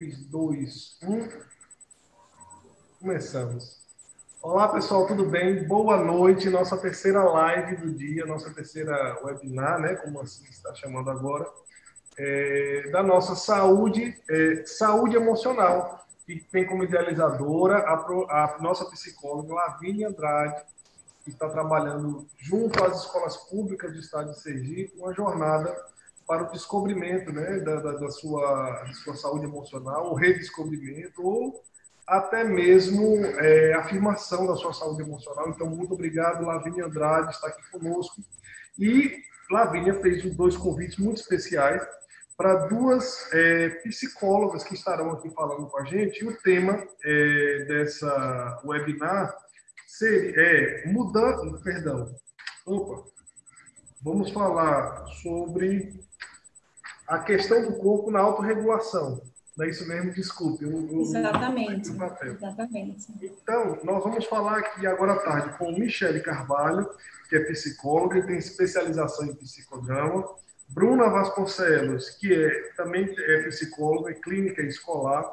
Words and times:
3, 0.00 0.26
2, 0.26 0.98
1. 1.02 1.28
Começamos. 3.00 3.84
Olá, 4.40 4.68
pessoal, 4.68 5.08
tudo 5.08 5.26
bem? 5.26 5.66
Boa 5.66 5.96
noite. 5.96 6.48
Nossa 6.48 6.78
terceira 6.78 7.20
live 7.24 7.78
do 7.78 7.92
dia, 7.92 8.24
nossa 8.24 8.54
terceira 8.54 9.18
webinar, 9.24 9.80
né? 9.80 9.96
Como 9.96 10.20
assim 10.20 10.44
está 10.44 10.72
chamando 10.72 11.10
agora, 11.10 11.50
é, 12.16 12.88
da 12.92 13.02
nossa 13.02 13.34
saúde, 13.34 14.16
é, 14.30 14.62
saúde 14.64 15.16
emocional, 15.16 16.06
que 16.24 16.38
tem 16.52 16.64
como 16.64 16.84
idealizadora 16.84 17.78
a, 17.78 17.94
a 17.94 18.58
nossa 18.60 18.88
psicóloga 18.90 19.52
Lavínia 19.52 20.10
Andrade, 20.10 20.62
que 21.24 21.30
está 21.30 21.48
trabalhando 21.48 22.24
junto 22.38 22.84
às 22.84 23.00
escolas 23.00 23.36
públicas 23.48 23.92
do 23.92 23.98
estado 23.98 24.30
de 24.30 24.40
Sergipe, 24.40 24.96
uma 24.96 25.12
jornada 25.12 25.76
para 26.28 26.42
o 26.42 26.52
descobrimento 26.52 27.32
né, 27.32 27.58
da, 27.60 27.76
da, 27.76 27.92
da 27.92 28.10
sua, 28.10 28.82
da 28.84 28.92
sua 28.92 29.16
saúde 29.16 29.46
emocional, 29.46 30.12
o 30.12 30.14
redescobrimento, 30.14 31.26
ou 31.26 31.64
até 32.06 32.44
mesmo 32.44 33.16
é, 33.24 33.72
afirmação 33.72 34.46
da 34.46 34.54
sua 34.54 34.74
saúde 34.74 35.02
emocional. 35.02 35.48
Então, 35.48 35.66
muito 35.66 35.94
obrigado, 35.94 36.44
Lavínia 36.44 36.84
Andrade, 36.84 37.30
está 37.30 37.48
aqui 37.48 37.62
conosco. 37.70 38.22
E 38.78 39.16
Lavínia 39.50 39.94
fez 40.02 40.22
dois 40.36 40.54
convites 40.54 40.98
muito 40.98 41.22
especiais 41.22 41.82
para 42.36 42.66
duas 42.66 43.32
é, 43.32 43.70
psicólogas 43.82 44.62
que 44.62 44.74
estarão 44.74 45.10
aqui 45.12 45.30
falando 45.30 45.66
com 45.66 45.78
a 45.78 45.84
gente. 45.86 46.22
E 46.22 46.28
o 46.28 46.36
tema 46.42 46.86
é, 47.04 47.64
dessa 47.66 48.60
webinar 48.66 49.34
seria, 49.86 50.34
é 50.36 50.86
mudando, 50.86 51.58
perdão, 51.62 52.14
opa, 52.66 53.02
vamos 54.02 54.30
falar 54.30 55.06
sobre 55.22 56.06
a 57.08 57.18
questão 57.20 57.62
do 57.62 57.78
corpo 57.78 58.10
na 58.10 58.20
autorregulação. 58.20 59.22
Não 59.56 59.64
é 59.64 59.70
isso 59.70 59.88
mesmo? 59.88 60.12
Desculpe. 60.12 60.62
Eu, 60.62 60.70
eu, 60.70 61.00
exatamente. 61.00 61.90
exatamente. 61.90 63.06
Então, 63.20 63.78
nós 63.82 64.04
vamos 64.04 64.24
falar 64.26 64.58
aqui 64.58 64.86
agora 64.86 65.14
à 65.14 65.18
tarde 65.18 65.58
com 65.58 65.72
Michele 65.72 66.20
Carvalho, 66.20 66.88
que 67.28 67.34
é 67.34 67.40
psicóloga 67.40 68.18
e 68.18 68.26
tem 68.26 68.36
especialização 68.36 69.26
em 69.26 69.34
psicodrama. 69.34 70.28
Bruna 70.68 71.08
Vasconcelos, 71.08 72.10
que 72.10 72.32
é, 72.32 72.72
também 72.76 73.12
é 73.18 73.42
psicóloga 73.44 74.12
e 74.12 74.14
clínica 74.16 74.62
escolar, 74.62 75.24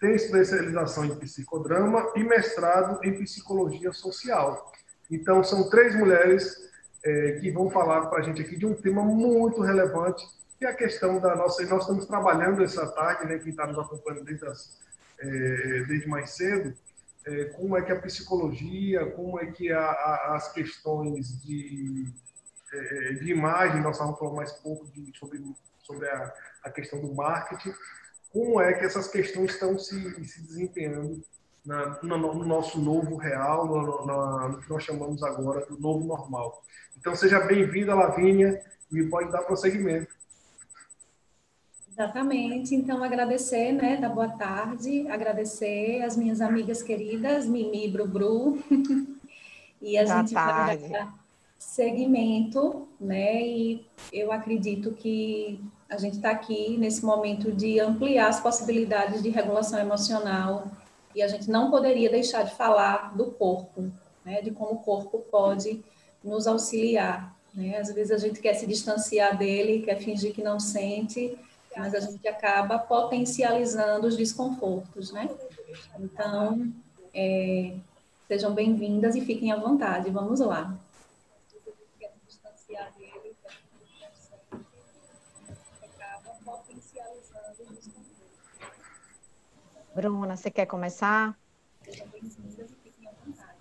tem 0.00 0.14
especialização 0.14 1.04
em 1.04 1.14
psicodrama 1.14 2.10
e 2.16 2.24
mestrado 2.24 2.98
em 3.04 3.22
psicologia 3.22 3.92
social. 3.92 4.72
Então, 5.10 5.44
são 5.44 5.68
três 5.68 5.94
mulheres 5.94 6.56
é, 7.04 7.32
que 7.32 7.50
vão 7.50 7.70
falar 7.70 8.06
para 8.06 8.20
a 8.20 8.22
gente 8.22 8.40
aqui 8.40 8.56
de 8.56 8.66
um 8.66 8.74
tema 8.74 9.04
muito 9.04 9.60
relevante 9.60 10.24
que 10.62 10.66
é 10.66 10.70
a 10.70 10.74
questão 10.74 11.18
da 11.18 11.34
nossa. 11.34 11.64
Nós 11.66 11.82
estamos 11.82 12.06
trabalhando 12.06 12.62
essa 12.62 12.86
tarde, 12.92 13.26
né, 13.26 13.38
quem 13.38 13.50
está 13.50 13.66
nos 13.66 13.78
acompanhando 13.78 14.24
desde, 14.24 14.46
as, 14.46 14.80
é, 15.18 15.82
desde 15.88 16.08
mais 16.08 16.30
cedo, 16.30 16.72
é, 17.26 17.44
como 17.46 17.76
é 17.76 17.82
que 17.82 17.90
a 17.90 18.00
psicologia, 18.00 19.10
como 19.10 19.40
é 19.40 19.46
que 19.46 19.72
a, 19.72 19.80
a, 19.80 20.36
as 20.36 20.52
questões 20.52 21.42
de, 21.42 22.06
é, 22.72 23.12
de 23.14 23.30
imagem, 23.32 23.82
nós 23.82 23.98
vamos 23.98 24.18
falar 24.18 24.34
mais 24.34 24.52
pouco 24.52 24.86
de, 24.92 25.12
sobre, 25.18 25.42
sobre 25.82 26.08
a, 26.08 26.32
a 26.62 26.70
questão 26.70 27.00
do 27.00 27.12
marketing, 27.12 27.74
como 28.32 28.60
é 28.60 28.72
que 28.72 28.84
essas 28.84 29.08
questões 29.08 29.52
estão 29.52 29.76
se, 29.76 30.24
se 30.24 30.42
desempenhando 30.42 31.24
na, 31.66 31.98
no, 32.04 32.16
no, 32.18 32.44
nosso 32.44 32.80
novo 32.80 33.16
real, 33.16 33.66
no, 33.66 34.06
no, 34.06 34.48
no, 34.48 34.58
que 34.60 34.70
nós 34.70 34.84
chamamos 34.84 35.24
agora 35.24 35.66
do 35.66 35.78
novo 35.78 36.06
normal. 36.06 36.62
Então, 36.96 37.16
seja 37.16 37.40
bem-vinda, 37.40 37.96
Lavínia, 37.96 38.62
e 38.92 39.02
pode 39.04 39.30
dar 39.32 39.42
prosseguimento. 39.42 40.21
Exatamente. 41.92 42.74
Então, 42.74 43.04
agradecer, 43.04 43.70
né, 43.72 43.98
da 43.98 44.08
boa 44.08 44.28
tarde, 44.28 45.06
agradecer 45.08 46.02
as 46.02 46.16
minhas 46.16 46.40
amigas 46.40 46.82
queridas, 46.82 47.46
Mimi 47.46 47.84
e 47.84 47.90
Brubru, 47.90 48.62
e 49.80 49.98
a 49.98 50.04
boa 50.04 50.16
gente 50.16 50.32
tarde. 50.32 50.88
vai 50.88 50.90
dar 50.90 51.22
segmento, 51.58 52.88
né, 52.98 53.40
e 53.46 53.86
eu 54.12 54.32
acredito 54.32 54.92
que 54.92 55.60
a 55.88 55.96
gente 55.96 56.16
está 56.16 56.30
aqui 56.30 56.76
nesse 56.76 57.04
momento 57.04 57.52
de 57.52 57.78
ampliar 57.78 58.28
as 58.28 58.40
possibilidades 58.40 59.22
de 59.22 59.28
regulação 59.28 59.78
emocional 59.78 60.66
e 61.14 61.22
a 61.22 61.28
gente 61.28 61.48
não 61.48 61.70
poderia 61.70 62.10
deixar 62.10 62.42
de 62.42 62.54
falar 62.56 63.14
do 63.16 63.26
corpo, 63.26 63.92
né, 64.24 64.42
de 64.42 64.50
como 64.50 64.72
o 64.72 64.78
corpo 64.78 65.18
pode 65.30 65.84
nos 66.24 66.46
auxiliar, 66.46 67.36
né, 67.54 67.78
às 67.78 67.92
vezes 67.92 68.10
a 68.10 68.18
gente 68.18 68.40
quer 68.40 68.54
se 68.54 68.66
distanciar 68.66 69.38
dele, 69.38 69.82
quer 69.82 70.00
fingir 70.00 70.32
que 70.34 70.42
não 70.42 70.58
sente, 70.58 71.38
mas 71.76 71.94
a 71.94 72.00
gente 72.00 72.26
acaba 72.28 72.78
potencializando 72.78 74.06
os 74.06 74.16
desconfortos, 74.16 75.12
né? 75.12 75.28
Então, 75.98 76.72
é, 77.14 77.74
sejam 78.28 78.54
bem-vindas 78.54 79.14
e 79.16 79.20
fiquem 79.20 79.52
à 79.52 79.56
vontade. 79.56 80.10
Vamos 80.10 80.40
lá. 80.40 80.76
Bruna, 89.94 90.36
você 90.36 90.50
quer 90.50 90.64
começar? 90.64 91.38
Sejam 91.84 92.08
bem-vindas 92.08 92.70
e 92.70 92.74
fiquem 92.82 93.08
à 93.08 93.12
vontade. 93.24 93.58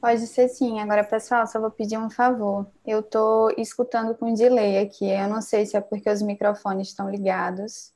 Pode 0.00 0.26
ser 0.26 0.48
sim. 0.48 0.80
Agora, 0.80 1.04
pessoal, 1.04 1.46
só 1.46 1.60
vou 1.60 1.70
pedir 1.70 1.98
um 1.98 2.08
favor. 2.08 2.66
Eu 2.86 3.00
estou 3.00 3.50
escutando 3.58 4.16
com 4.16 4.32
delay 4.32 4.78
aqui. 4.78 5.10
Eu 5.10 5.28
não 5.28 5.42
sei 5.42 5.66
se 5.66 5.76
é 5.76 5.80
porque 5.80 6.08
os 6.08 6.22
microfones 6.22 6.88
estão 6.88 7.10
ligados. 7.10 7.92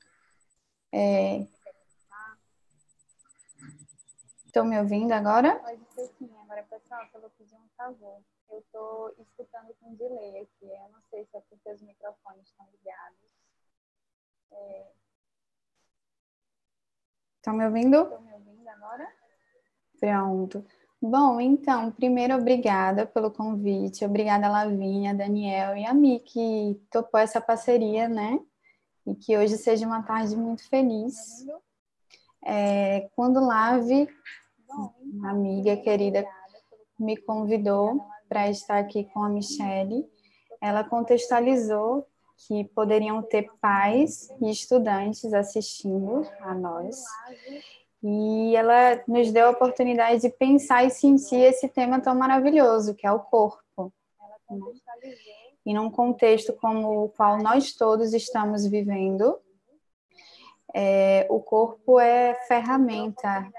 Estão 4.44 4.66
é... 4.66 4.68
me 4.68 4.78
ouvindo 4.78 5.12
agora? 5.12 5.56
Pode 5.56 5.80
ser 5.94 6.06
sim. 6.18 6.30
Agora, 6.42 6.62
pessoal, 6.64 7.08
só 7.10 7.18
vou 7.18 7.30
pedir 7.30 7.54
um 7.54 7.68
favor. 7.74 8.20
Eu 8.50 8.58
estou 8.58 9.14
escutando 9.18 9.74
com 9.80 9.94
delay 9.94 10.42
aqui. 10.42 10.66
Eu 10.66 10.90
não 10.92 11.00
sei 11.08 11.24
se 11.24 11.36
é 11.38 11.40
porque 11.40 11.72
os 11.72 11.80
microfones 11.80 12.46
estão 12.46 12.66
ligados. 12.70 13.18
Estão 17.36 17.54
é... 17.54 17.56
me 17.56 17.64
ouvindo? 17.64 18.02
Estão 18.02 18.20
me 18.20 18.32
ouvindo 18.34 18.68
agora? 18.68 19.10
Pronto. 19.98 20.66
Bom, 21.06 21.38
então, 21.38 21.90
primeiro, 21.90 22.34
obrigada 22.34 23.04
pelo 23.04 23.30
convite, 23.30 24.06
obrigada, 24.06 24.48
Lavinha, 24.48 25.14
Daniel 25.14 25.76
e 25.76 25.84
a 25.84 25.92
Mi, 25.92 26.18
que 26.18 26.80
topou 26.90 27.20
essa 27.20 27.42
parceria, 27.42 28.08
né? 28.08 28.40
E 29.06 29.14
que 29.14 29.36
hoje 29.36 29.58
seja 29.58 29.86
uma 29.86 30.02
tarde 30.02 30.34
muito 30.34 30.66
feliz. 30.66 31.44
É, 32.42 33.10
quando 33.14 33.38
Lave, 33.38 34.08
amiga 35.24 35.76
querida, 35.76 36.26
me 36.98 37.18
convidou 37.18 38.02
para 38.26 38.48
estar 38.48 38.78
aqui 38.78 39.04
com 39.04 39.22
a 39.22 39.28
Michelle, 39.28 40.08
ela 40.58 40.84
contextualizou 40.84 42.06
que 42.48 42.64
poderiam 42.74 43.20
ter 43.20 43.50
pais 43.60 44.30
e 44.40 44.50
estudantes 44.50 45.34
assistindo 45.34 46.26
a 46.40 46.54
nós 46.54 47.04
e 48.06 48.54
ela 48.54 49.02
nos 49.08 49.32
deu 49.32 49.46
a 49.46 49.50
oportunidade 49.50 50.20
de 50.20 50.28
pensar 50.28 50.84
e 50.84 50.90
sentir 50.90 51.40
esse 51.40 51.66
tema 51.66 51.98
tão 51.98 52.14
maravilhoso, 52.14 52.94
que 52.94 53.06
é 53.06 53.10
o 53.10 53.18
corpo. 53.18 53.90
E 55.64 55.72
num 55.72 55.90
contexto 55.90 56.52
como 56.52 57.04
o 57.04 57.08
qual 57.08 57.38
nós 57.38 57.72
todos 57.72 58.12
estamos 58.12 58.66
vivendo, 58.66 59.40
é, 60.74 61.26
o 61.30 61.40
corpo 61.40 61.98
é 61.98 62.34
ferramenta, 62.46 63.50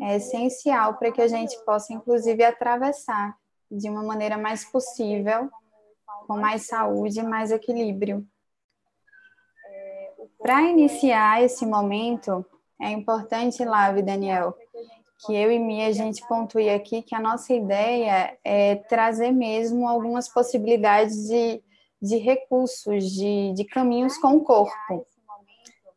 é 0.00 0.16
essencial 0.16 0.94
para 0.94 1.12
que 1.12 1.20
a 1.20 1.28
gente 1.28 1.62
possa, 1.62 1.92
inclusive, 1.92 2.42
atravessar 2.42 3.36
de 3.70 3.90
uma 3.90 4.02
maneira 4.02 4.38
mais 4.38 4.64
possível, 4.64 5.50
com 6.26 6.38
mais 6.38 6.62
saúde 6.62 7.20
e 7.20 7.22
mais 7.22 7.50
equilíbrio. 7.50 8.26
Para 10.38 10.62
iniciar 10.62 11.42
esse 11.42 11.66
momento, 11.66 12.46
é 12.80 12.90
importante, 12.90 13.64
Lave, 13.64 14.02
Daniel, 14.02 14.56
que 15.24 15.34
eu 15.34 15.50
e 15.50 15.58
Mia 15.58 15.88
a 15.88 15.92
gente 15.92 16.26
pontue 16.28 16.68
aqui 16.68 17.02
que 17.02 17.14
a 17.14 17.20
nossa 17.20 17.52
ideia 17.52 18.36
é 18.44 18.76
trazer 18.76 19.32
mesmo 19.32 19.88
algumas 19.88 20.28
possibilidades 20.28 21.28
de, 21.28 21.62
de 22.00 22.16
recursos, 22.18 23.10
de, 23.10 23.52
de 23.54 23.64
caminhos 23.64 24.18
com 24.18 24.36
o 24.36 24.44
corpo. 24.44 25.06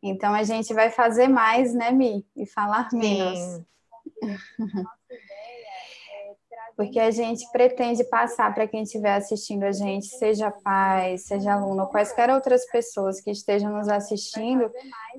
Então 0.02 0.32
a 0.32 0.42
gente 0.42 0.72
vai 0.72 0.90
fazer 0.90 1.28
mais, 1.28 1.74
né, 1.74 1.90
Mi? 1.90 2.26
E 2.34 2.46
falar 2.46 2.88
menos. 2.92 3.38
Sim. 3.38 3.66
porque 6.80 6.98
a 6.98 7.10
gente 7.10 7.46
pretende 7.52 8.02
passar 8.04 8.54
para 8.54 8.66
quem 8.66 8.84
estiver 8.84 9.12
assistindo 9.12 9.64
a 9.64 9.70
gente, 9.70 10.06
seja 10.16 10.50
pai, 10.50 11.18
seja 11.18 11.52
aluno, 11.52 11.86
quaisquer 11.88 12.30
outras 12.30 12.64
pessoas 12.70 13.20
que 13.20 13.30
estejam 13.30 13.70
nos 13.70 13.86
assistindo, 13.86 14.72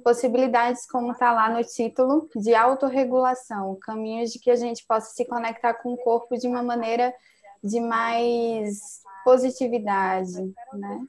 possibilidades 0.03 0.87
como 0.89 1.11
está 1.11 1.31
lá 1.31 1.51
no 1.51 1.63
título 1.63 2.27
de 2.35 2.55
autorregulação, 2.55 3.77
caminhos 3.79 4.31
de 4.31 4.39
que 4.39 4.49
a 4.49 4.55
gente 4.55 4.83
possa 4.87 5.13
se 5.13 5.23
conectar 5.23 5.75
com 5.75 5.93
o 5.93 5.97
corpo 5.97 6.35
de 6.35 6.47
uma 6.47 6.63
maneira 6.63 7.13
de 7.63 7.79
mais 7.79 9.03
positividade, 9.23 10.51
né? 10.73 11.05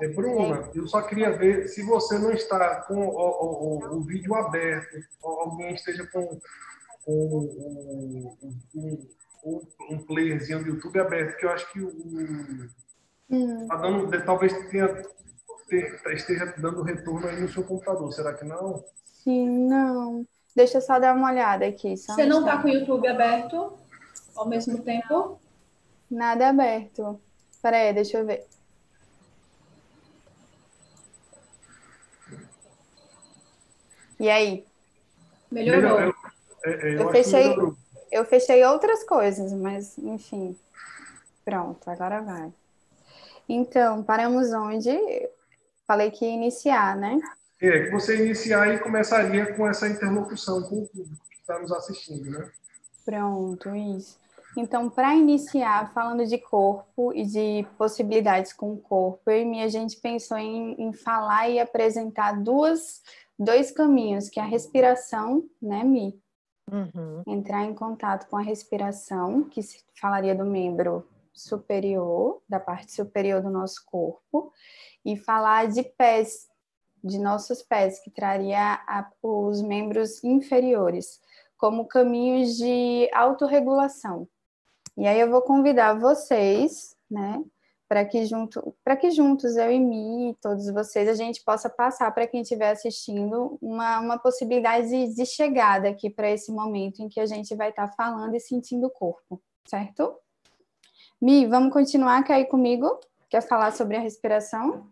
É, 0.00 0.08
Bruna, 0.08 0.70
eu 0.74 0.86
só 0.86 1.02
queria 1.02 1.36
ver 1.36 1.68
se 1.68 1.82
você 1.82 2.18
não 2.18 2.32
está 2.32 2.76
com 2.76 3.08
o, 3.08 3.10
o, 3.10 3.96
o 3.96 4.00
vídeo 4.00 4.34
aberto, 4.34 4.96
alguém 5.22 5.74
esteja 5.74 6.06
com, 6.06 6.40
com 7.04 7.48
um, 8.74 9.66
um 9.90 9.98
playerzinho 9.98 10.62
do 10.62 10.70
YouTube 10.70 11.00
aberto, 11.00 11.38
que 11.38 11.46
eu 11.46 11.50
acho 11.50 11.72
que 11.72 11.80
o. 11.80 11.88
Hum. 13.30 13.66
Tá 13.66 13.76
dando, 13.76 14.24
talvez 14.24 14.52
tenha, 14.70 15.02
esteja 16.12 16.54
dando 16.56 16.82
retorno 16.82 17.26
aí 17.28 17.40
no 17.40 17.48
seu 17.48 17.62
computador, 17.62 18.12
será 18.12 18.34
que 18.34 18.44
não? 18.44 18.84
Sim, 19.04 19.68
não. 19.68 20.26
Deixa 20.56 20.78
eu 20.78 20.82
só 20.82 20.98
dar 20.98 21.14
uma 21.14 21.30
olhada 21.30 21.66
aqui. 21.66 21.96
Você 21.96 22.24
não 22.24 22.40
está 22.40 22.60
com 22.60 22.68
o 22.68 22.70
YouTube 22.70 23.06
aberto 23.06 23.78
ao 24.34 24.48
mesmo 24.48 24.82
tempo? 24.82 25.38
Nada 26.10 26.48
aberto. 26.48 27.20
Peraí, 27.62 27.92
deixa 27.92 28.18
eu 28.18 28.26
ver. 28.26 28.46
E 34.18 34.28
aí? 34.28 34.64
Melhorou. 35.50 36.12
Eu, 36.64 36.72
eu, 36.72 36.80
eu, 36.80 37.00
eu 37.00 37.10
fechei, 37.10 37.56
eu 38.10 38.24
fechei 38.24 38.64
outras 38.64 39.04
coisas, 39.04 39.52
mas 39.52 39.96
enfim. 39.98 40.56
Pronto, 41.44 41.88
agora 41.88 42.20
vai. 42.20 42.52
Então, 43.48 44.02
paramos 44.02 44.52
onde? 44.52 44.90
Falei 45.86 46.10
que 46.10 46.24
ia 46.24 46.32
iniciar, 46.32 46.96
né? 46.96 47.18
É, 47.60 47.84
que 47.84 47.90
você 47.90 48.16
iniciar 48.16 48.72
e 48.74 48.78
começaria 48.78 49.54
com 49.54 49.66
essa 49.66 49.88
interlocução 49.88 50.62
com 50.62 50.82
o 50.82 50.86
público 50.86 51.24
que 51.30 51.40
está 51.40 51.58
nos 51.58 51.72
assistindo, 51.72 52.30
né? 52.30 52.50
Pronto, 53.04 53.74
isso. 53.74 54.18
Então, 54.56 54.90
para 54.90 55.14
iniciar, 55.14 55.92
falando 55.92 56.26
de 56.26 56.36
corpo 56.36 57.12
e 57.14 57.24
de 57.24 57.66
possibilidades 57.78 58.52
com 58.52 58.74
o 58.74 58.78
corpo, 58.78 59.30
eu 59.30 59.40
e 59.40 59.44
minha 59.44 59.68
gente 59.68 59.96
pensou 59.96 60.36
em, 60.36 60.74
em 60.78 60.92
falar 60.92 61.48
e 61.48 61.58
apresentar 61.58 62.32
duas 62.32 63.02
dois 63.38 63.70
caminhos, 63.70 64.28
que 64.28 64.40
é 64.40 64.42
a 64.42 64.46
respiração, 64.46 65.44
né, 65.62 65.84
Mi? 65.84 66.20
Uhum. 66.70 67.22
Entrar 67.26 67.64
em 67.64 67.74
contato 67.74 68.28
com 68.28 68.36
a 68.36 68.42
respiração, 68.42 69.44
que 69.44 69.62
se 69.62 69.82
falaria 69.94 70.34
do 70.34 70.44
membro 70.44 71.06
superior, 71.32 72.42
da 72.48 72.58
parte 72.58 72.92
superior 72.92 73.40
do 73.40 73.50
nosso 73.50 73.84
corpo, 73.86 74.52
e 75.04 75.16
falar 75.16 75.68
de 75.68 75.82
pés, 75.82 76.48
de 77.02 77.18
nossos 77.18 77.62
pés, 77.62 78.00
que 78.00 78.10
traria 78.10 78.80
a, 78.86 79.08
os 79.22 79.62
membros 79.62 80.22
inferiores, 80.24 81.20
como 81.56 81.86
caminhos 81.86 82.56
de 82.56 83.08
autorregulação. 83.12 84.28
E 84.96 85.06
aí 85.06 85.20
eu 85.20 85.30
vou 85.30 85.42
convidar 85.42 85.98
vocês, 85.98 86.96
né, 87.10 87.42
para 87.88 88.04
que, 88.04 88.26
junto, 88.26 88.74
que 89.00 89.10
juntos, 89.10 89.56
eu 89.56 89.70
e 89.72 89.80
Mi, 89.80 90.36
todos 90.42 90.70
vocês, 90.70 91.08
a 91.08 91.14
gente 91.14 91.42
possa 91.42 91.70
passar 91.70 92.10
para 92.12 92.26
quem 92.26 92.42
estiver 92.42 92.70
assistindo 92.70 93.58
uma, 93.62 93.98
uma 93.98 94.18
possibilidade 94.18 94.88
de, 94.88 95.14
de 95.14 95.24
chegada 95.24 95.88
aqui 95.88 96.10
para 96.10 96.30
esse 96.30 96.52
momento 96.52 97.00
em 97.00 97.08
que 97.08 97.18
a 97.18 97.26
gente 97.26 97.56
vai 97.56 97.70
estar 97.70 97.88
tá 97.88 97.94
falando 97.94 98.34
e 98.34 98.40
sentindo 98.40 98.88
o 98.88 98.90
corpo, 98.90 99.40
certo? 99.66 100.14
Mi, 101.20 101.46
vamos 101.46 101.72
continuar 101.72 102.18
aqui 102.18 102.44
comigo? 102.44 103.00
Quer 103.30 103.40
falar 103.40 103.72
sobre 103.72 103.96
a 103.96 104.00
respiração? 104.00 104.86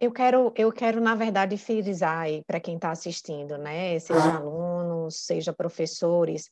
Eu 0.00 0.10
quero, 0.10 0.52
eu 0.56 0.72
quero 0.72 1.02
na 1.02 1.14
verdade, 1.14 1.58
frisar 1.58 2.20
aí 2.20 2.42
para 2.44 2.58
quem 2.58 2.76
está 2.76 2.90
assistindo, 2.90 3.58
né? 3.58 3.98
Seja 3.98 4.36
alunos, 4.36 5.16
seja 5.16 5.52
professores, 5.52 6.50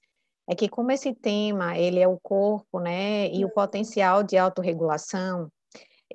é 0.48 0.54
que 0.54 0.68
como 0.68 0.90
esse 0.90 1.14
tema 1.14 1.78
ele 1.78 2.00
é 2.00 2.08
o 2.08 2.18
corpo, 2.20 2.78
né, 2.80 3.28
e 3.28 3.44
o 3.44 3.50
potencial 3.50 4.22
de 4.22 4.36
autorregulação, 4.36 5.48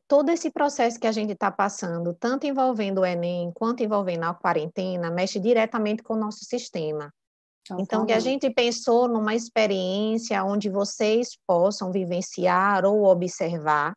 todo 0.08 0.30
esse 0.30 0.52
processo 0.52 1.00
que 1.00 1.08
a 1.08 1.12
gente 1.12 1.34
está 1.34 1.52
passando, 1.52 2.14
tanto 2.14 2.46
envolvendo 2.46 3.02
o 3.02 3.06
Enem 3.06 3.52
quanto 3.54 3.84
envolvendo 3.84 4.24
a 4.24 4.34
quarentena, 4.34 5.12
mexe 5.12 5.40
diretamente 5.40 6.04
com 6.04 6.14
o 6.14 6.20
nosso 6.20 6.46
sistema. 6.46 7.12
Então, 7.78 8.06
que 8.06 8.14
a 8.14 8.20
gente 8.20 8.50
pensou 8.50 9.08
numa 9.08 9.36
experiência 9.36 10.44
onde 10.44 10.70
vocês 10.70 11.38
possam 11.46 11.92
vivenciar 11.92 12.84
ou 12.84 13.06
observar, 13.06 13.94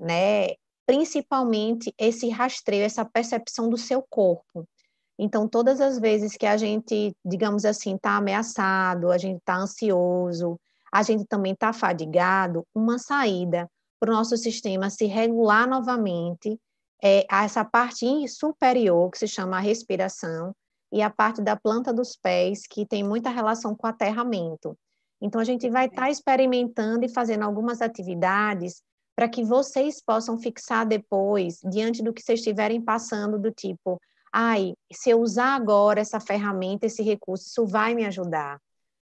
né, 0.00 0.48
principalmente 0.84 1.92
esse 1.98 2.28
rastreio, 2.28 2.84
essa 2.84 3.04
percepção 3.04 3.68
do 3.68 3.76
seu 3.76 4.04
corpo. 4.08 4.66
Então, 5.18 5.48
todas 5.48 5.80
as 5.80 5.98
vezes 5.98 6.36
que 6.36 6.46
a 6.46 6.56
gente, 6.56 7.14
digamos 7.24 7.64
assim, 7.64 7.96
está 7.96 8.16
ameaçado, 8.16 9.10
a 9.10 9.18
gente 9.18 9.38
está 9.38 9.56
ansioso, 9.56 10.60
a 10.92 11.02
gente 11.02 11.24
também 11.24 11.52
está 11.52 11.72
fadigado, 11.72 12.66
uma 12.74 12.98
saída 12.98 13.68
para 13.98 14.10
o 14.10 14.14
nosso 14.14 14.36
sistema 14.36 14.90
se 14.90 15.06
regular 15.06 15.66
novamente 15.66 16.58
é 17.02 17.26
essa 17.30 17.64
parte 17.64 18.28
superior, 18.28 19.10
que 19.10 19.18
se 19.18 19.28
chama 19.28 19.56
a 19.56 19.60
respiração, 19.60 20.54
e 20.92 21.02
a 21.02 21.10
parte 21.10 21.42
da 21.42 21.56
planta 21.56 21.92
dos 21.92 22.16
pés, 22.16 22.66
que 22.66 22.86
tem 22.86 23.02
muita 23.02 23.30
relação 23.30 23.74
com 23.74 23.86
o 23.86 23.90
aterramento. 23.90 24.76
Então, 25.20 25.40
a 25.40 25.44
gente 25.44 25.68
vai 25.68 25.86
estar 25.86 26.02
tá 26.02 26.10
experimentando 26.10 27.04
e 27.04 27.08
fazendo 27.08 27.42
algumas 27.42 27.80
atividades 27.82 28.82
para 29.14 29.28
que 29.28 29.42
vocês 29.42 30.02
possam 30.02 30.38
fixar 30.38 30.86
depois, 30.86 31.58
diante 31.64 32.02
do 32.02 32.12
que 32.12 32.22
vocês 32.22 32.40
estiverem 32.40 32.80
passando, 32.80 33.38
do 33.38 33.50
tipo, 33.50 34.00
ai, 34.38 34.74
se 34.92 35.08
eu 35.08 35.18
usar 35.22 35.54
agora 35.54 35.98
essa 35.98 36.20
ferramenta, 36.20 36.84
esse 36.84 37.02
recurso, 37.02 37.46
isso 37.46 37.66
vai 37.66 37.94
me 37.94 38.04
ajudar. 38.04 38.60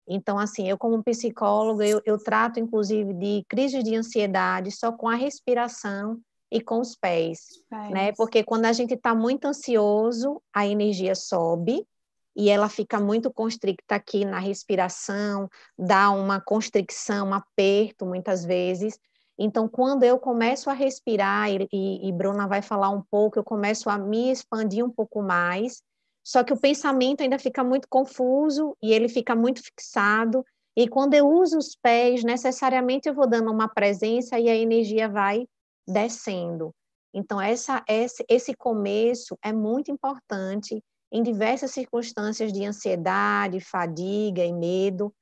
Então, 0.08 0.40
assim, 0.40 0.70
eu 0.70 0.78
como 0.78 1.04
psicóloga, 1.04 1.86
eu, 1.86 2.02
eu 2.06 2.18
trato, 2.18 2.62
inclusive, 2.62 3.14
de 3.14 3.44
crise 3.50 3.84
de 3.84 3.94
ansiedade 3.94 4.72
só 4.72 4.90
com 4.90 5.10
a 5.10 5.16
respiração 5.16 6.18
e 6.50 6.62
com 6.62 6.80
os 6.80 6.96
pés, 6.96 7.62
pés. 7.70 7.90
né? 7.90 8.14
Porque 8.14 8.42
quando 8.42 8.68
a 8.68 8.72
gente 8.72 8.94
está 8.94 9.14
muito 9.14 9.44
ansioso, 9.44 10.42
a 10.54 10.66
energia 10.66 11.14
sobe 11.14 11.86
e 12.34 12.50
ela 12.50 12.70
fica 12.70 12.98
muito 12.98 13.30
constricta 13.30 13.96
aqui 13.96 14.24
na 14.24 14.40
respiração, 14.40 15.50
dá 15.78 16.10
uma 16.10 16.40
constricção, 16.40 17.28
um 17.28 17.34
aperto, 17.34 18.06
muitas 18.06 18.46
vezes, 18.46 18.98
então, 19.38 19.68
quando 19.68 20.04
eu 20.04 20.18
começo 20.18 20.70
a 20.70 20.74
respirar, 20.74 21.50
e, 21.52 21.68
e, 21.72 22.10
e 22.10 22.12
Bruna 22.12 22.48
vai 22.48 22.62
falar 22.62 22.90
um 22.90 23.02
pouco, 23.02 23.38
eu 23.38 23.44
começo 23.44 23.90
a 23.90 23.98
me 23.98 24.32
expandir 24.32 24.84
um 24.84 24.90
pouco 24.90 25.22
mais, 25.22 25.84
só 26.24 26.44
que 26.44 26.52
o 26.52 26.60
pensamento 26.60 27.22
ainda 27.22 27.38
fica 27.38 27.64
muito 27.64 27.88
confuso 27.88 28.76
e 28.82 28.92
ele 28.92 29.08
fica 29.08 29.36
muito 29.36 29.64
fixado. 29.64 30.44
E 30.76 30.88
quando 30.88 31.14
eu 31.14 31.30
uso 31.30 31.58
os 31.58 31.76
pés, 31.76 32.24
necessariamente 32.24 33.08
eu 33.08 33.14
vou 33.14 33.28
dando 33.28 33.52
uma 33.52 33.70
presença 33.70 34.40
e 34.40 34.50
a 34.50 34.56
energia 34.56 35.08
vai 35.08 35.48
descendo. 35.88 36.74
Então, 37.14 37.40
essa, 37.40 37.84
esse, 37.88 38.26
esse 38.28 38.54
começo 38.56 39.38
é 39.42 39.54
muito 39.54 39.92
importante 39.92 40.84
em 41.12 41.24
diversas 41.24 41.72
circunstâncias 41.72 42.52
de 42.52 42.66
ansiedade, 42.66 43.62
fadiga 43.62 44.44
e 44.44 44.52
medo, 44.52 45.14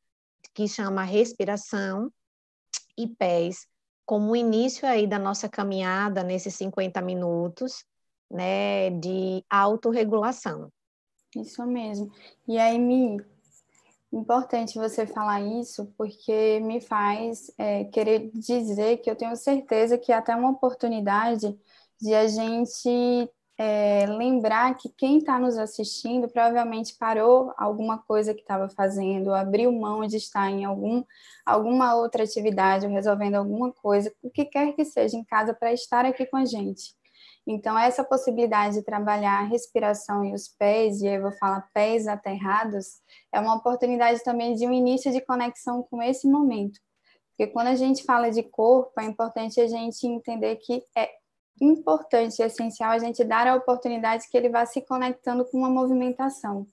que 0.53 0.67
chama 0.67 1.03
respiração 1.03 2.09
e 2.97 3.07
pés 3.07 3.67
como 4.05 4.31
o 4.31 4.35
início 4.35 4.87
aí 4.87 5.07
da 5.07 5.17
nossa 5.17 5.49
caminhada 5.49 6.23
nesses 6.23 6.55
50 6.55 7.01
minutos, 7.01 7.83
né, 8.29 8.89
de 8.91 9.43
autorregulação. 9.49 10.69
Isso 11.35 11.65
mesmo. 11.65 12.11
E 12.47 12.57
aí, 12.57 12.79
me 12.79 13.17
importante 14.11 14.75
você 14.75 15.05
falar 15.05 15.41
isso, 15.41 15.91
porque 15.97 16.59
me 16.61 16.79
faz 16.79 17.51
é, 17.57 17.83
querer 17.85 18.31
dizer 18.33 18.97
que 18.97 19.09
eu 19.09 19.15
tenho 19.15 19.35
certeza 19.35 19.97
que 19.97 20.11
até 20.11 20.35
uma 20.35 20.51
oportunidade 20.51 21.57
de 22.01 22.13
a 22.13 22.27
gente 22.27 23.29
é, 23.57 24.05
lembrar 24.05 24.75
que 24.75 24.89
quem 24.89 25.19
está 25.19 25.39
nos 25.39 25.57
assistindo 25.57 26.27
provavelmente 26.27 26.95
parou 26.97 27.53
alguma 27.57 27.97
coisa 27.97 28.33
que 28.33 28.41
estava 28.41 28.67
fazendo, 28.69 29.33
abriu 29.33 29.71
mão 29.71 30.05
de 30.05 30.17
estar 30.17 30.49
em 30.49 30.65
algum, 30.65 31.03
alguma 31.45 31.95
outra 31.95 32.23
atividade, 32.23 32.85
ou 32.85 32.91
resolvendo 32.91 33.35
alguma 33.35 33.71
coisa, 33.71 34.13
o 34.21 34.29
que 34.29 34.45
quer 34.45 34.73
que 34.73 34.83
seja 34.83 35.15
em 35.15 35.23
casa, 35.23 35.53
para 35.53 35.71
estar 35.71 36.05
aqui 36.05 36.25
com 36.25 36.37
a 36.37 36.45
gente. 36.45 36.93
Então, 37.47 37.77
essa 37.77 38.03
possibilidade 38.03 38.75
de 38.75 38.81
trabalhar 38.83 39.39
a 39.39 39.45
respiração 39.45 40.25
e 40.25 40.33
os 40.33 40.47
pés, 40.47 41.01
e 41.01 41.07
eu 41.07 41.21
vou 41.21 41.31
falar 41.33 41.69
pés 41.73 42.07
aterrados, 42.07 43.01
é 43.31 43.39
uma 43.39 43.55
oportunidade 43.55 44.23
também 44.23 44.55
de 44.55 44.65
um 44.65 44.73
início 44.73 45.11
de 45.11 45.21
conexão 45.21 45.83
com 45.83 46.01
esse 46.01 46.27
momento. 46.27 46.79
Porque 47.29 47.51
quando 47.51 47.67
a 47.67 47.75
gente 47.75 48.03
fala 48.03 48.31
de 48.31 48.41
corpo, 48.41 48.99
é 48.99 49.05
importante 49.05 49.61
a 49.61 49.67
gente 49.67 50.07
entender 50.07 50.55
que 50.55 50.83
é 50.97 51.09
importante 51.61 52.39
e 52.39 52.43
essencial 52.43 52.91
a 52.91 52.99
gente 52.99 53.23
dar 53.23 53.47
a 53.47 53.55
oportunidade 53.55 54.29
que 54.29 54.37
ele 54.37 54.49
vá 54.49 54.65
se 54.65 54.81
conectando 54.81 55.45
com 55.45 55.57
uma 55.57 55.69
movimentação, 55.69 56.67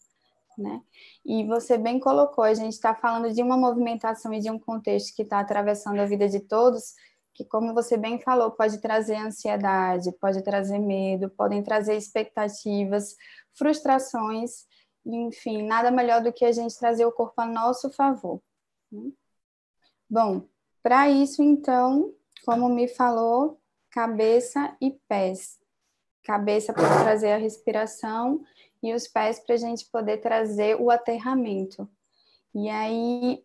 né? 0.58 0.82
E 1.24 1.44
você 1.44 1.78
bem 1.78 2.00
colocou, 2.00 2.44
a 2.44 2.54
gente 2.54 2.72
está 2.72 2.94
falando 2.94 3.32
de 3.32 3.42
uma 3.42 3.56
movimentação 3.56 4.32
e 4.34 4.40
de 4.40 4.50
um 4.50 4.58
contexto 4.58 5.14
que 5.14 5.22
está 5.22 5.40
atravessando 5.40 6.00
a 6.00 6.04
vida 6.06 6.28
de 6.28 6.40
todos, 6.40 6.94
que 7.34 7.44
como 7.44 7.72
você 7.72 7.96
bem 7.96 8.20
falou, 8.20 8.50
pode 8.50 8.78
trazer 8.78 9.16
ansiedade, 9.16 10.12
pode 10.20 10.42
trazer 10.42 10.78
medo, 10.78 11.30
podem 11.30 11.62
trazer 11.62 11.96
expectativas, 11.96 13.16
frustrações, 13.54 14.66
enfim, 15.06 15.62
nada 15.62 15.90
melhor 15.90 16.22
do 16.22 16.32
que 16.32 16.44
a 16.44 16.52
gente 16.52 16.78
trazer 16.78 17.06
o 17.06 17.12
corpo 17.12 17.40
a 17.40 17.46
nosso 17.46 17.90
favor. 17.90 18.40
Né? 18.90 19.10
Bom, 20.08 20.46
para 20.82 21.08
isso, 21.08 21.42
então, 21.42 22.12
como 22.44 22.68
me 22.68 22.86
falou, 22.88 23.61
cabeça 23.92 24.74
e 24.80 24.90
pés. 25.06 25.58
Cabeça 26.24 26.72
para 26.72 27.02
trazer 27.02 27.32
a 27.32 27.36
respiração 27.36 28.42
e 28.82 28.92
os 28.92 29.06
pés 29.06 29.38
para 29.38 29.54
a 29.54 29.58
gente 29.58 29.88
poder 29.90 30.18
trazer 30.18 30.80
o 30.80 30.90
aterramento. 30.90 31.88
E 32.54 32.68
aí, 32.68 33.44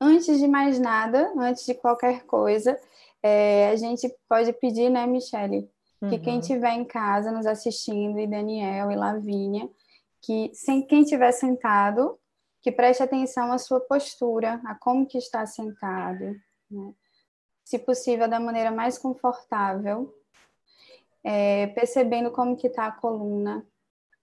antes 0.00 0.38
de 0.38 0.46
mais 0.46 0.78
nada, 0.78 1.32
antes 1.36 1.64
de 1.64 1.74
qualquer 1.74 2.24
coisa, 2.24 2.78
é, 3.22 3.70
a 3.70 3.76
gente 3.76 4.12
pode 4.28 4.52
pedir, 4.54 4.90
né, 4.90 5.06
Michele, 5.06 5.70
que 6.00 6.16
uhum. 6.16 6.22
quem 6.22 6.38
estiver 6.38 6.72
em 6.72 6.84
casa 6.84 7.30
nos 7.30 7.46
assistindo, 7.46 8.18
e 8.18 8.26
Daniel 8.26 8.90
e 8.90 8.96
Lavínia, 8.96 9.68
que 10.20 10.50
sem 10.54 10.86
quem 10.86 11.02
estiver 11.02 11.32
sentado, 11.32 12.18
que 12.60 12.72
preste 12.72 13.02
atenção 13.02 13.52
à 13.52 13.58
sua 13.58 13.80
postura, 13.80 14.60
a 14.64 14.74
como 14.74 15.06
que 15.06 15.18
está 15.18 15.46
sentado, 15.46 16.36
né? 16.70 16.92
Se 17.68 17.78
possível 17.78 18.26
da 18.26 18.40
maneira 18.40 18.70
mais 18.70 18.96
confortável, 18.96 20.18
é, 21.22 21.66
percebendo 21.66 22.30
como 22.30 22.56
que 22.56 22.66
está 22.66 22.86
a 22.86 22.92
coluna, 22.92 23.62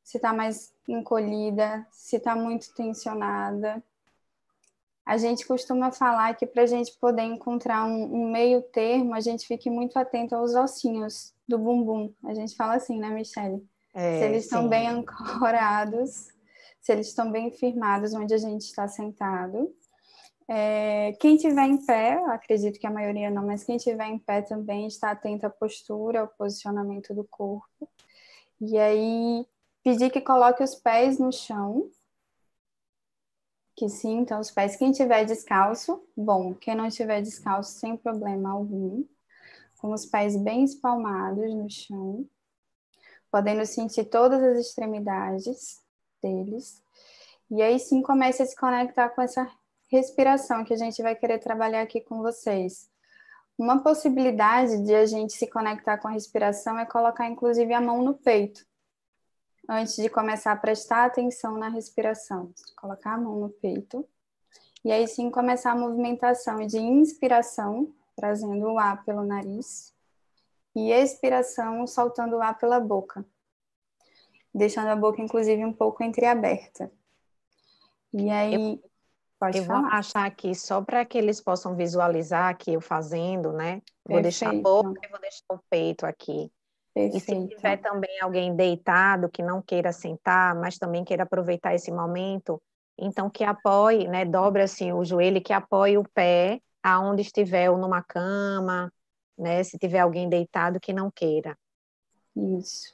se 0.03 0.17
está 0.17 0.33
mais 0.33 0.73
encolhida, 0.87 1.85
se 1.91 2.15
está 2.15 2.35
muito 2.35 2.73
tensionada. 2.73 3.83
A 5.05 5.17
gente 5.17 5.45
costuma 5.45 5.91
falar 5.91 6.33
que 6.33 6.47
para 6.47 6.63
a 6.63 6.65
gente 6.65 6.97
poder 6.97 7.21
encontrar 7.21 7.85
um, 7.85 8.15
um, 8.15 8.31
meio 8.31 8.63
termo, 8.63 9.13
a 9.13 9.19
gente 9.19 9.45
fique 9.45 9.69
muito 9.69 9.95
atento 9.99 10.35
aos 10.35 10.55
ossinhos 10.55 11.31
do 11.47 11.59
bumbum. 11.59 12.11
A 12.23 12.33
gente 12.33 12.55
fala 12.55 12.73
assim, 12.73 12.97
né, 12.97 13.11
Michelle? 13.11 13.63
É, 13.93 14.17
se 14.17 14.25
eles 14.25 14.37
sim. 14.37 14.45
estão 14.45 14.67
bem 14.67 14.87
ancorados, 14.89 16.29
se 16.81 16.91
eles 16.91 17.09
estão 17.09 17.31
bem 17.31 17.51
firmados 17.51 18.15
onde 18.15 18.33
a 18.33 18.39
gente 18.39 18.61
está 18.61 18.87
sentado. 18.87 19.71
É, 20.47 21.13
quem 21.19 21.37
tiver 21.37 21.65
em 21.65 21.83
pé, 21.85 22.13
acredito 22.27 22.79
que 22.79 22.85
a 22.85 22.91
maioria 22.91 23.31
não, 23.31 23.45
mas 23.45 23.63
quem 23.63 23.77
tiver 23.77 24.07
em 24.07 24.19
pé 24.19 24.41
também 24.41 24.87
está 24.87 25.11
atento 25.11 25.45
à 25.45 25.49
postura, 25.49 26.21
ao 26.21 26.27
posicionamento 26.27 27.13
do 27.13 27.23
corpo. 27.23 27.89
E 28.61 28.77
aí, 28.77 29.45
pedir 29.83 30.11
que 30.11 30.21
coloque 30.21 30.63
os 30.63 30.75
pés 30.75 31.17
no 31.19 31.31
chão, 31.31 31.89
que 33.75 33.89
sintam 33.89 34.39
os 34.39 34.51
pés. 34.51 34.75
Quem 34.75 34.91
tiver 34.91 35.25
descalço, 35.25 36.01
bom. 36.15 36.53
Quem 36.53 36.75
não 36.75 36.85
estiver 36.85 37.21
descalço, 37.21 37.71
sem 37.79 37.97
problema 37.97 38.51
algum. 38.51 39.03
Com 39.79 39.91
os 39.91 40.05
pés 40.05 40.37
bem 40.37 40.63
espalmados 40.63 41.53
no 41.53 41.69
chão 41.69 42.25
podendo 43.35 43.65
sentir 43.65 44.05
todas 44.05 44.41
as 44.41 44.57
extremidades 44.57 45.83
deles. 46.23 46.81
E 47.51 47.61
aí 47.61 47.77
sim 47.77 48.01
comece 48.01 48.41
a 48.41 48.45
se 48.45 48.55
conectar 48.55 49.09
com 49.09 49.21
essa 49.21 49.45
respiração 49.87 50.63
que 50.63 50.73
a 50.73 50.77
gente 50.77 51.01
vai 51.01 51.15
querer 51.15 51.39
trabalhar 51.39 51.81
aqui 51.81 52.01
com 52.01 52.21
vocês. 52.21 52.89
Uma 53.57 53.81
possibilidade 53.81 54.83
de 54.83 54.93
a 54.93 55.05
gente 55.05 55.33
se 55.33 55.47
conectar 55.47 55.97
com 55.97 56.07
a 56.07 56.11
respiração 56.11 56.77
é 56.77 56.85
colocar 56.85 57.27
inclusive 57.27 57.73
a 57.73 57.79
mão 57.79 58.03
no 58.03 58.13
peito. 58.13 58.65
Antes 59.67 59.95
de 59.95 60.09
começar 60.09 60.51
a 60.51 60.57
prestar 60.57 61.05
atenção 61.05 61.57
na 61.57 61.69
respiração, 61.69 62.53
colocar 62.75 63.13
a 63.13 63.17
mão 63.17 63.39
no 63.39 63.49
peito. 63.49 64.07
E 64.83 64.91
aí 64.91 65.07
sim 65.07 65.31
começar 65.31 65.71
a 65.71 65.75
movimentação 65.75 66.57
de 66.67 66.77
inspiração, 66.77 67.91
trazendo 68.15 68.67
o 68.67 68.77
ar 68.77 69.03
pelo 69.03 69.23
nariz 69.23 69.95
e 70.75 70.91
expiração 70.91 71.87
soltando 71.87 72.35
o 72.35 72.41
ar 72.41 72.57
pela 72.59 72.79
boca, 72.79 73.25
deixando 74.53 74.89
a 74.89 74.95
boca, 74.95 75.21
inclusive, 75.21 75.63
um 75.63 75.73
pouco 75.73 76.03
entreaberta. 76.03 76.91
E 78.13 78.29
aí. 78.29 78.53
Eu, 78.53 78.94
pode 79.39 79.57
eu 79.59 79.65
falar. 79.65 79.81
vou 79.81 79.89
achar 79.91 80.25
aqui, 80.25 80.55
só 80.55 80.81
para 80.81 81.05
que 81.05 81.17
eles 81.17 81.41
possam 81.41 81.75
visualizar 81.75 82.49
aqui 82.49 82.73
eu 82.73 82.81
fazendo, 82.81 83.51
né? 83.53 83.81
Vou 84.07 84.21
Perfeito. 84.21 84.21
deixar 84.21 84.49
a 84.49 84.53
boca 84.53 85.01
e 85.03 85.09
vou 85.09 85.19
deixar 85.19 85.45
o 85.51 85.59
peito 85.69 86.05
aqui. 86.05 86.51
Perfeito. 86.93 87.17
E 87.17 87.19
se 87.19 87.55
tiver 87.55 87.77
também 87.77 88.19
alguém 88.21 88.55
deitado 88.55 89.29
que 89.29 89.43
não 89.43 89.61
queira 89.61 89.91
sentar, 89.91 90.55
mas 90.55 90.77
também 90.77 91.03
queira 91.03 91.23
aproveitar 91.23 91.75
esse 91.75 91.91
momento, 91.91 92.61
então 92.97 93.29
que 93.29 93.43
apoie, 93.43 94.07
né? 94.07 94.25
Dobre 94.25 94.61
assim 94.61 94.93
o 94.93 95.03
joelho, 95.03 95.41
que 95.41 95.53
apoie 95.53 95.97
o 95.97 96.03
pé 96.13 96.61
aonde 96.81 97.21
estiver, 97.21 97.69
ou 97.69 97.77
numa 97.77 98.01
cama, 98.03 98.91
né? 99.37 99.63
Se 99.63 99.77
tiver 99.77 99.99
alguém 99.99 100.29
deitado 100.29 100.79
que 100.79 100.93
não 100.93 101.11
queira. 101.11 101.57
Isso. 102.35 102.91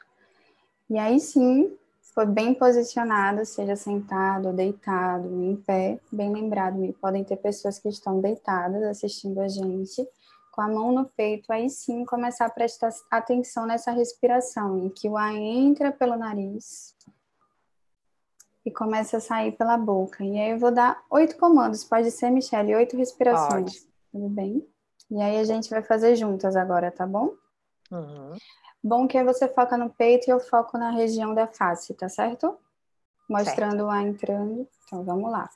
E 0.90 0.98
aí 0.98 1.20
sim, 1.20 1.78
foi 2.12 2.26
bem 2.26 2.54
posicionado, 2.54 3.46
seja 3.46 3.76
sentado, 3.76 4.54
deitado, 4.54 5.28
em 5.44 5.56
pé, 5.56 6.00
bem 6.12 6.32
lembrado, 6.32 6.78
podem 7.02 7.24
ter 7.24 7.38
pessoas 7.38 7.80
que 7.80 7.88
estão 7.88 8.20
deitadas 8.20 8.84
assistindo 8.84 9.40
a 9.40 9.48
gente, 9.48 10.08
com 10.52 10.62
a 10.62 10.68
mão 10.68 10.92
no 10.92 11.06
peito, 11.06 11.52
aí 11.54 11.70
sim 11.70 12.04
começar 12.04 12.46
a 12.46 12.50
prestar 12.50 12.92
atenção 13.10 13.66
nessa 13.66 13.92
respiração, 13.92 14.78
em 14.78 14.90
que 14.90 15.08
o 15.08 15.18
ar 15.18 15.34
entra 15.34 15.92
pelo 15.92 16.18
nariz 16.18 16.94
e 18.66 18.70
começa 18.70 19.18
a 19.18 19.22
sair 19.22 19.54
pela 19.54 19.78
boca. 19.78 20.24
E 20.24 20.38
aí 20.38 20.52
eu 20.52 20.60
vou 20.60 20.72
dar 20.72 21.02
oito 21.10 21.38
comandos, 21.38 21.86
pode 21.86 22.12
ser, 22.12 22.30
Michelle, 22.30 22.76
oito 22.76 22.98
respirações. 22.98 23.80
Pode. 23.80 23.92
Tudo 24.12 24.28
bem? 24.28 24.68
E 25.10 25.22
aí 25.22 25.40
a 25.40 25.44
gente 25.46 25.70
vai 25.70 25.82
fazer 25.82 26.18
juntas 26.18 26.58
agora, 26.58 26.92
tá 26.92 27.08
bom? 27.08 27.34
Uhum. 27.90 28.34
Bom 28.84 29.08
que 29.08 29.24
você 29.24 29.48
foca 29.48 29.78
no 29.78 29.90
peito 29.90 30.28
e 30.28 30.32
eu 30.32 30.40
foco 30.40 30.78
na 30.78 30.92
região 30.92 31.34
da 31.34 31.48
face, 31.48 31.94
tá 31.94 32.10
certo? 32.10 32.58
Mostrando 33.30 33.72
certo. 33.72 33.86
o 33.86 33.90
ar 33.90 34.08
entrando. 34.08 34.68
Então 34.86 35.04
vamos 35.04 35.32
lá. 35.32 35.50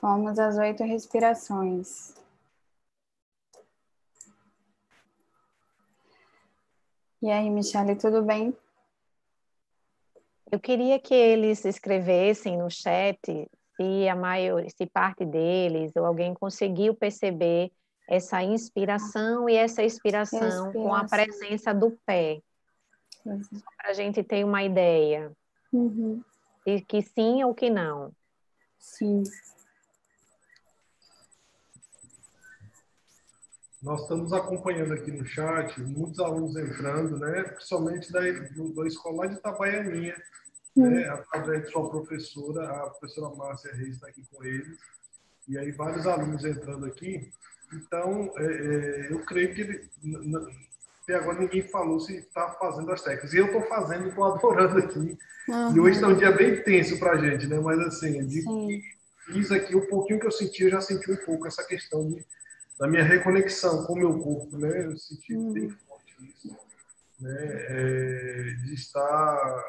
Fomos 0.00 0.38
às 0.38 0.56
oito 0.56 0.82
respirações. 0.82 2.14
E 7.22 7.30
aí, 7.30 7.50
Michele, 7.50 7.94
tudo 7.96 8.22
bem? 8.22 8.56
Eu 10.50 10.58
queria 10.58 10.98
que 10.98 11.14
eles 11.14 11.66
escrevessem 11.66 12.56
no 12.56 12.70
chat 12.70 13.20
se 13.76 14.08
a 14.08 14.16
maior, 14.16 14.64
se 14.70 14.86
parte 14.86 15.26
deles 15.26 15.94
ou 15.94 16.06
alguém 16.06 16.32
conseguiu 16.32 16.94
perceber 16.94 17.70
essa 18.08 18.42
inspiração 18.42 19.48
e 19.50 19.54
essa 19.54 19.82
expiração, 19.82 20.38
expiração. 20.40 20.72
com 20.72 20.94
a 20.94 21.04
presença 21.04 21.74
do 21.74 21.90
pé. 22.06 22.40
Uhum. 23.24 23.42
Para 23.76 23.90
a 23.90 23.92
gente 23.92 24.24
ter 24.24 24.44
uma 24.44 24.62
ideia. 24.62 25.30
Uhum. 25.70 26.22
E 26.66 26.80
que 26.80 27.02
sim 27.02 27.44
ou 27.44 27.54
que 27.54 27.68
não. 27.68 28.12
Sim. 28.78 29.22
Nós 33.82 34.02
estamos 34.02 34.32
acompanhando 34.32 34.92
aqui 34.92 35.10
no 35.10 35.24
chat 35.24 35.80
muitos 35.80 36.20
alunos 36.20 36.54
entrando, 36.54 37.18
né? 37.18 37.44
principalmente 37.44 38.12
da, 38.12 38.20
do, 38.54 38.74
da 38.74 38.86
escola 38.86 39.26
de 39.26 39.36
Itabaianinha, 39.36 40.16
né? 40.76 41.08
através 41.08 41.64
de 41.64 41.72
sua 41.72 41.88
professora, 41.88 42.68
a 42.68 42.90
professora 42.90 43.34
Márcia 43.34 43.74
Reis 43.74 43.94
está 43.94 44.08
aqui 44.08 44.22
com 44.30 44.44
eles, 44.44 44.78
e 45.48 45.56
aí 45.56 45.72
vários 45.72 46.06
alunos 46.06 46.44
entrando 46.44 46.84
aqui. 46.84 47.32
Então, 47.72 48.32
é, 48.36 48.44
é, 48.44 49.12
eu 49.12 49.24
creio 49.24 49.54
que 49.54 49.60
ele, 49.62 49.90
até 51.02 51.14
agora 51.14 51.40
ninguém 51.40 51.62
falou 51.62 52.00
se 52.00 52.16
está 52.16 52.50
fazendo 52.50 52.92
as 52.92 53.02
técnicas. 53.02 53.32
E 53.32 53.38
eu 53.38 53.46
estou 53.46 53.62
fazendo, 53.62 54.08
estou 54.08 54.24
adorando 54.24 54.78
aqui. 54.78 55.18
Uhum. 55.48 55.76
E 55.76 55.80
hoje 55.80 55.96
está 55.96 56.08
um 56.08 56.16
dia 56.16 56.32
bem 56.32 56.62
tenso 56.62 56.98
para 56.98 57.12
a 57.12 57.16
gente, 57.16 57.46
né? 57.46 57.58
Mas 57.58 57.78
assim, 57.80 58.18
eu 58.18 58.26
digo 58.26 58.66
que 58.66 58.82
fiz 59.32 59.50
aqui, 59.50 59.74
o 59.74 59.88
pouquinho 59.88 60.20
que 60.20 60.26
eu 60.26 60.32
senti, 60.32 60.64
eu 60.64 60.70
já 60.70 60.80
senti 60.80 61.10
um 61.10 61.16
pouco 61.24 61.46
essa 61.46 61.64
questão 61.64 62.08
de, 62.08 62.24
da 62.80 62.88
minha 62.88 63.04
reconexão 63.04 63.84
com 63.84 63.92
o 63.92 63.96
meu 63.96 64.18
corpo, 64.18 64.56
né? 64.56 64.86
Eu 64.86 64.96
senti 64.96 65.36
uhum. 65.36 65.52
bem 65.52 65.68
forte 65.68 66.16
isso, 66.34 66.56
né? 67.20 67.36
É, 67.38 68.54
de 68.64 68.72
estar, 68.72 69.64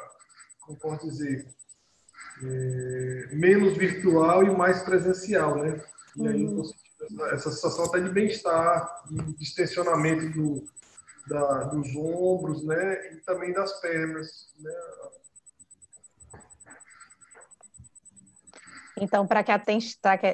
como 0.60 0.78
posso 0.78 1.06
dizer, 1.06 1.46
é, 2.42 3.28
menos 3.32 3.76
virtual 3.76 4.42
e 4.44 4.56
mais 4.56 4.82
presencial, 4.82 5.62
né? 5.62 5.84
E 6.16 6.26
aí 6.26 6.42
eu 6.42 6.62
essa, 6.62 7.34
essa 7.34 7.50
sensação 7.50 7.84
até 7.84 8.00
de 8.00 8.08
bem-estar, 8.08 9.04
de 9.10 9.36
distensionamento 9.36 10.30
do, 10.30 10.64
da, 11.26 11.64
dos 11.64 11.94
ombros, 11.94 12.64
né? 12.64 13.12
E 13.12 13.16
também 13.18 13.52
das 13.52 13.78
pernas, 13.80 14.54
né? 14.58 14.72
Então, 19.02 19.26
para 19.26 19.42
que 19.42 19.50
a 19.50 19.60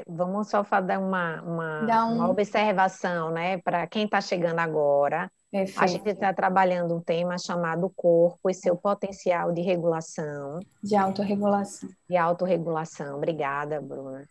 vamos 0.06 0.50
só 0.50 0.62
fazer 0.62 0.98
uma, 0.98 1.40
uma, 1.40 2.06
um... 2.06 2.16
uma 2.16 2.28
observação, 2.28 3.30
né? 3.30 3.56
Para 3.56 3.86
quem 3.86 4.04
está 4.04 4.20
chegando 4.20 4.58
agora, 4.58 5.32
Perfeito. 5.50 5.82
a 5.82 5.86
gente 5.86 6.06
está 6.10 6.34
trabalhando 6.34 6.94
um 6.94 7.00
tema 7.00 7.38
chamado 7.38 7.90
corpo 7.96 8.50
e 8.50 8.52
seu 8.52 8.76
potencial 8.76 9.52
de 9.52 9.62
regulação. 9.62 10.60
De 10.82 10.94
autorregulação. 10.94 11.88
De 12.06 12.18
autorregulação. 12.18 13.16
Obrigada, 13.16 13.80
Bruna. 13.80 14.28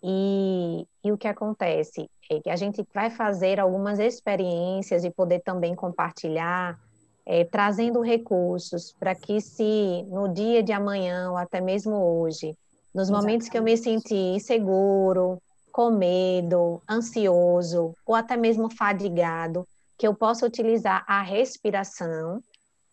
E, 0.00 0.86
e 1.02 1.10
o 1.10 1.18
que 1.18 1.26
acontece 1.26 2.08
é 2.30 2.38
que 2.38 2.48
a 2.48 2.54
gente 2.54 2.86
vai 2.94 3.10
fazer 3.10 3.58
algumas 3.58 3.98
experiências 3.98 5.02
e 5.02 5.10
poder 5.10 5.40
também 5.40 5.74
compartilhar, 5.74 6.78
é, 7.26 7.44
trazendo 7.44 8.00
recursos 8.02 8.94
para 9.00 9.16
que 9.16 9.40
se 9.40 10.04
no 10.08 10.32
dia 10.32 10.62
de 10.62 10.72
amanhã 10.72 11.32
ou 11.32 11.36
até 11.36 11.60
mesmo 11.60 11.96
hoje, 11.96 12.56
nos 12.94 13.08
Exatamente. 13.08 13.22
momentos 13.22 13.48
que 13.48 13.58
eu 13.58 13.62
me 13.62 13.76
senti 13.76 14.14
inseguro, 14.14 15.40
com 15.70 15.90
medo, 15.90 16.82
ansioso 16.88 17.94
ou 18.04 18.14
até 18.14 18.36
mesmo 18.36 18.70
fadigado, 18.70 19.66
que 19.96 20.06
eu 20.06 20.14
possa 20.14 20.46
utilizar 20.46 21.04
a 21.06 21.22
respiração, 21.22 22.42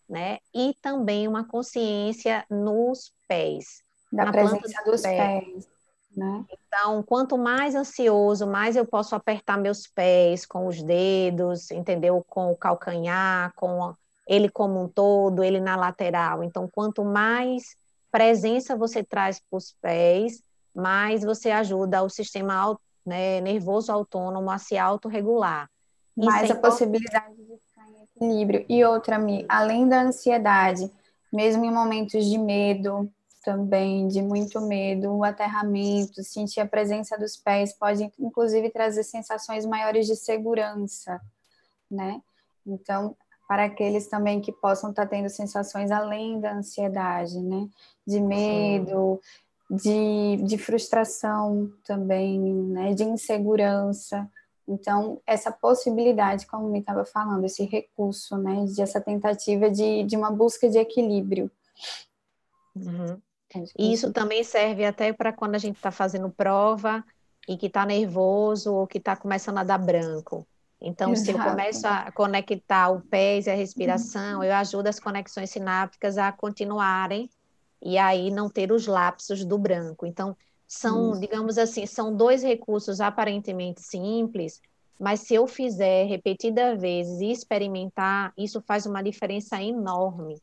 né? 0.08 0.38
E 0.54 0.74
também 0.80 1.26
uma 1.26 1.44
consciência 1.44 2.44
nos 2.48 3.12
pés. 3.26 3.82
Da 4.10 4.30
presença 4.30 4.82
dos 4.84 5.02
pés. 5.02 5.16
pés 5.16 5.68
né? 6.18 6.44
Então, 6.50 7.02
quanto 7.02 7.38
mais 7.38 7.74
ansioso, 7.74 8.46
mais 8.46 8.76
eu 8.76 8.84
posso 8.84 9.14
apertar 9.14 9.56
meus 9.56 9.86
pés 9.86 10.44
com 10.44 10.66
os 10.66 10.82
dedos, 10.82 11.70
entendeu? 11.70 12.24
Com 12.28 12.50
o 12.50 12.56
calcanhar, 12.56 13.52
com 13.54 13.94
ele 14.26 14.48
como 14.48 14.82
um 14.82 14.88
todo, 14.88 15.44
ele 15.44 15.60
na 15.60 15.76
lateral. 15.76 16.42
Então, 16.42 16.68
quanto 16.68 17.04
mais 17.04 17.76
presença 18.10 18.76
você 18.76 19.02
traz 19.02 19.40
para 19.40 19.56
os 19.56 19.72
pés, 19.80 20.42
mais 20.74 21.22
você 21.22 21.50
ajuda 21.50 22.02
o 22.02 22.08
sistema 22.08 22.78
né, 23.04 23.40
nervoso 23.40 23.90
autônomo 23.90 24.50
a 24.50 24.58
se 24.58 24.76
autorregular. 24.76 25.68
Mais 26.16 26.50
a 26.50 26.54
possibilidade 26.56 27.36
de 27.36 27.56
ficar 27.58 27.88
em 27.88 28.02
equilíbrio. 28.02 28.66
E 28.68 28.84
outra, 28.84 29.18
Mi, 29.18 29.44
além 29.48 29.88
da 29.88 30.02
ansiedade, 30.02 30.90
mesmo 31.32 31.64
em 31.64 31.72
momentos 31.72 32.24
de 32.26 32.36
medo, 32.36 33.10
também 33.44 34.08
de 34.08 34.20
muito 34.20 34.60
medo, 34.60 35.10
o 35.10 35.24
aterramento, 35.24 36.22
sentir 36.22 36.60
a 36.60 36.66
presença 36.66 37.16
dos 37.16 37.36
pés 37.36 37.72
pode 37.72 38.12
inclusive 38.18 38.68
trazer 38.70 39.04
sensações 39.04 39.64
maiores 39.64 40.06
de 40.06 40.16
segurança, 40.16 41.20
né? 41.90 42.20
Então, 42.66 43.16
para 43.48 43.64
aqueles 43.64 44.06
também 44.06 44.42
que 44.42 44.52
possam 44.52 44.90
estar 44.90 45.06
tendo 45.06 45.30
sensações 45.30 45.90
além 45.90 46.38
da 46.38 46.52
ansiedade, 46.52 47.40
né? 47.40 47.66
De 48.06 48.20
medo, 48.20 49.18
de, 49.70 50.36
de 50.44 50.58
frustração 50.58 51.72
também, 51.82 52.38
né? 52.38 52.92
De 52.92 53.04
insegurança. 53.04 54.30
Então, 54.68 55.18
essa 55.26 55.50
possibilidade, 55.50 56.46
como 56.46 56.68
me 56.68 56.80
estava 56.80 57.06
falando, 57.06 57.46
esse 57.46 57.64
recurso, 57.64 58.36
né? 58.36 58.66
De 58.66 58.82
essa 58.82 59.00
tentativa 59.00 59.70
de, 59.70 60.04
de 60.04 60.14
uma 60.14 60.30
busca 60.30 60.68
de 60.68 60.76
equilíbrio. 60.76 61.50
Uhum. 62.76 63.18
E 63.78 63.94
isso 63.94 64.12
também 64.12 64.44
serve 64.44 64.84
até 64.84 65.10
para 65.10 65.32
quando 65.32 65.54
a 65.54 65.58
gente 65.58 65.76
está 65.76 65.90
fazendo 65.90 66.28
prova 66.28 67.02
e 67.48 67.56
que 67.56 67.66
está 67.66 67.86
nervoso 67.86 68.74
ou 68.74 68.86
que 68.86 68.98
está 68.98 69.16
começando 69.16 69.56
a 69.56 69.64
dar 69.64 69.78
branco. 69.78 70.46
Então, 70.80 71.12
Exato. 71.12 71.26
se 71.26 71.32
eu 71.32 71.50
começo 71.50 71.86
a 71.86 72.12
conectar 72.12 72.90
o 72.90 73.00
pés 73.00 73.46
e 73.46 73.50
a 73.50 73.54
respiração, 73.54 74.44
eu 74.44 74.54
ajudo 74.54 74.86
as 74.86 75.00
conexões 75.00 75.50
sinápticas 75.50 76.16
a 76.16 76.30
continuarem 76.30 77.28
e 77.82 77.98
aí 77.98 78.30
não 78.30 78.48
ter 78.48 78.70
os 78.70 78.86
lapsos 78.86 79.44
do 79.44 79.58
branco. 79.58 80.06
Então, 80.06 80.36
são, 80.66 81.12
isso. 81.12 81.20
digamos 81.20 81.58
assim, 81.58 81.86
são 81.86 82.14
dois 82.14 82.42
recursos 82.42 83.00
aparentemente 83.00 83.82
simples, 83.82 84.60
mas 85.00 85.20
se 85.20 85.34
eu 85.34 85.46
fizer 85.46 86.04
repetidas 86.04 86.80
vezes 86.80 87.20
e 87.20 87.30
experimentar, 87.30 88.32
isso 88.36 88.60
faz 88.60 88.86
uma 88.86 89.02
diferença 89.02 89.60
enorme. 89.60 90.40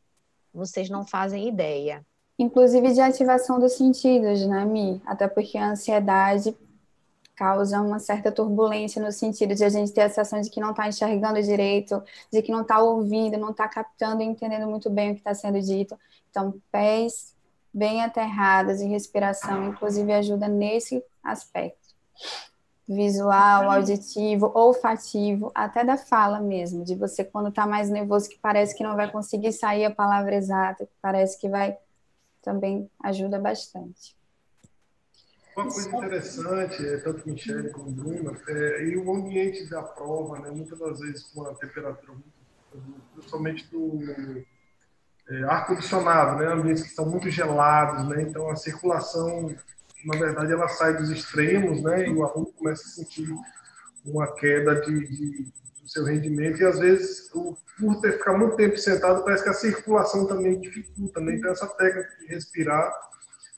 Vocês 0.52 0.90
não 0.90 1.06
fazem 1.06 1.48
ideia 1.48 2.04
inclusive 2.38 2.92
de 2.92 3.00
ativação 3.00 3.58
dos 3.58 3.72
sentidos, 3.72 4.46
né, 4.46 4.64
Mi? 4.64 5.00
Até 5.06 5.26
porque 5.26 5.56
a 5.56 5.70
ansiedade 5.70 6.56
causa 7.36 7.80
uma 7.82 7.98
certa 7.98 8.32
turbulência 8.32 9.00
no 9.00 9.12
sentido 9.12 9.54
de 9.54 9.62
a 9.62 9.68
gente 9.68 9.92
ter 9.92 10.00
a 10.00 10.08
sensação 10.08 10.40
de 10.40 10.48
que 10.48 10.58
não 10.58 10.70
está 10.70 10.88
enxergando 10.88 11.40
direito, 11.42 12.02
de 12.32 12.40
que 12.40 12.50
não 12.50 12.62
está 12.62 12.80
ouvindo, 12.80 13.36
não 13.36 13.50
está 13.50 13.68
captando 13.68 14.22
e 14.22 14.24
entendendo 14.24 14.66
muito 14.66 14.88
bem 14.88 15.10
o 15.10 15.14
que 15.14 15.20
está 15.20 15.34
sendo 15.34 15.60
dito. 15.60 15.98
Então, 16.30 16.54
pés 16.72 17.36
bem 17.72 18.02
aterrados 18.02 18.80
e 18.80 18.86
respiração, 18.86 19.68
inclusive, 19.68 20.10
ajuda 20.12 20.48
nesse 20.48 21.04
aspecto. 21.22 21.94
Visual, 22.88 23.70
auditivo, 23.70 24.50
olfativo, 24.54 25.52
até 25.54 25.84
da 25.84 25.98
fala 25.98 26.40
mesmo, 26.40 26.84
de 26.84 26.94
você 26.94 27.22
quando 27.22 27.50
está 27.50 27.66
mais 27.66 27.90
nervoso, 27.90 28.30
que 28.30 28.38
parece 28.38 28.74
que 28.74 28.82
não 28.82 28.96
vai 28.96 29.10
conseguir 29.10 29.52
sair 29.52 29.84
a 29.84 29.94
palavra 29.94 30.34
exata, 30.34 30.86
que 30.86 30.94
parece 31.02 31.38
que 31.38 31.50
vai 31.50 31.76
também 32.40 32.88
ajuda 33.02 33.38
bastante. 33.38 34.15
Uma 35.56 35.72
coisa 35.72 35.88
interessante, 35.88 36.86
é, 36.86 36.98
tanto 36.98 37.26
Michele 37.28 37.70
como 37.70 37.90
Bruna, 37.90 38.38
é, 38.48 38.84
e 38.84 38.96
o 38.96 39.10
ambiente 39.10 39.68
da 39.70 39.82
prova, 39.82 40.38
né, 40.40 40.50
muitas 40.50 40.78
das 40.78 41.00
vezes 41.00 41.22
com 41.32 41.46
a 41.46 41.54
temperatura, 41.54 42.18
principalmente 43.14 43.66
do 43.70 44.00
é, 45.30 45.42
ar-condicionado, 45.44 46.38
né, 46.38 46.52
ambientes 46.52 46.82
que 46.82 46.90
estão 46.90 47.06
muito 47.06 47.30
gelados, 47.30 48.06
né, 48.06 48.22
então 48.22 48.50
a 48.50 48.56
circulação, 48.56 49.56
na 50.04 50.18
verdade, 50.18 50.52
ela 50.52 50.68
sai 50.68 50.94
dos 50.94 51.10
extremos, 51.10 51.82
né, 51.82 52.06
e 52.06 52.12
o 52.12 52.22
aluno 52.22 52.52
começa 52.52 52.84
a 52.84 52.90
sentir 52.90 53.26
uma 54.04 54.30
queda 54.34 54.80
de, 54.82 55.08
de 55.08 55.52
do 55.82 55.88
seu 55.88 56.04
rendimento, 56.04 56.60
e 56.60 56.66
às 56.66 56.78
vezes 56.78 57.30
o 57.32 57.56
por 57.78 58.00
ter 58.00 58.12
ficar 58.12 58.36
muito 58.36 58.56
tempo 58.56 58.76
sentado, 58.78 59.22
parece 59.22 59.44
que 59.44 59.50
a 59.50 59.54
circulação 59.54 60.26
também 60.26 60.58
dificulta, 60.58 61.20
né? 61.20 61.34
Então, 61.34 61.50
essa 61.50 61.66
técnica 61.68 62.08
de 62.18 62.26
respirar 62.26 62.90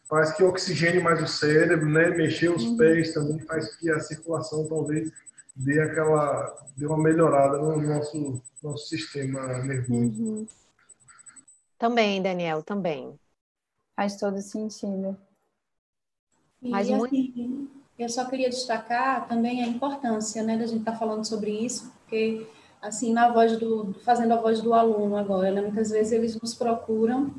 faz 0.09 0.33
que 0.33 0.42
oxigene 0.42 1.01
mais 1.01 1.23
o 1.23 1.27
cérebro, 1.27 1.88
né? 1.88 2.09
Mexer 2.11 2.51
os 2.51 2.64
uhum. 2.64 2.77
pés 2.77 3.12
também 3.12 3.38
faz 3.40 3.77
que 3.77 3.90
a 3.90 4.01
circulação 4.01 4.66
talvez 4.66 5.12
dê 5.55 5.81
aquela 5.81 6.57
dê 6.77 6.87
uma 6.87 6.99
melhorada 6.99 7.59
no 7.59 7.81
nosso 7.81 8.42
nosso 8.62 8.88
sistema 8.88 9.59
nervoso. 9.59 10.23
Uhum. 10.23 10.47
Também, 11.79 12.21
Daniel, 12.21 12.62
também. 12.62 13.18
Faz 13.94 14.16
todo 14.16 14.40
sentido. 14.40 15.16
E, 16.61 16.71
Mas 16.71 16.88
muito... 16.88 17.05
assim, 17.07 17.68
eu 17.99 18.09
só 18.09 18.25
queria 18.25 18.49
destacar 18.49 19.29
também 19.29 19.62
a 19.62 19.66
importância, 19.66 20.42
né, 20.42 20.57
da 20.57 20.66
gente 20.66 20.81
estar 20.81 20.92
tá 20.92 20.99
falando 20.99 21.25
sobre 21.25 21.51
isso, 21.51 21.92
porque 22.01 22.49
assim, 22.81 23.12
na 23.12 23.29
voz 23.31 23.57
do, 23.59 23.94
fazendo 24.05 24.33
a 24.33 24.40
voz 24.40 24.61
do 24.61 24.73
aluno 24.75 25.16
agora, 25.16 25.51
né? 25.51 25.61
Muitas 25.61 25.90
vezes 25.90 26.12
eles 26.12 26.40
nos 26.40 26.55
procuram 26.55 27.33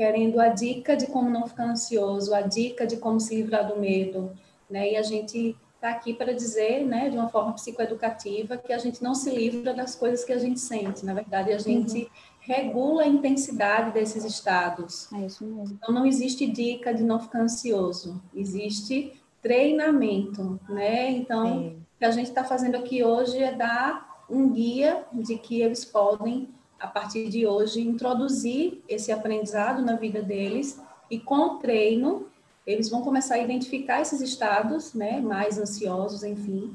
querendo 0.00 0.40
a 0.40 0.48
dica 0.48 0.96
de 0.96 1.08
como 1.08 1.28
não 1.28 1.46
ficar 1.46 1.64
ansioso, 1.64 2.34
a 2.34 2.40
dica 2.40 2.86
de 2.86 2.96
como 2.96 3.20
se 3.20 3.36
livrar 3.36 3.68
do 3.68 3.78
medo, 3.78 4.32
né? 4.70 4.92
E 4.92 4.96
a 4.96 5.02
gente 5.02 5.54
está 5.74 5.90
aqui 5.90 6.14
para 6.14 6.32
dizer, 6.32 6.86
né, 6.86 7.10
de 7.10 7.18
uma 7.18 7.28
forma 7.28 7.52
psicoeducativa, 7.52 8.56
que 8.56 8.72
a 8.72 8.78
gente 8.78 9.02
não 9.02 9.14
se 9.14 9.30
livra 9.30 9.74
das 9.74 9.94
coisas 9.94 10.24
que 10.24 10.32
a 10.32 10.38
gente 10.38 10.58
sente. 10.58 11.04
Na 11.04 11.12
verdade, 11.12 11.52
a 11.52 11.58
gente 11.58 12.04
uhum. 12.04 12.08
regula 12.40 13.02
a 13.02 13.06
intensidade 13.06 13.92
desses 13.92 14.24
estados. 14.24 15.12
É 15.12 15.26
isso 15.26 15.44
mesmo. 15.44 15.74
Então, 15.74 15.92
não 15.92 16.06
existe 16.06 16.46
dica 16.46 16.94
de 16.94 17.02
não 17.02 17.20
ficar 17.20 17.42
ansioso. 17.42 18.22
Existe 18.34 19.12
treinamento, 19.42 20.58
né? 20.66 21.10
Então, 21.10 21.68
o 21.68 21.98
que 21.98 22.06
a 22.06 22.10
gente 22.10 22.28
está 22.28 22.42
fazendo 22.42 22.76
aqui 22.76 23.04
hoje 23.04 23.36
é 23.36 23.52
dar 23.52 24.24
um 24.30 24.48
guia 24.50 25.04
de 25.12 25.36
que 25.36 25.60
eles 25.60 25.84
podem, 25.84 26.48
a 26.80 26.86
partir 26.86 27.28
de 27.28 27.46
hoje, 27.46 27.80
introduzir 27.80 28.82
esse 28.88 29.12
aprendizado 29.12 29.82
na 29.82 29.96
vida 29.96 30.22
deles 30.22 30.80
e 31.10 31.20
com 31.20 31.36
o 31.36 31.58
treino 31.58 32.26
eles 32.66 32.88
vão 32.88 33.02
começar 33.02 33.34
a 33.34 33.38
identificar 33.38 34.00
esses 34.00 34.20
estados, 34.20 34.94
né, 34.94 35.20
mais 35.20 35.58
ansiosos, 35.58 36.22
enfim, 36.22 36.72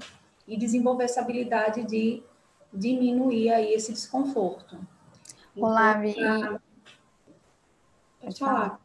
e 0.47 0.57
desenvolver 0.57 1.05
essa 1.05 1.21
habilidade 1.21 1.83
de 1.83 2.21
diminuir 2.73 3.51
aí 3.51 3.73
esse 3.73 3.93
desconforto. 3.93 4.77
Olá, 5.55 6.05
então, 6.05 6.51
Vi. 6.53 6.59
Pode 8.21 8.39
falar. 8.39 8.79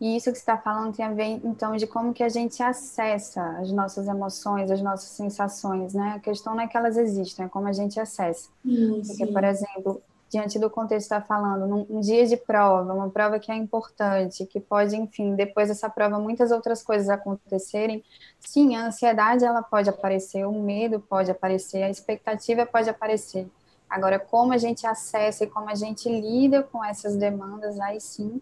E 0.00 0.16
isso 0.16 0.30
que 0.30 0.36
você 0.36 0.42
está 0.42 0.58
falando 0.58 0.94
tem 0.94 1.04
a 1.04 1.12
ver, 1.12 1.40
então, 1.44 1.74
de 1.74 1.86
como 1.86 2.12
que 2.12 2.22
a 2.22 2.28
gente 2.28 2.62
acessa 2.62 3.58
as 3.58 3.72
nossas 3.72 4.08
emoções, 4.08 4.70
as 4.70 4.82
nossas 4.82 5.08
sensações, 5.10 5.94
né? 5.94 6.14
A 6.16 6.20
questão 6.20 6.54
não 6.54 6.62
é 6.62 6.66
que 6.66 6.76
elas 6.76 6.98
existem, 6.98 7.46
é 7.46 7.48
como 7.48 7.66
a 7.66 7.72
gente 7.72 7.98
acessa. 7.98 8.50
Sim, 8.62 9.02
Porque, 9.06 9.26
sim. 9.26 9.32
por 9.32 9.44
exemplo, 9.44 10.02
diante 10.28 10.58
do 10.58 10.68
contexto 10.68 11.04
está 11.04 11.20
falando, 11.20 11.66
num, 11.66 11.86
um 11.88 12.00
dia 12.00 12.26
de 12.26 12.36
prova, 12.36 12.92
uma 12.92 13.08
prova 13.08 13.38
que 13.38 13.50
é 13.50 13.54
importante, 13.54 14.44
que 14.44 14.58
pode, 14.58 14.96
enfim, 14.96 15.34
depois 15.34 15.68
dessa 15.68 15.88
prova, 15.88 16.18
muitas 16.18 16.50
outras 16.50 16.82
coisas 16.82 17.08
acontecerem, 17.08 18.04
sim, 18.40 18.74
a 18.74 18.86
ansiedade, 18.86 19.44
ela 19.44 19.62
pode 19.62 19.88
aparecer, 19.88 20.46
o 20.46 20.52
medo 20.52 21.00
pode 21.00 21.30
aparecer, 21.30 21.82
a 21.82 21.90
expectativa 21.90 22.66
pode 22.66 22.90
aparecer. 22.90 23.48
Agora, 23.88 24.18
como 24.18 24.52
a 24.52 24.58
gente 24.58 24.86
acessa 24.86 25.44
e 25.44 25.46
como 25.46 25.70
a 25.70 25.74
gente 25.74 26.08
lida 26.08 26.62
com 26.62 26.84
essas 26.84 27.16
demandas, 27.16 27.78
aí 27.78 28.00
sim 28.00 28.40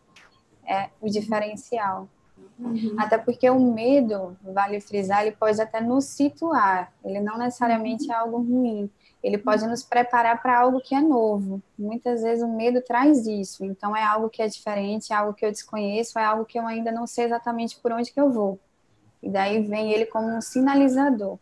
é 0.67 0.89
o 1.01 1.11
diferencial. 1.11 2.09
Uhum. 2.59 2.95
Até 2.99 3.19
porque 3.19 3.49
o 3.51 3.61
medo, 3.61 4.37
vale 4.43 4.81
frisar, 4.81 5.23
ele 5.23 5.37
pode 5.37 5.61
até 5.61 5.81
nos 5.81 6.07
situar, 6.07 6.93
ele 7.05 7.21
não 7.21 7.37
necessariamente 7.37 8.11
é 8.11 8.15
algo 8.15 8.39
ruim, 8.39 8.91
ele 9.25 9.39
pode 9.39 9.67
nos 9.67 9.83
preparar 9.83 10.43
para 10.43 10.61
algo 10.61 10.83
que 10.83 10.95
é 10.95 11.01
novo. 11.01 11.63
Muitas 11.79 12.23
vezes 12.23 12.45
o 12.45 12.49
medo 12.49 12.83
traz 12.83 13.27
isso, 13.27 13.65
então 13.65 13.97
é 13.97 14.05
algo 14.05 14.29
que 14.29 14.43
é 14.43 14.47
diferente, 14.47 15.15
é 15.15 15.17
algo 15.17 15.33
que 15.33 15.47
eu 15.47 15.51
desconheço, 15.51 16.19
é 16.19 16.25
algo 16.25 16.45
que 16.45 16.59
eu 16.59 16.67
ainda 16.67 16.93
não 16.93 17.07
sei 17.07 17.25
exatamente 17.25 17.81
por 17.81 17.91
onde 17.91 18.13
que 18.13 18.21
eu 18.21 18.31
vou. 18.31 18.61
E 19.23 19.31
daí 19.31 19.63
vem 19.63 19.91
ele 19.91 20.05
como 20.05 20.29
um 20.29 20.43
sinalizador. 20.43 21.39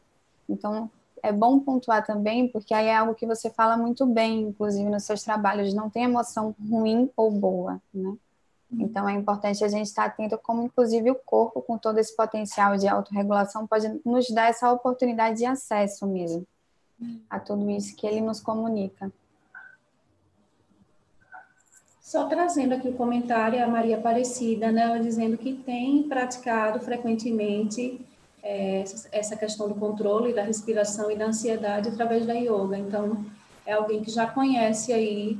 Então, 0.49 0.89
é 1.25 1.33
bom 1.33 1.59
pontuar 1.59 2.07
também, 2.07 2.47
porque 2.47 2.73
aí 2.73 2.87
é 2.87 2.95
algo 2.95 3.17
que 3.17 3.27
você 3.27 3.51
fala 3.51 3.77
muito 3.77 4.07
bem, 4.07 4.43
inclusive 4.43 4.89
nos 4.89 5.03
seus 5.03 5.25
trabalhos, 5.25 5.75
não 5.75 5.91
tem 5.91 6.05
emoção 6.05 6.55
ruim 6.71 7.11
ou 7.17 7.33
boa, 7.33 7.83
né? 7.93 8.15
Então 8.71 9.09
é 9.09 9.13
importante 9.13 9.63
a 9.65 9.69
gente 9.69 9.87
estar 9.87 10.05
atento 10.05 10.39
como 10.39 10.63
inclusive 10.63 11.11
o 11.11 11.15
corpo 11.15 11.61
com 11.61 11.77
todo 11.77 11.99
esse 11.99 12.17
potencial 12.17 12.75
de 12.79 12.89
autorregulação 12.89 13.67
pode 13.67 14.01
nos 14.03 14.31
dar 14.31 14.49
essa 14.49 14.73
oportunidade 14.73 15.37
de 15.37 15.45
acesso 15.45 16.07
mesmo 16.07 16.47
a 17.29 17.39
tudo 17.39 17.71
isso 17.71 17.97
que 17.97 18.07
ele 18.07 18.21
nos 18.21 18.41
comunica. 18.41 19.13
Só 22.01 22.27
trazendo 22.27 22.75
aqui 22.75 22.89
o 22.89 22.93
comentário 22.95 23.63
a 23.63 23.67
Maria 23.67 23.97
Aparecida, 23.97 24.71
né, 24.71 24.83
ela 24.83 25.01
dizendo 25.01 25.39
que 25.39 25.55
tem 25.55 26.03
praticado 26.03 26.79
frequentemente 26.81 28.05
é, 28.43 28.85
essa 29.11 29.37
questão 29.37 29.69
do 29.69 29.75
controle 29.75 30.35
da 30.35 30.43
respiração 30.43 31.11
e 31.11 31.17
da 31.17 31.27
ansiedade 31.27 31.89
através 31.89 32.27
da 32.27 32.35
yoga. 32.35 32.77
Então, 32.77 33.25
é 33.65 33.73
alguém 33.73 34.03
que 34.03 34.11
já 34.11 34.27
conhece 34.27 34.93
aí 34.93 35.39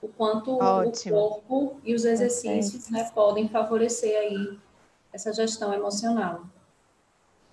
o 0.00 0.08
quanto 0.08 0.52
Ótimo. 0.62 1.16
o 1.16 1.28
corpo 1.40 1.80
e 1.84 1.94
os 1.94 2.04
exercícios 2.04 2.88
né, 2.90 3.10
podem 3.14 3.48
favorecer 3.48 4.16
aí 4.16 4.58
essa 5.12 5.32
gestão 5.32 5.74
emocional. 5.74 6.46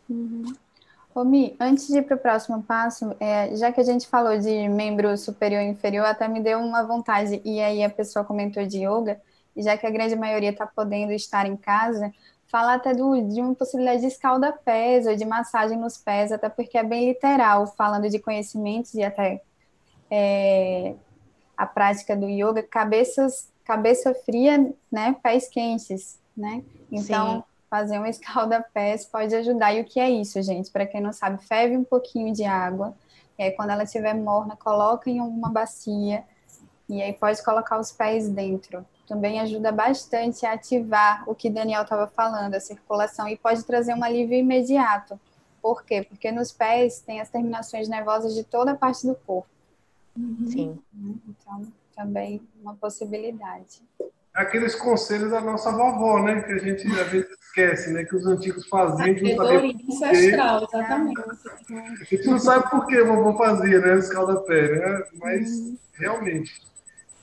Uhum. 0.09 0.53
Ô, 1.13 1.25
Mi, 1.25 1.55
antes 1.59 1.87
de 1.87 1.97
ir 1.97 2.03
para 2.03 2.15
o 2.15 2.19
próximo 2.19 2.63
passo, 2.63 3.13
é, 3.19 3.53
já 3.57 3.71
que 3.71 3.81
a 3.81 3.83
gente 3.83 4.07
falou 4.07 4.37
de 4.37 4.69
membro 4.69 5.17
superior 5.17 5.61
e 5.61 5.65
inferior, 5.67 6.05
até 6.05 6.27
me 6.27 6.39
deu 6.39 6.59
uma 6.59 6.83
vontade, 6.83 7.41
e 7.43 7.59
aí 7.59 7.83
a 7.83 7.89
pessoa 7.89 8.23
comentou 8.23 8.65
de 8.65 8.85
yoga, 8.85 9.19
e 9.53 9.61
já 9.61 9.77
que 9.77 9.85
a 9.85 9.89
grande 9.89 10.15
maioria 10.15 10.51
está 10.51 10.65
podendo 10.65 11.11
estar 11.11 11.45
em 11.45 11.57
casa, 11.57 12.13
falar 12.47 12.75
até 12.75 12.93
do, 12.93 13.21
de 13.27 13.41
uma 13.41 13.53
possibilidade 13.53 14.01
de 14.01 14.07
escalda-pés 14.07 15.05
ou 15.05 15.15
de 15.15 15.25
massagem 15.25 15.77
nos 15.77 15.97
pés, 15.97 16.31
até 16.31 16.47
porque 16.47 16.77
é 16.77 16.83
bem 16.83 17.09
literal, 17.09 17.67
falando 17.67 18.09
de 18.09 18.17
conhecimentos 18.17 18.93
e 18.93 19.03
até 19.03 19.41
é, 20.09 20.95
a 21.57 21.65
prática 21.65 22.15
do 22.15 22.29
yoga, 22.29 22.63
cabeças, 22.63 23.49
cabeça 23.65 24.13
fria, 24.13 24.73
né, 24.89 25.15
pés 25.21 25.49
quentes, 25.49 26.19
né? 26.35 26.63
Então, 26.91 27.37
Sim. 27.37 27.50
Fazer 27.71 27.97
um 27.97 28.05
escalda-pés 28.05 29.05
pode 29.05 29.33
ajudar. 29.33 29.73
E 29.73 29.81
o 29.81 29.85
que 29.85 29.99
é 29.99 30.09
isso, 30.09 30.39
gente? 30.43 30.69
Para 30.69 30.85
quem 30.85 31.01
não 31.01 31.11
sabe, 31.11 31.43
ferve 31.43 31.75
um 31.75 31.83
pouquinho 31.83 32.31
de 32.31 32.43
água, 32.43 32.93
e 33.39 33.43
aí 33.43 33.51
quando 33.51 33.71
ela 33.71 33.83
estiver 33.83 34.13
morna, 34.13 34.55
coloca 34.55 35.09
em 35.09 35.19
uma 35.19 35.49
bacia, 35.49 36.23
e 36.87 37.01
aí 37.01 37.13
pode 37.13 37.43
colocar 37.43 37.79
os 37.79 37.91
pés 37.91 38.29
dentro 38.29 38.85
também 39.11 39.41
ajuda 39.41 39.73
bastante 39.73 40.45
a 40.45 40.53
ativar 40.53 41.29
o 41.29 41.35
que 41.35 41.49
Daniel 41.49 41.83
estava 41.83 42.07
falando, 42.07 42.55
a 42.55 42.61
circulação, 42.61 43.27
e 43.27 43.35
pode 43.35 43.61
trazer 43.63 43.93
um 43.93 44.01
alívio 44.01 44.37
imediato. 44.37 45.19
Por 45.61 45.83
quê? 45.83 46.01
Porque 46.01 46.31
nos 46.31 46.53
pés 46.53 47.01
tem 47.01 47.19
as 47.19 47.27
terminações 47.27 47.89
nervosas 47.89 48.33
de 48.33 48.45
toda 48.45 48.71
a 48.71 48.75
parte 48.75 49.05
do 49.05 49.13
corpo. 49.13 49.49
Sim. 50.47 50.79
Então, 51.27 51.67
também 51.93 52.41
uma 52.61 52.73
possibilidade. 52.73 53.81
Aqueles 54.33 54.75
conselhos 54.75 55.31
da 55.31 55.41
nossa 55.41 55.71
vovó, 55.71 56.21
né? 56.23 56.41
Que 56.41 56.53
a 56.53 56.57
gente 56.57 56.87
às 56.87 57.07
vezes 57.09 57.29
esquece, 57.41 57.91
né? 57.91 58.05
Que 58.05 58.15
os 58.15 58.25
antigos 58.25 58.67
faziam. 58.67 59.15
Sabedoria 59.15 59.75
ancestral, 59.89 60.63
exatamente. 60.63 61.21
A 62.01 62.03
gente 62.03 62.27
não 62.27 62.39
sabe 62.39 62.69
por 62.69 62.87
que 62.87 62.97
a 62.97 63.03
vovó 63.03 63.37
fazia, 63.37 63.79
né? 63.79 63.97
Escalda-pé, 63.97 64.79
né? 64.79 65.03
Mas, 65.19 65.49
uhum. 65.49 65.77
realmente 65.93 66.71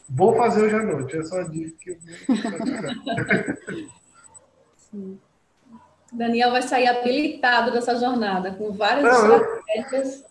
Vou 0.08 0.34
fazer 0.34 0.64
hoje 0.64 0.74
à 0.74 0.82
noite, 0.82 1.16
é 1.16 1.20
uma 1.20 1.44
dica 1.50 1.76
que 1.78 1.90
eu 1.90 1.98
vou 4.92 5.18
Daniel 6.10 6.50
vai 6.50 6.62
sair 6.62 6.86
habilitado 6.86 7.70
dessa 7.70 7.94
jornada, 7.96 8.52
com 8.54 8.72
várias 8.72 9.04
Não, 9.04 9.36
estratégias. 9.36 10.22
Eu 10.22 10.27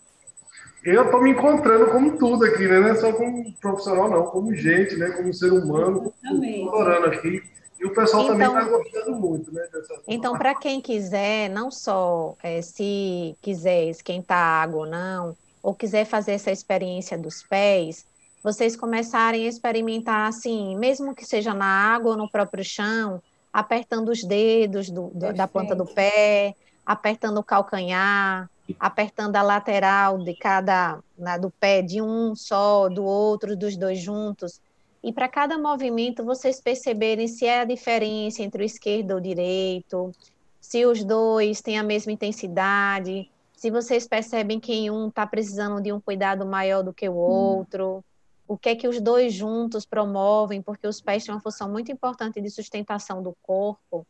estou 0.84 1.22
me 1.22 1.32
encontrando 1.32 1.88
como 1.88 2.18
tudo 2.18 2.46
aqui, 2.46 2.68
né? 2.68 2.80
Não 2.80 2.88
é 2.90 2.96
só 2.96 3.12
como 3.12 3.52
profissional, 3.54 4.10
não, 4.10 4.26
como 4.28 4.54
gente, 4.54 4.96
né? 4.96 5.10
Como 5.12 5.34
ser 5.34 5.52
humano. 5.52 6.14
Adorando 6.26 7.08
aqui. 7.08 7.44
E 7.80 7.86
o 7.86 7.94
pessoal 7.94 8.24
então, 8.24 8.38
também 8.38 8.48
está 8.48 8.64
gostando 8.64 9.16
muito, 9.18 9.54
né? 9.54 9.68
Dessa... 9.72 10.02
Então, 10.08 10.38
para 10.38 10.56
quem 10.56 10.82
quiser, 10.82 11.50
não 11.50 11.70
só 11.70 12.36
é, 12.42 12.62
se 12.62 13.36
quiser 13.42 13.86
esquentar 13.86 14.64
água 14.64 14.80
ou 14.80 14.86
não, 14.88 15.36
ou 15.62 15.76
quiser 15.76 16.06
fazer 16.06 16.32
essa 16.32 16.52
experiência 16.52 17.18
dos 17.18 17.44
pés, 17.44 18.06
vocês 18.44 18.76
começarem 18.76 19.46
a 19.46 19.50
experimentar 19.50 20.28
assim, 20.28 20.76
mesmo 20.78 21.14
que 21.14 21.26
seja 21.26 21.54
na 21.54 21.66
água 21.66 22.12
ou 22.12 22.18
no 22.18 22.30
próprio 22.30 22.64
chão, 22.64 23.22
apertando 23.52 24.10
os 24.10 24.24
dedos 24.24 24.90
do, 24.90 25.08
do, 25.14 25.34
da 25.34 25.48
planta 25.48 25.76
do 25.76 25.86
pé, 25.86 26.56
apertando 26.86 27.40
o 27.40 27.44
calcanhar, 27.44 28.50
apertando 28.80 29.36
a 29.36 29.42
lateral 29.42 30.18
de 30.18 30.36
cada 30.36 31.00
né, 31.18 31.38
do 31.38 31.50
pé 31.50 31.82
de 31.82 32.02
um 32.02 32.36
só, 32.36 32.90
do 32.90 33.04
outro, 33.04 33.56
dos 33.56 33.78
dois 33.78 34.00
juntos. 34.00 34.62
E 35.04 35.14
para 35.14 35.28
cada 35.28 35.58
movimento 35.58 36.24
vocês 36.24 36.60
perceberem 36.60 37.28
se 37.28 37.46
é 37.46 37.62
a 37.62 37.66
diferença 37.66 38.42
entre 38.42 38.64
o 38.64 38.66
esquerdo 38.66 39.12
ou 39.12 39.18
o 39.18 39.22
direito, 39.22 40.12
se 40.60 40.86
os 40.86 41.04
dois 41.04 41.62
têm 41.62 41.78
a 41.78 41.84
mesma 41.84 42.12
intensidade, 42.12 43.30
se 43.56 43.72
vocês 43.72 44.08
percebem 44.08 44.60
que 44.60 44.90
um 44.92 45.08
está 45.08 45.26
precisando 45.26 45.82
de 45.82 45.94
um 45.94 46.00
cuidado 46.00 46.46
maior 46.46 46.84
do 46.84 46.94
que 46.94 47.08
o 47.08 47.14
hum. 47.14 47.16
outro. 47.16 47.98
Hum 47.98 48.18
o 48.48 48.58
que 48.58 48.70
é 48.70 48.76
que 48.76 48.88
os 48.88 49.02
dois 49.02 49.34
juntos 49.34 49.86
promovem, 49.86 50.62
porque 50.62 50.88
os 50.88 51.02
pés 51.02 51.26
têm 51.26 51.36
uma 51.36 51.42
função 51.42 51.70
muito 51.70 51.92
importante 51.92 52.40
de 52.40 52.50
sustentação 52.50 53.22
do 53.22 53.36
corpo. 53.42 54.08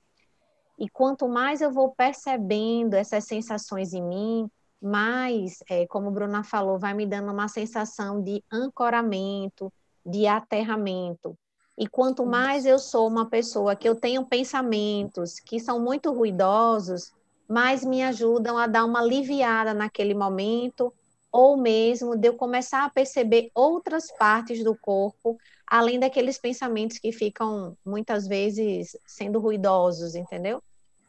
E 0.77 0.87
quanto 0.89 1.27
mais 1.27 1.61
eu 1.61 1.71
vou 1.71 1.91
percebendo 1.91 2.93
essas 2.93 3.25
sensações 3.25 3.93
em 3.93 4.01
mim, 4.01 4.51
mais, 4.81 5.63
é, 5.69 5.87
como 5.87 6.11
Bruna 6.11 6.43
falou, 6.43 6.77
vai 6.77 6.93
me 6.93 7.05
dando 7.05 7.31
uma 7.31 7.47
sensação 7.47 8.21
de 8.21 8.43
ancoramento, 8.51 9.73
de 10.05 10.27
aterramento. 10.27 11.35
E 11.77 11.87
quanto 11.87 12.25
mais 12.25 12.65
eu 12.65 12.79
sou 12.79 13.07
uma 13.07 13.29
pessoa 13.29 13.75
que 13.75 13.87
eu 13.87 13.95
tenho 13.95 14.25
pensamentos 14.25 15.39
que 15.39 15.59
são 15.59 15.79
muito 15.79 16.11
ruidosos, 16.11 17.11
mais 17.47 17.83
me 17.83 18.03
ajudam 18.03 18.57
a 18.57 18.67
dar 18.67 18.85
uma 18.85 18.99
aliviada 18.99 19.73
naquele 19.73 20.13
momento 20.13 20.93
ou 21.31 21.57
mesmo 21.57 22.15
de 22.15 22.27
eu 22.27 22.33
começar 22.35 22.85
a 22.85 22.89
perceber 22.89 23.51
outras 23.53 24.11
partes 24.11 24.63
do 24.63 24.75
corpo, 24.75 25.37
além 25.65 25.99
daqueles 25.99 26.37
pensamentos 26.37 26.97
que 26.97 27.11
ficam 27.11 27.77
muitas 27.85 28.27
vezes 28.27 28.97
sendo 29.05 29.39
ruidosos, 29.39 30.15
entendeu? 30.15 30.61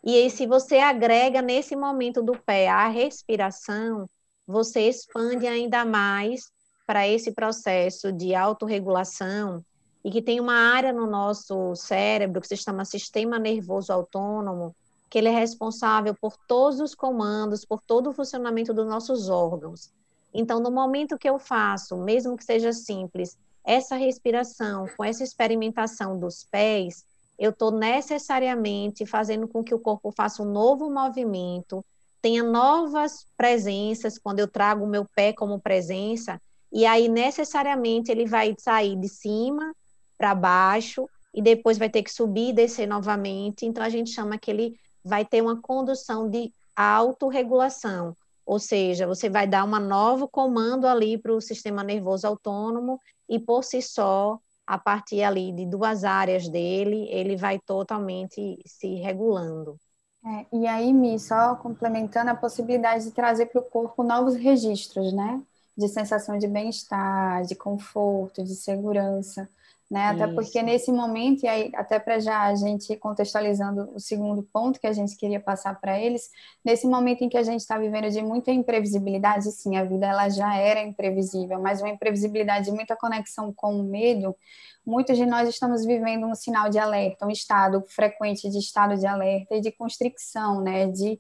E 0.05 0.15
aí, 0.17 0.31
se 0.31 0.47
você 0.47 0.79
agrega 0.79 1.43
nesse 1.43 1.75
momento 1.75 2.23
do 2.23 2.33
pé 2.33 2.69
a 2.69 2.89
respiração, 2.89 4.09
você 4.47 4.89
expande 4.89 5.47
ainda 5.47 5.85
mais 5.85 6.51
para 6.87 7.07
esse 7.07 7.33
processo 7.33 8.13
de 8.13 8.35
autorregulação 8.35 9.63
e 10.05 10.11
que 10.11 10.23
tem 10.23 10.41
uma 10.41 10.55
área 10.55 10.93
no 10.93 11.07
nosso 11.07 11.75
cérebro 11.75 12.41
que 12.41 12.49
se 12.49 12.57
chama 12.57 12.85
sistema 12.85 13.39
nervoso 13.39 13.93
autônomo, 13.93 14.75
que 15.11 15.19
ele 15.19 15.29
é 15.29 15.39
responsável 15.39 16.15
por 16.15 16.37
todos 16.47 16.81
os 16.81 16.95
comandos, 16.95 17.65
por 17.65 17.81
todo 17.83 18.11
o 18.11 18.13
funcionamento 18.13 18.73
dos 18.73 18.87
nossos 18.87 19.29
órgãos. 19.29 19.93
Então, 20.33 20.61
no 20.61 20.71
momento 20.71 21.19
que 21.19 21.29
eu 21.29 21.39
faço, 21.39 21.97
mesmo 21.97 22.37
que 22.37 22.45
seja 22.45 22.73
simples, 22.73 23.37
essa 23.65 23.97
respiração 23.97 24.87
com 24.97 25.05
essa 25.05 25.23
experimentação 25.23 26.19
dos 26.19 26.45
pés, 26.45 27.05
eu 27.39 27.51
estou 27.51 27.71
necessariamente 27.71 29.07
fazendo 29.07 29.47
com 29.47 29.63
que 29.63 29.75
o 29.75 29.79
corpo 29.79 30.11
faça 30.11 30.43
um 30.43 30.51
novo 30.51 30.91
movimento, 30.91 31.85
tenha 32.21 32.43
novas 32.43 33.27
presenças 33.37 34.19
quando 34.19 34.41
eu 34.41 34.49
trago 34.49 34.85
o 34.85 34.89
meu 34.89 35.07
pé 35.15 35.33
como 35.33 35.61
presença, 35.61 36.41
e 36.73 36.85
aí 36.85 37.09
necessariamente 37.09 38.11
ele 38.11 38.27
vai 38.27 38.55
sair 38.59 38.97
de 38.97 39.09
cima 39.09 39.73
para 40.17 40.35
baixo, 40.35 41.09
e 41.33 41.43
depois 41.43 41.79
vai 41.79 41.89
ter 41.89 42.03
que 42.03 42.13
subir 42.13 42.49
e 42.49 42.53
descer 42.53 42.87
novamente. 42.87 43.65
Então, 43.65 43.85
a 43.85 43.89
gente 43.89 44.11
chama 44.11 44.39
que 44.39 44.51
ele 44.51 44.79
vai 45.05 45.25
ter 45.25 45.41
uma 45.41 45.61
condução 45.61 46.29
de 46.29 46.53
autorregulação, 46.75 48.17
ou 48.49 48.59
seja, 48.59 49.07
você 49.07 49.29
vai 49.29 49.47
dar 49.47 49.63
um 49.65 49.79
novo 49.79 50.27
comando 50.27 50.87
ali 50.87 51.19
para 51.19 51.35
o 51.35 51.41
sistema 51.41 51.85
nervoso 51.85 52.27
autônomo 52.27 52.99
e 53.29 53.39
por 53.39 53.63
si 53.63 53.83
só, 53.83 54.39
a 54.67 54.79
partir 54.79 55.23
ali 55.23 55.53
de 55.53 55.67
duas 55.67 56.03
áreas 56.03 56.49
dele, 56.49 57.07
ele 57.11 57.37
vai 57.37 57.59
totalmente 57.59 58.59
se 58.65 58.95
regulando. 58.95 59.77
É, 60.25 60.47
e 60.51 60.67
aí, 60.67 60.95
Mi, 60.95 61.21
só 61.21 61.57
complementando 61.57 62.31
a 62.31 62.35
possibilidade 62.35 63.05
de 63.05 63.11
trazer 63.11 63.47
para 63.47 63.61
o 63.61 63.65
corpo 63.65 64.03
novos 64.03 64.35
registros, 64.35 65.13
né? 65.13 65.43
De 65.77 65.87
sensação 65.87 66.39
de 66.39 66.49
bem-estar, 66.49 67.43
de 67.43 67.55
conforto, 67.55 68.43
de 68.43 68.55
segurança 68.57 69.47
né? 69.91 70.09
Até 70.09 70.27
Isso. 70.27 70.35
porque 70.35 70.63
nesse 70.63 70.93
momento, 70.93 71.45
e 71.45 71.49
aí, 71.49 71.73
até 71.75 71.99
para 71.99 72.19
já 72.19 72.43
a 72.43 72.55
gente 72.55 72.95
contextualizando 72.97 73.91
o 73.95 73.99
segundo 73.99 74.43
ponto 74.43 74.79
que 74.79 74.87
a 74.87 74.93
gente 74.93 75.17
queria 75.17 75.41
passar 75.41 75.81
para 75.81 75.99
eles, 75.99 76.31
nesse 76.63 76.87
momento 76.87 77.23
em 77.23 77.29
que 77.29 77.39
a 77.39 77.43
gente 77.43 77.61
está 77.61 77.79
vivendo 77.79 78.11
de 78.11 78.21
muita 78.21 78.51
imprevisibilidade, 78.51 79.51
sim, 79.51 79.77
a 79.77 79.85
vida 79.85 80.07
ela 80.07 80.29
já 80.29 80.55
era 80.57 80.83
imprevisível, 80.83 81.59
mas 81.61 81.81
uma 81.81 81.89
imprevisibilidade 81.89 82.67
de 82.67 82.73
muita 82.73 82.95
conexão 82.97 83.51
com 83.51 83.81
o 83.81 83.83
medo, 83.83 84.37
muitos 84.85 85.17
de 85.17 85.25
nós 85.25 85.49
estamos 85.49 85.87
vivendo 85.87 86.27
um 86.27 86.35
sinal 86.35 86.69
de 86.69 86.79
alerta, 86.79 87.27
um 87.27 87.31
estado 87.31 87.83
frequente 87.89 88.51
de 88.51 88.59
estado 88.59 88.95
de 88.99 89.07
alerta 89.07 89.55
e 89.55 89.61
de 89.63 89.73
constricção, 89.73 90.61
né? 90.61 90.87
De, 90.87 91.19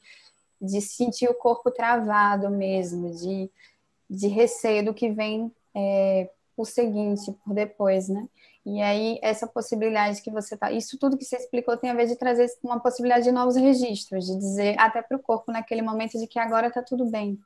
de 0.60 0.80
sentir 0.82 1.28
o 1.30 1.34
corpo 1.34 1.70
travado 1.70 2.50
mesmo, 2.50 3.10
de, 3.14 3.50
de 4.10 4.28
receio 4.28 4.84
do 4.84 4.92
que 4.92 5.10
vem 5.10 5.50
é, 5.74 6.28
por 6.54 6.66
seguinte, 6.66 7.32
por 7.44 7.54
depois, 7.54 8.08
né? 8.08 8.28
E 8.70 8.82
aí, 8.82 9.18
essa 9.22 9.46
possibilidade 9.46 10.20
que 10.20 10.30
você 10.30 10.54
tá. 10.54 10.70
Isso 10.70 10.98
tudo 10.98 11.16
que 11.16 11.24
você 11.24 11.36
explicou 11.36 11.74
tem 11.78 11.88
a 11.88 11.94
ver 11.94 12.06
de 12.06 12.16
trazer 12.16 12.46
uma 12.62 12.78
possibilidade 12.78 13.24
de 13.24 13.32
novos 13.32 13.56
registros, 13.56 14.26
de 14.26 14.36
dizer 14.36 14.78
até 14.78 15.00
para 15.00 15.16
o 15.16 15.22
corpo 15.22 15.50
naquele 15.50 15.80
momento 15.80 16.18
de 16.18 16.26
que 16.26 16.38
agora 16.38 16.66
está 16.66 16.82
tudo 16.82 17.06
bem. 17.06 17.40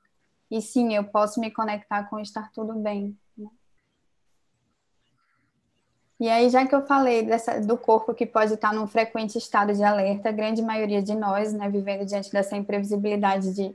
E 0.50 0.60
sim, 0.60 0.92
eu 0.92 1.04
posso 1.04 1.38
me 1.38 1.48
conectar 1.48 2.10
com 2.10 2.18
estar 2.18 2.50
tudo 2.52 2.74
bem. 2.74 3.16
Né? 3.38 3.48
E 6.18 6.28
aí, 6.28 6.50
já 6.50 6.66
que 6.66 6.74
eu 6.74 6.84
falei 6.86 7.22
dessa, 7.22 7.60
do 7.60 7.78
corpo 7.78 8.12
que 8.12 8.26
pode 8.26 8.54
estar 8.54 8.74
num 8.74 8.88
frequente 8.88 9.38
estado 9.38 9.72
de 9.72 9.84
alerta, 9.84 10.28
a 10.28 10.32
grande 10.32 10.60
maioria 10.60 11.00
de 11.00 11.14
nós, 11.14 11.52
né, 11.52 11.70
vivendo 11.70 12.04
diante 12.04 12.32
dessa 12.32 12.56
imprevisibilidade 12.56 13.54
de 13.54 13.72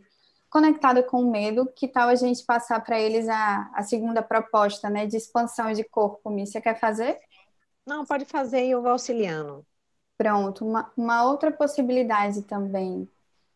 conectado 0.50 1.02
com 1.04 1.22
o 1.22 1.32
medo, 1.32 1.66
que 1.74 1.88
tal 1.88 2.10
a 2.10 2.16
gente 2.16 2.44
passar 2.44 2.84
para 2.84 3.00
eles 3.00 3.30
a, 3.30 3.72
a 3.74 3.84
segunda 3.84 4.22
proposta, 4.22 4.90
né, 4.90 5.06
de 5.06 5.16
expansão 5.16 5.72
de 5.72 5.86
corpo? 5.86 6.30
Você 6.30 6.60
quer 6.60 6.78
fazer? 6.78 7.18
Não, 7.88 8.06
pode 8.06 8.26
fazer 8.26 8.66
e 8.66 8.72
eu 8.72 8.82
vou 8.82 8.92
auxiliando. 8.92 9.66
Pronto, 10.18 10.66
uma, 10.66 10.92
uma 10.98 11.24
outra 11.24 11.50
possibilidade 11.52 12.42
também 12.42 13.10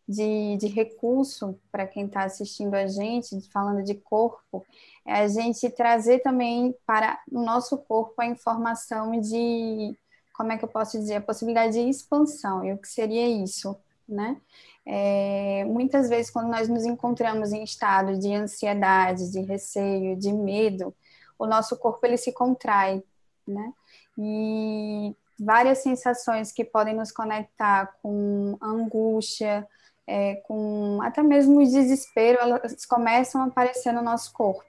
de, 0.08 0.56
de 0.56 0.68
recurso 0.68 1.60
para 1.70 1.86
quem 1.86 2.06
está 2.06 2.24
assistindo 2.24 2.74
a 2.74 2.86
gente, 2.86 3.38
falando 3.52 3.84
de 3.84 3.94
corpo, 3.94 4.64
é 5.04 5.16
a 5.20 5.28
gente 5.28 5.68
trazer 5.68 6.20
também 6.20 6.74
para 6.86 7.20
o 7.30 7.42
nosso 7.42 7.76
corpo 7.76 8.14
a 8.22 8.26
informação 8.26 9.20
de, 9.20 9.94
como 10.32 10.50
é 10.50 10.56
que 10.56 10.64
eu 10.64 10.68
posso 10.68 10.98
dizer, 10.98 11.16
a 11.16 11.20
possibilidade 11.20 11.74
de 11.74 11.86
expansão. 11.90 12.64
E 12.64 12.72
o 12.72 12.78
que 12.78 12.88
seria 12.88 13.28
isso, 13.28 13.76
né? 14.08 14.40
É, 14.86 15.64
muitas 15.66 16.08
vezes, 16.08 16.30
quando 16.30 16.48
nós 16.48 16.70
nos 16.70 16.86
encontramos 16.86 17.52
em 17.52 17.62
estado 17.62 18.18
de 18.18 18.34
ansiedade, 18.34 19.30
de 19.30 19.40
receio, 19.42 20.16
de 20.16 20.32
medo, 20.32 20.94
o 21.38 21.46
nosso 21.46 21.76
corpo 21.76 22.06
ele 22.06 22.16
se 22.16 22.32
contrai, 22.32 23.02
né? 23.46 23.74
E 24.18 25.14
várias 25.38 25.78
sensações 25.78 26.52
que 26.52 26.64
podem 26.64 26.94
nos 26.94 27.10
conectar 27.10 27.94
com 28.02 28.56
angústia, 28.60 29.66
é, 30.06 30.36
com 30.46 31.00
até 31.02 31.22
mesmo 31.22 31.62
desespero, 31.62 32.38
elas 32.40 32.84
começam 32.86 33.42
a 33.42 33.46
aparecer 33.46 33.92
no 33.92 34.02
nosso 34.02 34.32
corpo. 34.32 34.64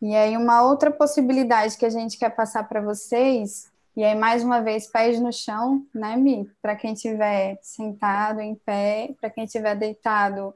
E 0.00 0.14
aí, 0.16 0.36
uma 0.36 0.62
outra 0.62 0.90
possibilidade 0.90 1.76
que 1.76 1.86
a 1.86 1.90
gente 1.90 2.18
quer 2.18 2.30
passar 2.30 2.68
para 2.68 2.80
vocês, 2.80 3.70
e 3.96 4.02
aí, 4.02 4.14
mais 4.16 4.42
uma 4.42 4.60
vez, 4.60 4.86
pés 4.86 5.20
no 5.20 5.32
chão, 5.32 5.86
né, 5.94 6.16
Mi? 6.16 6.50
Para 6.60 6.74
quem 6.74 6.92
estiver 6.92 7.58
sentado, 7.62 8.40
em 8.40 8.54
pé, 8.54 9.14
para 9.20 9.30
quem 9.30 9.44
estiver 9.44 9.76
deitado, 9.76 10.54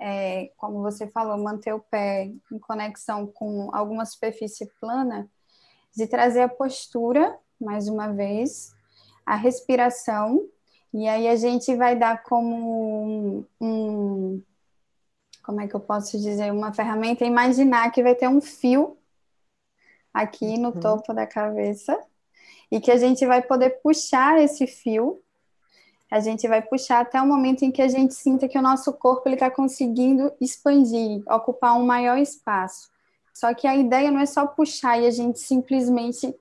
é, 0.00 0.50
como 0.56 0.80
você 0.80 1.06
falou, 1.06 1.36
manter 1.36 1.74
o 1.74 1.80
pé 1.80 2.30
em 2.50 2.58
conexão 2.58 3.26
com 3.26 3.70
alguma 3.72 4.04
superfície 4.06 4.70
plana, 4.80 5.28
de 5.94 6.06
trazer 6.06 6.42
a 6.42 6.48
postura 6.48 7.36
mais 7.60 7.88
uma 7.88 8.12
vez, 8.12 8.74
a 9.24 9.34
respiração, 9.34 10.46
e 10.92 11.06
aí 11.08 11.28
a 11.28 11.36
gente 11.36 11.74
vai 11.74 11.96
dar 11.96 12.22
como 12.22 13.44
um, 13.60 13.66
um 13.66 14.42
como 15.46 15.60
é 15.60 15.68
que 15.68 15.76
eu 15.76 15.80
posso 15.80 16.18
dizer, 16.18 16.52
uma 16.52 16.72
ferramenta, 16.72 17.24
imaginar 17.24 17.92
que 17.92 18.02
vai 18.02 18.16
ter 18.16 18.28
um 18.28 18.40
fio 18.40 18.96
aqui 20.12 20.58
no 20.58 20.70
uhum. 20.70 20.80
topo 20.80 21.14
da 21.14 21.24
cabeça 21.24 21.96
e 22.70 22.80
que 22.80 22.90
a 22.90 22.96
gente 22.96 23.24
vai 23.24 23.40
poder 23.42 23.70
puxar 23.82 24.40
esse 24.40 24.66
fio. 24.66 25.22
A 26.10 26.18
gente 26.18 26.48
vai 26.48 26.62
puxar 26.62 27.00
até 27.00 27.20
o 27.20 27.26
momento 27.26 27.64
em 27.64 27.70
que 27.70 27.82
a 27.82 27.88
gente 27.88 28.14
sinta 28.14 28.48
que 28.48 28.58
o 28.58 28.62
nosso 28.62 28.92
corpo 28.92 29.28
está 29.28 29.50
conseguindo 29.50 30.32
expandir, 30.40 31.22
ocupar 31.28 31.78
um 31.78 31.86
maior 31.86 32.18
espaço. 32.18 32.90
Só 33.32 33.52
que 33.54 33.66
a 33.66 33.76
ideia 33.76 34.10
não 34.10 34.20
é 34.20 34.26
só 34.26 34.46
puxar 34.46 34.98
e 35.00 35.06
a 35.06 35.10
gente 35.10 35.38
simplesmente 35.38 36.34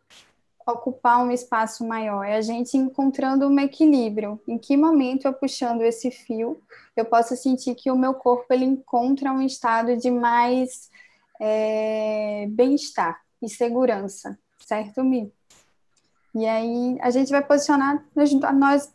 ocupar 0.66 1.24
um 1.24 1.32
espaço 1.32 1.86
maior, 1.86 2.24
é 2.24 2.36
a 2.36 2.42
gente 2.42 2.76
encontrando 2.76 3.48
um 3.48 3.60
equilíbrio. 3.60 4.42
Em 4.48 4.58
que 4.58 4.76
momento 4.76 5.26
eu 5.26 5.34
puxando 5.34 5.84
esse 5.84 6.10
fio, 6.10 6.60
eu 6.96 7.06
posso 7.06 7.36
sentir 7.36 7.76
que 7.76 7.92
o 7.92 7.98
meu 7.98 8.16
corpo 8.16 8.46
ele 8.52 8.66
encontra 8.66 9.32
um 9.32 9.42
estado 9.42 9.96
de 9.96 10.10
mais 10.10 10.90
é, 11.40 12.48
bem-estar 12.50 13.22
e 13.42 13.48
segurança, 13.48 14.38
certo, 14.60 15.04
Mi? 15.04 15.32
E 16.34 16.46
aí 16.46 16.98
a 17.00 17.12
gente 17.12 17.30
vai 17.30 17.44
posicionar 17.44 18.04
nós. 18.56 18.94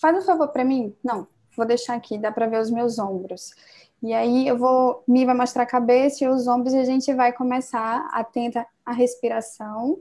Faz 0.00 0.16
um 0.16 0.26
favor 0.26 0.48
para 0.48 0.64
mim? 0.64 0.94
Não, 1.02 1.26
vou 1.56 1.66
deixar 1.66 1.94
aqui, 1.94 2.18
dá 2.18 2.30
para 2.30 2.46
ver 2.46 2.60
os 2.60 2.70
meus 2.70 2.98
ombros. 2.98 3.52
E 4.02 4.12
aí 4.12 4.46
eu 4.46 4.58
vou, 4.58 5.02
Mi 5.08 5.24
vai 5.24 5.34
mostrar 5.34 5.62
a 5.62 5.66
cabeça 5.66 6.24
e 6.24 6.28
os 6.28 6.46
ombros 6.46 6.74
e 6.74 6.78
a 6.78 6.84
gente 6.84 7.14
vai 7.14 7.32
começar 7.32 8.08
a 8.12 8.22
tentar 8.22 8.66
a 8.84 8.92
respiração 8.92 9.98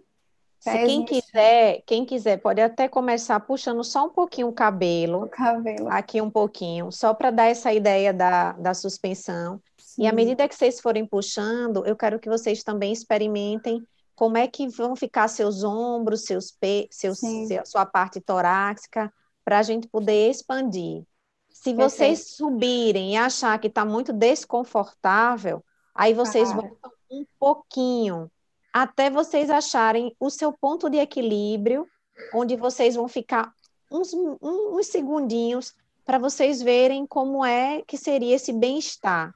se 0.61 0.85
quem 0.85 1.03
quiser, 1.03 1.81
quem 1.87 2.05
quiser, 2.05 2.37
pode 2.37 2.61
até 2.61 2.87
começar 2.87 3.39
puxando 3.39 3.83
só 3.83 4.05
um 4.05 4.09
pouquinho 4.09 4.47
o 4.47 4.53
cabelo. 4.53 5.23
O 5.23 5.27
cabelo. 5.27 5.89
Aqui 5.89 6.21
um 6.21 6.29
pouquinho, 6.29 6.91
só 6.91 7.15
para 7.15 7.31
dar 7.31 7.45
essa 7.47 7.73
ideia 7.73 8.13
da, 8.13 8.51
da 8.51 8.71
suspensão. 8.75 9.59
Sim. 9.75 10.03
E 10.03 10.07
à 10.07 10.13
medida 10.13 10.47
que 10.47 10.53
vocês 10.53 10.79
forem 10.79 11.03
puxando, 11.03 11.83
eu 11.83 11.95
quero 11.95 12.19
que 12.19 12.29
vocês 12.29 12.63
também 12.63 12.93
experimentem 12.93 13.83
como 14.15 14.37
é 14.37 14.47
que 14.47 14.67
vão 14.67 14.95
ficar 14.95 15.27
seus 15.29 15.63
ombros, 15.63 16.25
seus 16.25 16.55
seus, 16.91 17.17
seu, 17.17 17.65
sua 17.65 17.87
parte 17.87 18.21
torácica, 18.21 19.11
para 19.43 19.57
a 19.57 19.63
gente 19.63 19.87
poder 19.87 20.29
expandir. 20.29 21.01
Se 21.49 21.73
Perfeito. 21.73 21.89
vocês 21.89 22.35
subirem 22.35 23.13
e 23.13 23.17
achar 23.17 23.57
que 23.57 23.65
está 23.65 23.83
muito 23.83 24.13
desconfortável, 24.13 25.63
aí 25.95 26.13
vocês 26.13 26.51
ah. 26.51 26.53
voltam 26.53 26.91
um 27.09 27.25
pouquinho 27.39 28.29
até 28.73 29.09
vocês 29.09 29.49
acharem 29.49 30.15
o 30.19 30.29
seu 30.29 30.53
ponto 30.53 30.89
de 30.89 30.97
equilíbrio, 30.97 31.87
onde 32.33 32.55
vocês 32.55 32.95
vão 32.95 33.07
ficar 33.07 33.53
uns, 33.91 34.13
uns 34.13 34.87
segundinhos 34.87 35.73
para 36.05 36.17
vocês 36.17 36.61
verem 36.61 37.05
como 37.05 37.45
é 37.45 37.81
que 37.81 37.97
seria 37.97 38.35
esse 38.35 38.53
bem-estar, 38.53 39.33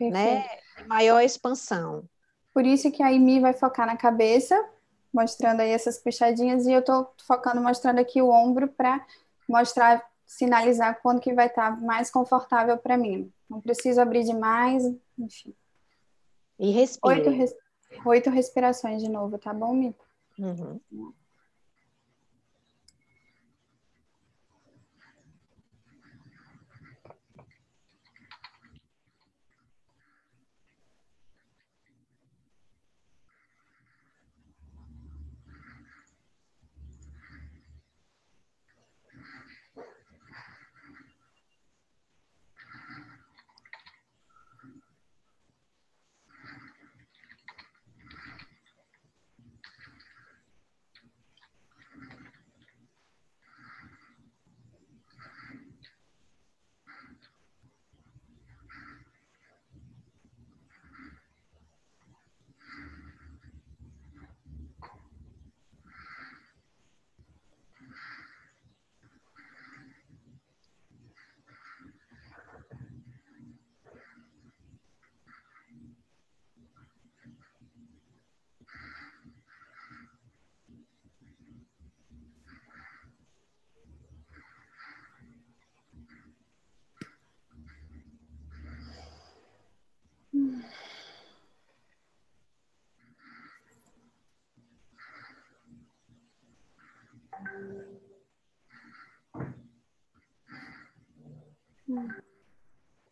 né? 0.00 0.44
Maior 0.86 1.20
expansão. 1.20 2.04
Por 2.52 2.64
isso 2.64 2.90
que 2.90 3.02
a 3.02 3.12
Imi 3.12 3.40
vai 3.40 3.52
focar 3.52 3.86
na 3.86 3.96
cabeça, 3.96 4.58
mostrando 5.12 5.60
aí 5.60 5.70
essas 5.70 5.98
puxadinhas, 5.98 6.66
e 6.66 6.72
eu 6.72 6.80
estou 6.80 7.12
focando, 7.26 7.60
mostrando 7.60 7.98
aqui 7.98 8.20
o 8.20 8.30
ombro 8.30 8.68
para 8.68 9.04
mostrar, 9.48 10.04
sinalizar 10.26 11.00
quando 11.02 11.20
que 11.20 11.32
vai 11.32 11.46
estar 11.46 11.74
tá 11.74 11.80
mais 11.80 12.10
confortável 12.10 12.76
para 12.76 12.96
mim. 12.96 13.30
Não 13.48 13.60
preciso 13.60 14.00
abrir 14.00 14.24
demais, 14.24 14.82
enfim. 15.18 15.54
E 16.58 16.70
respira. 16.70 17.14
Oito, 17.14 17.30
res... 17.30 17.54
Oito 18.04 18.30
respirações 18.30 19.02
de 19.02 19.08
novo, 19.08 19.38
tá 19.38 19.52
bom, 19.52 19.72
Mi? 19.74 19.94
Uhum. 20.38 20.80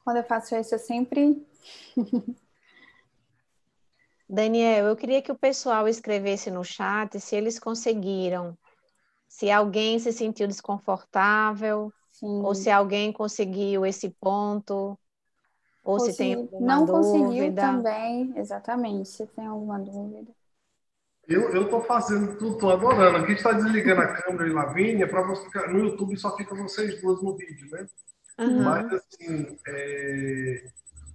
Quando 0.05 0.19
eu 0.19 0.25
faço 0.25 0.55
isso, 0.55 0.75
eu 0.75 0.79
sempre. 0.79 1.47
Daniel, 4.29 4.87
eu 4.87 4.97
queria 4.97 5.23
que 5.23 5.31
o 5.31 5.39
pessoal 5.39 5.87
escrevesse 5.87 6.51
no 6.51 6.65
chat 6.65 7.19
se 7.21 7.37
eles 7.37 7.61
conseguiram, 7.61 8.59
se 9.29 9.51
alguém 9.51 9.99
se 9.99 10.13
sentiu 10.13 10.49
desconfortável, 10.49 11.93
Sim. 12.09 12.43
ou 12.43 12.55
se 12.55 12.71
alguém 12.71 13.13
conseguiu 13.13 13.87
esse 13.87 14.11
ponto, 14.21 14.99
ou 15.85 15.99
Consegui... 15.99 16.13
se 16.13 16.19
tem 16.19 16.35
alguma 16.35 16.61
Não 16.61 16.87
dúvida. 16.87 16.93
conseguiu 16.93 17.55
também, 17.55 18.33
exatamente, 18.37 19.09
se 19.09 19.27
tem 19.29 19.47
alguma 19.47 19.79
dúvida. 19.79 20.35
Eu 21.29 21.65
estou 21.65 21.83
fazendo 21.83 22.37
tudo, 22.39 22.55
estou 22.55 22.71
adorando. 22.71 23.19
Aqui 23.19 23.33
está 23.33 23.53
desligando 23.53 24.01
a 24.01 24.15
câmera 24.15 24.49
e 24.49 24.53
Lavínia 24.53 25.09
para 25.09 25.23
você 25.23 25.45
ficar. 25.45 25.69
No 25.69 25.81
YouTube 25.81 26.17
só 26.17 26.37
fica 26.37 26.55
vocês 26.55 27.01
duas 27.01 27.21
no 27.21 27.37
vídeo, 27.37 27.69
né? 27.71 27.87
Uhum. 28.39 28.63
Mas 28.63 28.93
assim, 28.93 29.59
é, 29.67 30.65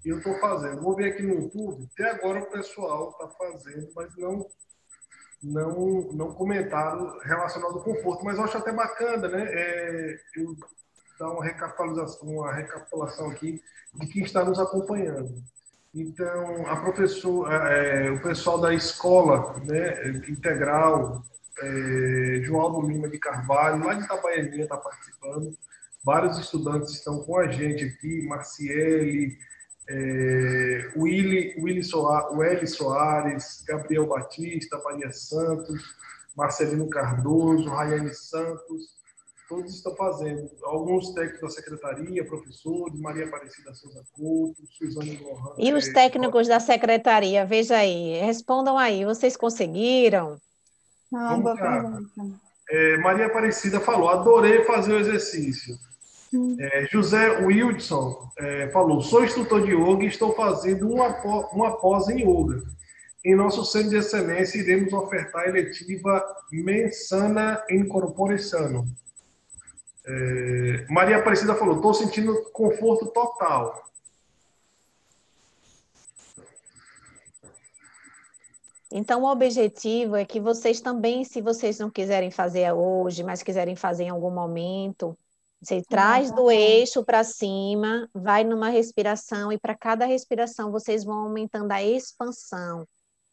eu 0.03 0.17
estou 0.17 0.37
fazendo. 0.39 0.81
Vou 0.81 0.95
ver 0.95 1.13
aqui 1.13 1.23
no 1.23 1.35
YouTube. 1.35 1.87
Até 1.93 2.11
agora 2.11 2.41
o 2.41 2.51
pessoal 2.51 3.11
está 3.11 3.29
fazendo, 3.37 3.89
mas 3.95 4.15
não 4.17 4.45
não 5.41 6.11
não 6.13 6.33
comentaram 6.33 7.17
relacionado 7.19 7.77
ao 7.77 7.83
conforto. 7.83 8.25
Mas 8.25 8.37
eu 8.37 8.43
acho 8.43 8.57
até 8.57 8.73
bacana, 8.73 9.29
né? 9.29 9.45
É, 9.49 10.17
eu 10.35 10.55
dar 11.17 11.31
uma 11.31 11.43
recapitulação, 11.43 12.27
uma 12.27 12.51
recapitulação 12.51 13.29
aqui 13.29 13.61
de 13.93 14.07
quem 14.07 14.23
está 14.23 14.43
nos 14.43 14.59
acompanhando. 14.59 15.41
Então, 15.93 16.65
a 16.67 16.77
professora, 16.77 17.53
é, 17.69 18.09
o 18.11 18.21
pessoal 18.21 18.61
da 18.61 18.73
escola 18.73 19.59
né, 19.65 20.07
integral, 20.29 21.21
é, 21.61 22.41
João 22.43 22.81
Lima 22.87 23.09
de 23.09 23.19
Carvalho, 23.19 23.83
lá 23.83 23.93
de 23.93 24.05
Itabaianinha, 24.05 24.63
está 24.63 24.77
participando. 24.77 25.57
Vários 26.03 26.39
estudantes 26.39 26.93
estão 26.93 27.19
com 27.23 27.37
a 27.37 27.47
gente 27.47 27.83
aqui, 27.83 28.25
Marciele, 28.25 29.37
é, 29.89 30.91
Willy 30.95 31.83
Soares, 31.83 32.75
Soares, 32.75 33.63
Gabriel 33.67 34.07
Batista, 34.07 34.81
Maria 34.85 35.11
Santos, 35.11 35.83
Marcelino 36.37 36.89
Cardoso, 36.89 37.69
Rayane 37.69 38.13
Santos, 38.13 39.00
todos 39.51 39.75
estão 39.75 39.93
fazendo. 39.97 40.49
Alguns 40.63 41.13
técnicos 41.13 41.41
da 41.41 41.49
secretaria, 41.49 42.25
professores, 42.25 42.97
Maria 42.97 43.25
Aparecida 43.25 43.73
Souza 43.73 44.01
Couto, 44.13 44.63
Suzane 44.69 45.19
Lohan. 45.21 45.55
E 45.57 45.73
os 45.73 45.89
técnicos 45.89 46.47
da 46.47 46.61
secretaria, 46.61 47.45
veja 47.45 47.75
aí, 47.75 48.17
respondam 48.21 48.77
aí, 48.77 49.03
vocês 49.03 49.35
conseguiram? 49.35 50.37
Não, 51.11 51.41
boa 51.41 51.57
pergunta. 51.57 52.09
É, 52.69 52.97
Maria 52.99 53.25
Aparecida 53.25 53.81
falou, 53.81 54.07
adorei 54.07 54.63
fazer 54.63 54.93
o 54.93 54.99
exercício. 54.99 55.75
É, 56.57 56.87
José 56.89 57.45
Wilson 57.45 58.31
é, 58.39 58.69
falou, 58.69 59.01
sou 59.01 59.25
instrutor 59.25 59.65
de 59.65 59.73
yoga 59.73 60.05
e 60.05 60.07
estou 60.07 60.33
fazendo 60.33 60.89
uma, 60.89 61.09
uma 61.51 61.75
pós 61.75 62.07
em 62.07 62.21
yoga. 62.21 62.63
Em 63.25 63.35
nosso 63.35 63.65
centro 63.65 63.89
de 63.89 63.97
excelência, 63.97 64.59
iremos 64.59 64.93
ofertar 64.93 65.43
a 65.43 65.49
eletiva 65.49 66.23
Mensana 66.49 67.61
Incorporação 67.69 68.87
é, 70.05 70.85
Maria 70.89 71.17
Aparecida 71.17 71.55
falou: 71.55 71.75
estou 71.75 71.93
sentindo 71.93 72.43
conforto 72.51 73.07
total. 73.07 73.89
Então, 78.93 79.21
o 79.21 79.31
objetivo 79.31 80.17
é 80.17 80.25
que 80.25 80.39
vocês 80.39 80.81
também, 80.81 81.23
se 81.23 81.41
vocês 81.41 81.79
não 81.79 81.89
quiserem 81.89 82.29
fazer 82.29 82.73
hoje, 82.73 83.23
mas 83.23 83.41
quiserem 83.41 83.75
fazer 83.75 84.05
em 84.05 84.09
algum 84.09 84.31
momento, 84.31 85.17
você 85.61 85.81
traz 85.81 86.31
do 86.31 86.51
eixo 86.51 87.03
para 87.05 87.23
cima, 87.23 88.09
vai 88.13 88.43
numa 88.43 88.69
respiração, 88.69 89.51
e 89.51 89.57
para 89.57 89.75
cada 89.75 90.05
respiração 90.05 90.71
vocês 90.71 91.05
vão 91.05 91.19
aumentando 91.19 91.71
a 91.71 91.81
expansão. 91.81 92.85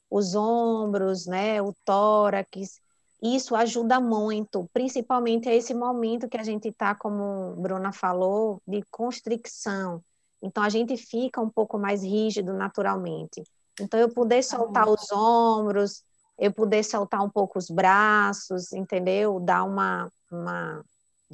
Os 0.09 0.35
ombros, 0.35 1.27
né, 1.27 1.61
o 1.61 1.75
tórax, 1.85 2.81
isso 3.21 3.57
ajuda 3.57 4.01
muito, 4.01 4.69
principalmente 4.73 5.49
a 5.49 5.55
esse 5.55 5.75
momento 5.75 6.29
que 6.29 6.37
a 6.37 6.43
gente 6.43 6.69
está, 6.69 6.95
como 6.95 7.57
Bruna 7.57 7.93
falou, 7.93 8.63
de 8.67 8.83
constricção. 8.91 10.03
Então, 10.43 10.63
a 10.63 10.69
gente 10.69 10.97
fica 10.97 11.41
um 11.41 11.51
pouco 11.51 11.79
mais 11.79 12.03
rígido 12.03 12.53
naturalmente. 12.53 13.43
Então, 13.81 13.99
eu 13.99 14.09
poder 14.09 14.43
soltar 14.43 14.89
os 14.89 15.11
ombros, 15.11 16.05
eu 16.39 16.53
poder 16.53 16.85
soltar 16.85 17.23
um 17.23 17.29
pouco 17.29 17.59
os 17.59 17.69
braços, 17.69 18.73
entendeu? 18.73 19.41
Dar 19.41 19.65
uma. 19.65 20.11
uma 20.31 20.85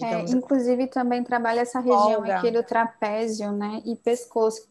é, 0.01 0.21
inclusive, 0.23 0.87
também 0.87 1.23
trabalha 1.23 1.61
essa 1.61 1.79
região 1.79 2.15
folga. 2.15 2.39
aqui 2.39 2.51
do 2.51 2.63
trapézio, 2.63 3.53
né? 3.53 3.83
E 3.85 3.95
pescoço. 3.95 4.67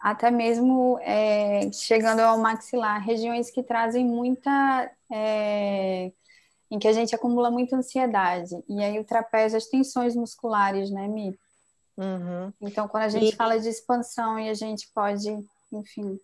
Até 0.00 0.30
mesmo 0.30 0.98
é, 1.02 1.70
chegando 1.72 2.20
ao 2.20 2.38
maxilar, 2.38 3.04
regiões 3.04 3.50
que 3.50 3.62
trazem 3.62 4.04
muita. 4.04 4.90
É, 5.10 6.10
em 6.70 6.78
que 6.78 6.88
a 6.88 6.92
gente 6.92 7.14
acumula 7.14 7.50
muita 7.50 7.76
ansiedade. 7.76 8.62
E 8.68 8.82
aí 8.82 8.98
o 8.98 9.04
trapézio, 9.04 9.56
as 9.56 9.66
tensões 9.66 10.14
musculares, 10.14 10.90
né, 10.90 11.08
Mi? 11.08 11.38
Uhum. 11.96 12.52
Então, 12.60 12.86
quando 12.86 13.04
a 13.04 13.08
gente 13.08 13.32
e... 13.32 13.36
fala 13.36 13.58
de 13.58 13.68
expansão 13.68 14.38
e 14.38 14.48
a 14.48 14.54
gente 14.54 14.88
pode, 14.94 15.28
enfim. 15.72 16.18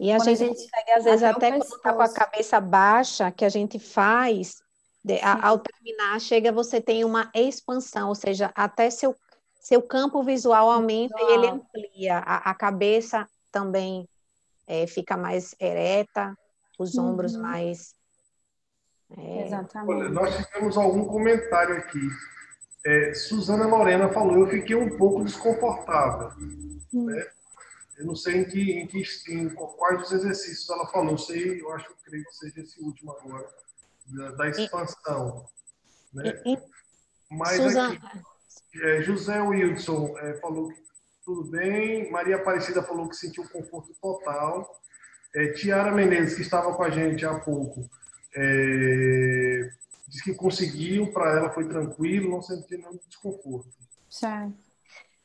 E 0.00 0.10
a 0.10 0.18
gente, 0.18 0.42
a 0.42 0.46
gente, 0.46 0.62
consegue, 0.62 0.90
às 0.90 1.04
vezes, 1.04 1.22
até, 1.22 1.46
até 1.48 1.58
quando 1.58 1.76
está 1.76 1.92
com 1.92 2.02
a 2.02 2.12
cabeça 2.12 2.60
baixa, 2.60 3.30
que 3.30 3.44
a 3.44 3.48
gente 3.48 3.78
faz, 3.78 4.56
de, 5.04 5.20
a, 5.20 5.48
ao 5.48 5.58
terminar, 5.58 6.20
chega, 6.20 6.50
você 6.50 6.80
tem 6.80 7.04
uma 7.04 7.30
expansão, 7.32 8.08
ou 8.08 8.14
seja, 8.14 8.50
até 8.56 8.90
seu, 8.90 9.14
seu 9.60 9.80
campo 9.80 10.22
visual 10.24 10.68
aumenta 10.68 11.14
visual. 11.14 11.30
e 11.30 11.34
ele 11.34 11.46
amplia. 11.46 12.18
A, 12.18 12.50
a 12.50 12.54
cabeça 12.54 13.28
também 13.52 14.08
é, 14.66 14.86
fica 14.86 15.16
mais 15.16 15.54
ereta, 15.60 16.36
os 16.76 16.98
ombros 16.98 17.36
uhum. 17.36 17.42
mais 17.42 17.94
é. 19.16 19.46
Exatamente. 19.46 19.92
Olha, 19.92 20.08
nós 20.08 20.36
tivemos 20.36 20.76
algum 20.76 21.04
comentário 21.04 21.76
aqui. 21.76 22.08
É, 22.84 23.14
Suzana 23.14 23.66
Lorena 23.66 24.08
falou, 24.10 24.38
eu 24.38 24.46
fiquei 24.46 24.76
um 24.76 24.96
pouco 24.96 25.24
desconfortável. 25.24 26.30
Hum. 26.92 27.06
Né? 27.06 27.26
Eu 27.96 28.06
não 28.06 28.16
sei 28.16 28.38
em, 28.38 28.44
que, 28.44 28.72
em, 28.72 28.86
que, 28.86 29.02
em 29.28 29.48
quais 29.54 30.00
dos 30.00 30.12
exercícios 30.12 30.68
ela 30.68 30.86
falou, 30.88 31.12
eu 31.12 31.18
sei, 31.18 31.60
eu 31.60 31.72
acho 31.72 31.88
que 31.88 32.04
creio 32.04 32.24
que 32.24 32.36
seja 32.36 32.60
esse 32.60 32.82
último 32.82 33.12
agora, 33.12 33.48
da, 34.06 34.30
da 34.32 34.48
expansão. 34.48 35.48
E, 36.12 36.16
né? 36.16 36.42
E, 36.44 36.58
Mas 37.30 37.56
Suzana... 37.56 37.94
aqui, 37.94 38.22
é, 38.82 39.02
José 39.02 39.40
Wilson 39.40 40.18
é, 40.18 40.34
falou 40.34 40.68
que 40.68 40.82
tudo 41.24 41.44
bem, 41.44 42.10
Maria 42.10 42.36
Aparecida 42.36 42.82
falou 42.82 43.08
que 43.08 43.16
sentiu 43.16 43.48
conforto 43.48 43.94
total, 44.02 44.78
é, 45.34 45.52
Tiara 45.52 45.90
Menezes, 45.90 46.34
que 46.34 46.42
estava 46.42 46.74
com 46.74 46.82
a 46.82 46.90
gente 46.90 47.24
há 47.24 47.38
pouco, 47.38 47.88
é, 48.36 49.70
diz 50.08 50.22
que 50.22 50.34
conseguiu, 50.34 51.12
para 51.12 51.38
ela 51.38 51.50
foi 51.50 51.68
tranquilo, 51.68 52.30
não 52.30 52.42
sentiu 52.42 52.78
nenhum 52.78 52.98
desconforto. 53.08 53.68
Certo. 54.08 54.54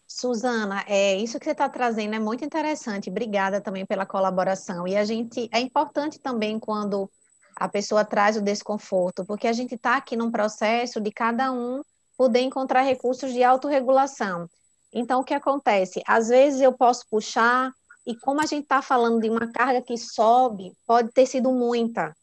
Suzana, 0.08 0.84
é, 0.88 1.16
isso 1.18 1.38
que 1.38 1.46
você 1.46 1.52
está 1.52 1.70
trazendo 1.70 2.16
é 2.16 2.20
muito 2.20 2.44
interessante. 2.44 3.10
Obrigada 3.10 3.62
também 3.62 3.86
pela 3.86 4.06
colaboração. 4.06 4.88
E 4.88 4.98
a 4.98 5.06
gente 5.06 5.48
é 5.54 5.60
importante 5.60 6.20
também 6.20 6.60
quando 6.60 7.10
a 7.56 7.70
pessoa 7.70 8.04
traz 8.04 8.36
o 8.36 8.42
desconforto, 8.42 9.24
porque 9.24 9.48
a 9.48 9.54
gente 9.54 9.76
está 9.76 9.98
aqui 9.98 10.16
num 10.16 10.32
processo 10.32 11.00
de 11.00 11.12
cada 11.12 11.52
um 11.52 11.84
poder 12.18 12.40
encontrar 12.40 12.82
recursos 12.82 13.32
de 13.34 13.44
autorregulação. 13.44 14.50
Então, 14.92 15.22
o 15.22 15.24
que 15.24 15.34
acontece? 15.34 16.02
Às 16.08 16.30
vezes 16.30 16.60
eu 16.60 16.74
posso 16.74 17.06
puxar, 17.10 17.72
e 18.06 18.16
como 18.16 18.42
a 18.42 18.46
gente 18.46 18.64
está 18.64 18.82
falando 18.82 19.22
de 19.22 19.30
uma 19.30 19.52
carga 19.52 19.82
que 19.82 19.98
sobe, 19.98 20.74
pode 20.88 21.12
ter 21.12 21.28
sido 21.28 21.52
muita. 21.52 22.16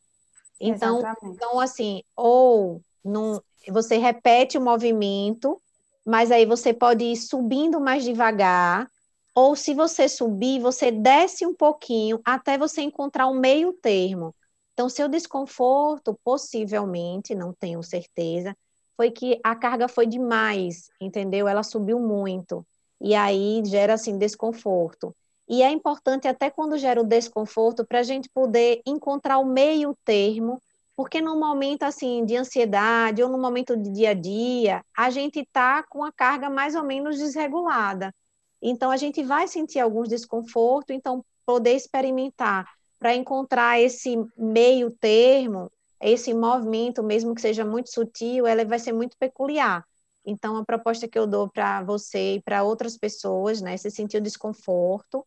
Então, 0.60 1.00
então 1.22 1.60
assim, 1.60 2.02
ou 2.14 2.80
num, 3.04 3.38
você 3.68 3.96
repete 3.98 4.56
o 4.58 4.60
movimento, 4.60 5.60
mas 6.04 6.30
aí 6.30 6.46
você 6.46 6.72
pode 6.72 7.04
ir 7.04 7.16
subindo 7.16 7.80
mais 7.80 8.04
devagar, 8.04 8.88
ou 9.34 9.54
se 9.54 9.74
você 9.74 10.08
subir, 10.08 10.60
você 10.60 10.90
desce 10.90 11.44
um 11.44 11.54
pouquinho 11.54 12.20
até 12.24 12.56
você 12.56 12.80
encontrar 12.80 13.26
um 13.26 13.38
meio 13.38 13.72
termo. 13.72 14.34
Então, 14.72 14.88
seu 14.88 15.08
desconforto, 15.08 16.18
possivelmente, 16.24 17.34
não 17.34 17.52
tenho 17.52 17.82
certeza, 17.82 18.56
foi 18.96 19.10
que 19.10 19.38
a 19.44 19.54
carga 19.54 19.88
foi 19.88 20.06
demais, 20.06 20.88
entendeu? 21.00 21.46
Ela 21.46 21.62
subiu 21.62 21.98
muito. 22.00 22.66
E 23.00 23.14
aí 23.14 23.62
gera, 23.66 23.94
assim, 23.94 24.16
desconforto. 24.16 25.14
E 25.48 25.62
é 25.62 25.70
importante, 25.70 26.26
até 26.26 26.50
quando 26.50 26.76
gera 26.78 27.00
o 27.00 27.06
desconforto, 27.06 27.86
para 27.86 28.00
a 28.00 28.02
gente 28.02 28.28
poder 28.28 28.80
encontrar 28.84 29.38
o 29.38 29.44
meio 29.44 29.96
termo, 30.04 30.60
porque 30.96 31.20
no 31.20 31.38
momento 31.38 31.84
assim 31.84 32.24
de 32.24 32.36
ansiedade 32.36 33.22
ou 33.22 33.28
no 33.28 33.38
momento 33.38 33.76
de 33.76 33.90
dia 33.92 34.10
a 34.10 34.14
dia, 34.14 34.84
a 34.96 35.10
gente 35.10 35.40
está 35.40 35.82
com 35.84 36.02
a 36.02 36.12
carga 36.12 36.50
mais 36.50 36.74
ou 36.74 36.82
menos 36.82 37.18
desregulada. 37.18 38.12
Então, 38.60 38.90
a 38.90 38.96
gente 38.96 39.22
vai 39.22 39.46
sentir 39.46 39.78
alguns 39.78 40.08
desconfortos, 40.08 40.94
então, 40.96 41.24
poder 41.44 41.74
experimentar 41.74 42.66
para 42.98 43.14
encontrar 43.14 43.78
esse 43.80 44.16
meio 44.36 44.90
termo 44.90 45.70
esse 46.00 46.34
movimento, 46.34 47.02
mesmo 47.02 47.34
que 47.34 47.40
seja 47.40 47.64
muito 47.64 47.92
sutil, 47.92 48.46
ela 48.46 48.64
vai 48.64 48.78
ser 48.78 48.92
muito 48.92 49.16
peculiar. 49.18 49.84
Então, 50.24 50.56
a 50.56 50.64
proposta 50.64 51.08
que 51.08 51.18
eu 51.18 51.26
dou 51.26 51.48
para 51.48 51.82
você 51.82 52.34
e 52.34 52.42
para 52.42 52.62
outras 52.62 52.98
pessoas, 52.98 53.60
né, 53.60 53.76
se 53.76 53.90
sentir 53.90 54.18
o 54.18 54.20
desconforto, 54.20 55.24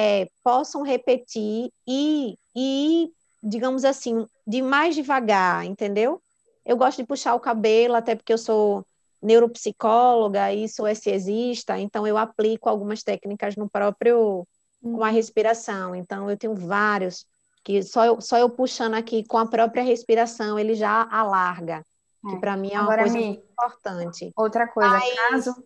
é, 0.00 0.28
possam 0.44 0.82
repetir 0.82 1.72
e, 1.84 2.38
e, 2.54 3.10
digamos 3.42 3.84
assim, 3.84 4.24
de 4.46 4.62
mais 4.62 4.94
devagar, 4.94 5.64
entendeu? 5.64 6.22
Eu 6.64 6.76
gosto 6.76 6.98
de 6.98 7.04
puxar 7.04 7.34
o 7.34 7.40
cabelo, 7.40 7.96
até 7.96 8.14
porque 8.14 8.32
eu 8.32 8.38
sou 8.38 8.86
neuropsicóloga 9.20 10.52
e 10.54 10.68
sou 10.68 10.86
exista, 10.86 11.76
então 11.76 12.06
eu 12.06 12.16
aplico 12.16 12.68
algumas 12.68 13.02
técnicas 13.02 13.56
no 13.56 13.68
próprio, 13.68 14.46
com 14.80 15.02
a 15.02 15.08
uhum. 15.08 15.12
respiração. 15.12 15.96
Então, 15.96 16.30
eu 16.30 16.36
tenho 16.36 16.54
vários 16.54 17.26
que 17.64 17.82
só 17.82 18.04
eu, 18.04 18.20
só 18.20 18.38
eu 18.38 18.48
puxando 18.48 18.94
aqui 18.94 19.26
com 19.26 19.36
a 19.36 19.48
própria 19.48 19.82
respiração, 19.82 20.56
ele 20.56 20.76
já 20.76 21.08
alarga, 21.10 21.84
é. 22.24 22.30
que 22.30 22.36
para 22.36 22.56
mim 22.56 22.70
é 22.70 22.74
uma 22.74 22.84
Agora, 22.84 23.02
coisa 23.02 23.18
muito 23.18 23.42
importante. 23.50 24.32
Outra 24.36 24.68
coisa, 24.68 24.96
Aí, 24.96 25.16
caso... 25.28 25.56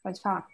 Pode 0.00 0.20
falar. 0.22 0.46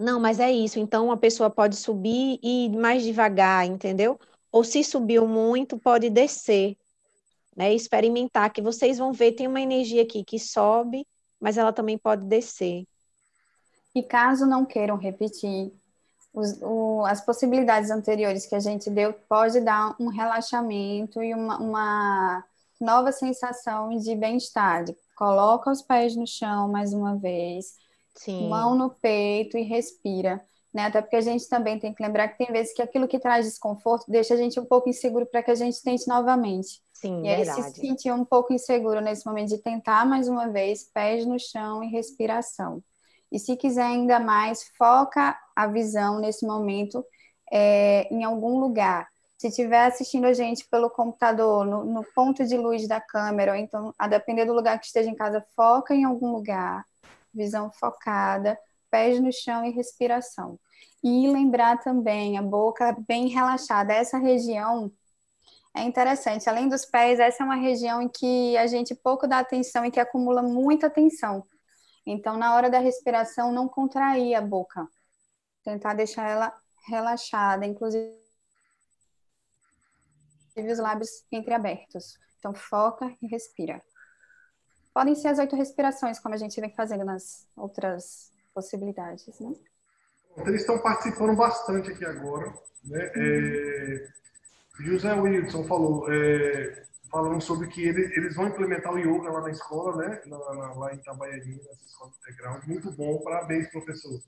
Não, 0.00 0.18
mas 0.18 0.40
é 0.40 0.50
isso. 0.50 0.78
Então, 0.78 1.12
a 1.12 1.16
pessoa 1.16 1.50
pode 1.50 1.76
subir 1.76 2.40
e 2.42 2.64
ir 2.64 2.70
mais 2.70 3.02
devagar, 3.02 3.66
entendeu? 3.66 4.18
Ou 4.50 4.64
se 4.64 4.82
subiu 4.82 5.28
muito, 5.28 5.78
pode 5.78 6.08
descer, 6.08 6.74
né? 7.54 7.74
Experimentar, 7.74 8.50
que 8.50 8.62
vocês 8.62 8.96
vão 8.96 9.12
ver, 9.12 9.32
tem 9.32 9.46
uma 9.46 9.60
energia 9.60 10.02
aqui 10.02 10.24
que 10.24 10.38
sobe, 10.38 11.06
mas 11.38 11.58
ela 11.58 11.70
também 11.70 11.98
pode 11.98 12.24
descer. 12.24 12.86
E 13.94 14.02
caso 14.02 14.46
não 14.46 14.64
queiram 14.64 14.96
repetir, 14.96 15.70
os, 16.32 16.58
o, 16.62 17.04
as 17.04 17.20
possibilidades 17.20 17.90
anteriores 17.90 18.46
que 18.46 18.54
a 18.54 18.60
gente 18.60 18.88
deu 18.88 19.12
pode 19.28 19.60
dar 19.60 19.94
um 20.00 20.06
relaxamento 20.06 21.22
e 21.22 21.34
uma, 21.34 21.58
uma 21.58 22.44
nova 22.80 23.12
sensação 23.12 23.90
de 23.98 24.14
bem-estar. 24.14 24.86
Coloca 25.14 25.70
os 25.70 25.82
pés 25.82 26.16
no 26.16 26.26
chão 26.26 26.68
mais 26.68 26.94
uma 26.94 27.16
vez, 27.16 27.78
Sim. 28.20 28.50
mão 28.50 28.74
no 28.74 28.90
peito 28.90 29.56
e 29.56 29.62
respira. 29.62 30.44
Né? 30.72 30.84
Até 30.84 31.00
porque 31.00 31.16
a 31.16 31.20
gente 31.22 31.48
também 31.48 31.78
tem 31.78 31.92
que 31.92 32.02
lembrar 32.02 32.28
que 32.28 32.38
tem 32.38 32.52
vezes 32.52 32.74
que 32.74 32.82
aquilo 32.82 33.08
que 33.08 33.18
traz 33.18 33.46
desconforto 33.46 34.04
deixa 34.08 34.34
a 34.34 34.36
gente 34.36 34.60
um 34.60 34.64
pouco 34.64 34.88
inseguro 34.90 35.26
para 35.26 35.42
que 35.42 35.50
a 35.50 35.54
gente 35.54 35.82
tente 35.82 36.06
novamente. 36.06 36.82
Sim, 36.92 37.24
e 37.24 37.28
aí, 37.28 37.44
verdade. 37.44 37.72
se 37.72 37.80
sentir 37.80 38.12
um 38.12 38.24
pouco 38.24 38.52
inseguro 38.52 39.00
nesse 39.00 39.26
momento 39.26 39.48
de 39.48 39.58
tentar 39.58 40.04
mais 40.04 40.28
uma 40.28 40.48
vez, 40.48 40.84
pés 40.84 41.24
no 41.24 41.38
chão 41.38 41.82
e 41.82 41.88
respiração. 41.88 42.82
E 43.32 43.38
se 43.38 43.56
quiser 43.56 43.84
ainda 43.84 44.20
mais, 44.20 44.64
foca 44.76 45.36
a 45.56 45.66
visão 45.66 46.20
nesse 46.20 46.46
momento 46.46 47.02
é, 47.50 48.06
em 48.12 48.22
algum 48.22 48.58
lugar. 48.58 49.08
Se 49.38 49.48
estiver 49.48 49.86
assistindo 49.86 50.26
a 50.26 50.34
gente 50.34 50.68
pelo 50.68 50.90
computador, 50.90 51.64
no, 51.64 51.84
no, 51.84 52.04
ponto 52.14 52.44
de 52.44 52.58
luz 52.58 52.86
da 52.86 53.00
câmera, 53.00 53.52
ou 53.52 53.58
então, 53.58 53.94
a 53.98 54.06
depender 54.06 54.44
do 54.44 54.52
lugar 54.52 54.78
que 54.78 54.84
esteja 54.84 55.08
em 55.08 55.14
casa, 55.14 55.42
foca 55.56 55.94
em 55.94 56.04
algum 56.04 56.30
lugar, 56.30 56.84
visão 57.32 57.70
focada, 57.72 58.58
pés 58.90 59.20
no 59.20 59.32
chão 59.32 59.64
e 59.64 59.70
respiração. 59.70 60.58
E 61.02 61.28
lembrar 61.28 61.78
também 61.78 62.36
a 62.36 62.42
boca 62.42 62.96
bem 63.06 63.28
relaxada. 63.28 63.92
Essa 63.92 64.18
região 64.18 64.92
é 65.74 65.82
interessante. 65.82 66.48
Além 66.48 66.68
dos 66.68 66.84
pés, 66.84 67.20
essa 67.20 67.42
é 67.42 67.46
uma 67.46 67.56
região 67.56 68.02
em 68.02 68.08
que 68.08 68.56
a 68.56 68.66
gente 68.66 68.94
pouco 68.94 69.26
dá 69.26 69.38
atenção 69.38 69.84
e 69.84 69.90
que 69.90 70.00
acumula 70.00 70.42
muita 70.42 70.90
tensão. 70.90 71.46
Então, 72.04 72.36
na 72.36 72.54
hora 72.54 72.68
da 72.68 72.78
respiração, 72.78 73.52
não 73.52 73.68
contrair 73.68 74.34
a 74.34 74.40
boca. 74.40 74.88
Tentar 75.62 75.94
deixar 75.94 76.28
ela 76.28 76.52
relaxada, 76.88 77.66
inclusive 77.66 78.18
os 80.56 80.78
lábios 80.78 81.24
entreabertos. 81.30 82.18
Então, 82.38 82.54
foca 82.54 83.14
e 83.22 83.26
respira. 83.26 83.82
Podem 85.00 85.14
ser 85.14 85.28
as 85.28 85.38
oito 85.38 85.56
respirações, 85.56 86.18
como 86.18 86.34
a 86.34 86.36
gente 86.36 86.60
vem 86.60 86.68
fazendo 86.74 87.06
nas 87.06 87.48
outras 87.56 88.30
possibilidades, 88.52 89.26
né? 89.40 89.54
Eles 90.44 90.60
estão 90.60 90.78
participando 90.78 91.34
bastante 91.34 91.90
aqui 91.90 92.04
agora. 92.04 92.52
Né? 92.84 93.10
Uhum. 93.16 93.22
É, 93.22 94.08
José 94.80 95.14
Wilson 95.14 95.64
falou, 95.64 96.04
é, 96.12 96.84
falando 97.10 97.40
sobre 97.40 97.68
que 97.68 97.82
ele, 97.82 98.12
eles 98.14 98.36
vão 98.36 98.48
implementar 98.48 98.92
o 98.92 98.98
yoga 98.98 99.30
lá 99.30 99.40
na 99.40 99.50
escola, 99.50 99.96
né? 99.96 100.20
Na, 100.26 100.36
na, 100.36 100.74
lá 100.74 100.92
em 100.92 100.96
Itabaianinha, 100.96 101.62
nessa 101.64 101.86
escola 101.86 102.12
integral. 102.20 102.60
Muito 102.66 102.90
bom, 102.92 103.22
parabéns, 103.22 103.70
professor. 103.70 104.20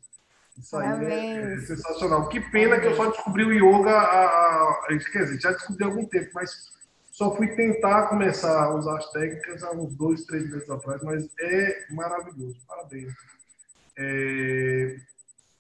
Isso 0.57 0.75
aí 0.79 1.05
é, 1.05 1.53
é, 1.53 1.59
sensacional. 1.59 2.31
Que 2.31 2.41
pena 2.51 2.81
que 2.81 2.87
eu 2.87 2.97
só 2.97 3.11
descobri 3.11 3.45
o 3.45 3.53
yoga, 3.53 3.91
a, 3.91 4.71
a, 4.71 4.89
quer 4.89 5.25
dizer, 5.25 5.39
já 5.39 5.53
descobri 5.53 5.85
há 5.85 5.89
algum 5.89 6.07
tempo, 6.07 6.31
mas 6.33 6.73
só 7.13 7.37
fui 7.37 7.47
tentar 7.49 8.09
começar 8.09 8.65
a 8.65 8.75
usar 8.75 8.97
as 8.97 9.11
técnicas 9.11 9.63
há 9.63 9.71
uns 9.73 9.95
dois, 9.95 10.25
três 10.25 10.51
meses 10.51 10.69
atrás, 10.69 11.03
mas 11.03 11.29
é 11.39 11.87
maravilhoso. 11.91 12.57
Parabéns. 12.67 13.13
É, 13.99 14.97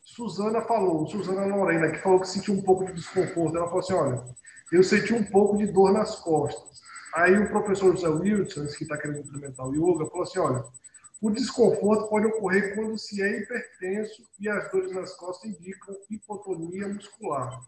Suzana 0.02 0.62
falou, 0.62 1.06
Suzana 1.06 1.54
Lorena, 1.54 1.90
que 1.90 1.98
falou 1.98 2.20
que 2.20 2.28
sentiu 2.28 2.54
um 2.54 2.62
pouco 2.62 2.86
de 2.86 2.94
desconforto. 2.94 3.54
Ela 3.54 3.66
falou 3.66 3.80
assim: 3.80 3.92
olha, 3.92 4.24
eu 4.72 4.82
senti 4.82 5.12
um 5.12 5.24
pouco 5.24 5.58
de 5.58 5.66
dor 5.66 5.92
nas 5.92 6.16
costas. 6.16 6.80
Aí 7.14 7.38
o 7.38 7.48
professor 7.50 7.94
José 7.94 8.08
Wilson, 8.08 8.66
que 8.68 8.84
está 8.84 8.96
querendo 8.96 9.18
implementar 9.18 9.66
o 9.66 9.74
yoga, 9.74 10.06
falou 10.06 10.22
assim: 10.22 10.38
olha, 10.38 10.64
o 11.20 11.30
desconforto 11.30 12.08
pode 12.08 12.26
ocorrer 12.26 12.74
quando 12.74 12.98
se 12.98 13.22
é 13.22 13.40
hipertenso 13.40 14.22
e 14.40 14.48
as 14.48 14.72
dores 14.72 14.90
nas 14.92 15.14
costas 15.16 15.50
indicam 15.50 15.94
hipotonia 16.10 16.88
muscular. 16.88 17.60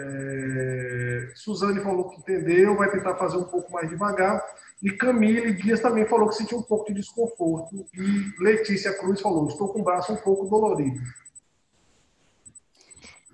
É... 0.00 1.32
Suzane 1.34 1.80
falou 1.80 2.08
que 2.08 2.18
entendeu, 2.18 2.76
vai 2.76 2.90
tentar 2.90 3.16
fazer 3.16 3.36
um 3.36 3.44
pouco 3.44 3.70
mais 3.72 3.88
devagar. 3.88 4.42
E 4.82 4.90
Camille 4.92 5.52
Dias 5.54 5.80
também 5.80 6.06
falou 6.06 6.28
que 6.28 6.36
sentiu 6.36 6.58
um 6.58 6.62
pouco 6.62 6.86
de 6.86 6.94
desconforto. 7.00 7.86
E 7.94 8.42
Letícia 8.42 8.92
Cruz 8.94 9.20
falou: 9.20 9.46
estou 9.46 9.68
com 9.68 9.80
o 9.80 9.84
braço 9.84 10.12
um 10.12 10.16
pouco 10.16 10.46
dolorido. 10.46 11.00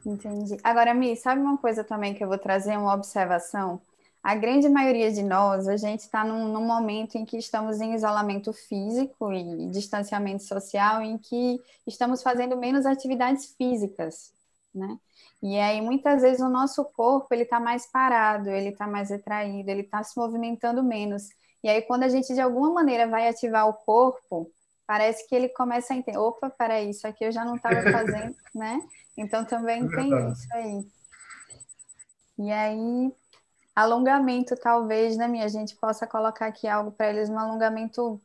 Entendi. 0.05 0.57
Agora, 0.63 0.95
Mi, 0.95 1.17
sabe 1.17 1.41
uma 1.41 1.59
coisa 1.59 1.83
também 1.83 2.15
que 2.15 2.23
eu 2.23 2.29
vou 2.29 2.39
trazer, 2.39 2.77
uma 2.77 2.95
observação? 2.95 3.81
a 4.27 4.35
grande 4.35 4.69
maioria 4.69 5.13
de 5.13 5.23
nós, 5.23 5.69
a 5.69 5.77
gente 5.77 6.01
está 6.01 6.25
num, 6.25 6.53
num, 6.53 6.67
momento 6.67 7.15
em 7.15 7.25
que 7.25 7.39
estamos 7.39 7.81
em 7.81 7.95
isolamento 7.95 8.53
físico 8.53 9.33
e 9.33 9.69
distanciamento 9.71 10.43
social, 10.43 11.01
em 11.01 11.17
que 11.17 11.61
estamos 11.87 12.25
fazendo 12.25 12.57
menos 12.57 12.87
atividades 12.87 13.55
físicas, 13.57 14.33
né? 14.77 14.99
E 15.43 15.59
aí, 15.59 15.81
muitas 15.81 16.23
vezes, 16.23 16.41
o 16.41 16.49
nosso 16.49 16.85
corpo, 16.85 17.29
ele 17.33 17.43
está 17.43 17.61
mais 17.61 17.87
parado, 17.87 18.51
ele 18.51 18.71
está 18.71 18.87
mais 18.87 19.11
retraído, 19.11 19.71
ele 19.71 19.83
está 19.83 20.03
se 20.03 20.19
movimentando 20.19 20.83
menos. 20.83 21.29
E 21.63 21.69
aí, 21.69 21.83
quando 21.83 22.05
a 22.05 22.09
gente, 22.09 22.35
de 22.35 22.41
alguma 22.41 22.71
maneira, 22.73 23.09
vai 23.09 23.29
ativar 23.29 23.69
o 23.69 23.75
corpo, 23.75 24.51
parece 24.87 25.29
que 25.29 25.35
ele 25.35 25.49
começa 25.49 25.93
a 25.93 25.97
entender, 25.97 26.19
opa, 26.19 26.51
peraí, 26.51 26.91
isso 26.91 27.07
aqui 27.07 27.25
eu 27.25 27.33
já 27.33 27.45
não 27.45 27.57
estava 27.57 27.83
fazendo, 27.83 28.35
né? 28.55 28.81
Então, 29.17 29.45
também 29.45 29.85
é 29.85 29.89
tem 29.89 30.33
isso 30.33 30.49
aí. 30.53 30.87
E 32.39 32.53
aí, 32.53 33.13
alongamento, 33.75 34.57
talvez, 34.57 35.17
né, 35.17 35.27
minha? 35.27 35.49
Gente 35.49 35.77
possa 35.77 36.07
colocar 36.07 36.47
aqui 36.47 36.69
algo 36.69 36.93
para 36.93 37.11
eles, 37.11 37.29
um 37.29 37.39
alongamento 37.39 38.21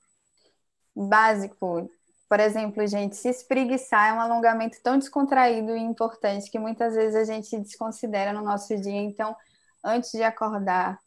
básico. 0.96 1.90
Por 2.32 2.40
exemplo, 2.40 2.88
gente, 2.88 3.18
se 3.18 3.28
espreguiçar 3.28 4.08
é 4.08 4.14
um 4.14 4.22
alongamento 4.22 4.78
tão 4.82 4.98
descontraído 4.98 5.76
e 5.76 5.82
importante 5.82 6.50
que 6.50 6.58
muitas 6.58 6.96
vezes 6.96 7.14
a 7.14 7.26
gente 7.26 7.60
desconsidera 7.60 8.32
no 8.32 8.42
nosso 8.42 8.74
dia. 8.80 9.02
Então, 9.02 9.36
antes 9.84 10.12
de 10.12 10.24
acordar, 10.24 10.98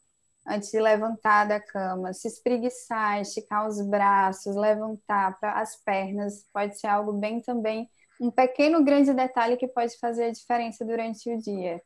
antes 0.47 0.71
de 0.71 0.79
levantar 0.79 1.49
da 1.49 1.59
cama, 1.59 2.13
se 2.13 2.29
espreguiçar, 2.29 3.23
esticar 3.23 3.67
os 3.67 3.81
braços, 3.81 4.55
levantar 4.55 5.41
para 5.41 5.53
as 5.63 5.77
pernas, 5.77 6.45
pode 6.53 6.79
ser 6.79 6.89
algo 6.89 7.15
bem 7.15 7.41
também, 7.41 7.89
um 8.21 8.31
pequeno 8.31 8.85
grande 8.85 9.15
detalhe 9.15 9.57
que 9.57 9.67
pode 9.67 9.97
fazer 9.99 10.25
a 10.25 10.31
diferença 10.31 10.85
durante 10.85 11.31
o 11.33 11.39
dia 11.39 11.81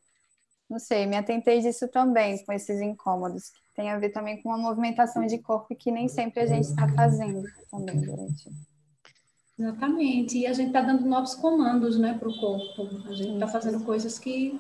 não 0.69 0.79
sei, 0.79 1.07
me 1.07 1.17
atentei 1.17 1.61
disso 1.61 1.89
também, 1.89 2.45
com 2.45 2.53
esses 2.53 2.79
incômodos, 2.81 3.49
que 3.49 3.61
tem 3.75 3.91
a 3.91 3.99
ver 3.99 4.11
também 4.11 4.43
com 4.43 4.51
uma 4.51 4.59
movimentação 4.59 5.25
de 5.25 5.39
corpo 5.39 5.75
que 5.75 5.91
nem 5.91 6.09
sempre 6.09 6.41
a 6.41 6.47
gente 6.47 6.67
está 6.67 6.87
fazendo 6.93 7.43
também 7.71 7.99
durante. 8.01 8.51
Exatamente, 9.59 10.39
e 10.39 10.47
a 10.47 10.53
gente 10.53 10.69
está 10.69 10.81
dando 10.81 11.05
novos 11.05 11.35
comandos 11.35 11.99
né, 11.99 12.17
para 12.17 12.29
o 12.29 12.39
corpo, 12.39 12.89
a 13.09 13.13
gente 13.13 13.35
está 13.35 13.49
fazendo 13.49 13.85
coisas 13.85 14.17
que 14.19 14.59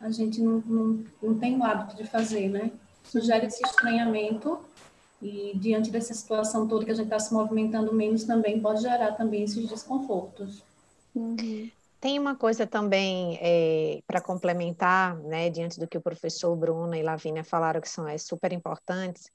a 0.00 0.10
gente 0.10 0.40
não, 0.40 0.62
não, 0.66 1.04
não 1.20 1.38
tem 1.38 1.58
o 1.58 1.64
hábito 1.64 1.96
de 1.96 2.04
fazer, 2.04 2.48
né? 2.48 2.70
Sugere 3.02 3.46
esse 3.46 3.64
estranhamento 3.64 4.60
e 5.22 5.52
diante 5.56 5.90
dessa 5.90 6.12
situação 6.12 6.68
toda 6.68 6.84
que 6.84 6.90
a 6.90 6.94
gente 6.94 7.06
está 7.06 7.18
se 7.18 7.32
movimentando 7.32 7.92
menos 7.92 8.24
também 8.24 8.60
pode 8.60 8.82
gerar 8.82 9.12
também 9.12 9.42
esses 9.42 9.68
desconfortos. 9.68 10.62
Uhum. 11.14 11.70
Tem 11.98 12.18
uma 12.18 12.36
coisa 12.36 12.66
também 12.66 13.38
é, 13.40 14.00
para 14.06 14.20
complementar, 14.20 15.16
né, 15.16 15.48
diante 15.48 15.80
do 15.80 15.88
que 15.88 15.96
o 15.96 16.02
professor 16.02 16.54
Bruno 16.54 16.94
e 16.94 17.02
Lavínia 17.02 17.42
falaram 17.42 17.80
que 17.80 17.88
são 17.88 18.06
é, 18.06 18.18
super 18.18 18.52
importantes. 18.52 19.30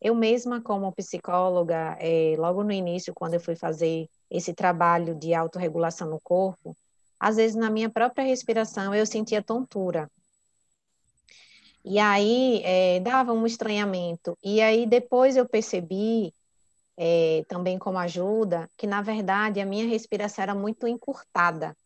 Eu 0.00 0.14
mesma, 0.14 0.62
como 0.62 0.90
psicóloga, 0.92 1.96
é, 2.00 2.34
logo 2.38 2.64
no 2.64 2.72
início, 2.72 3.12
quando 3.14 3.34
eu 3.34 3.40
fui 3.40 3.54
fazer 3.54 4.08
esse 4.30 4.54
trabalho 4.54 5.14
de 5.14 5.34
autorregulação 5.34 6.08
no 6.08 6.20
corpo, 6.20 6.76
às 7.18 7.36
vezes 7.36 7.56
na 7.56 7.70
minha 7.70 7.90
própria 7.90 8.24
respiração 8.24 8.94
eu 8.94 9.04
sentia 9.04 9.42
tontura. 9.42 10.10
E 11.84 11.98
aí 11.98 12.62
é, 12.64 13.00
dava 13.00 13.32
um 13.32 13.46
estranhamento. 13.46 14.36
E 14.42 14.60
aí 14.60 14.86
depois 14.86 15.36
eu 15.36 15.48
percebi, 15.48 16.32
é, 16.96 17.44
também 17.48 17.78
como 17.78 17.98
ajuda, 17.98 18.70
que 18.76 18.86
na 18.86 19.02
verdade 19.02 19.60
a 19.60 19.66
minha 19.66 19.86
respiração 19.86 20.42
era 20.42 20.54
muito 20.54 20.86
encurtada. 20.86 21.76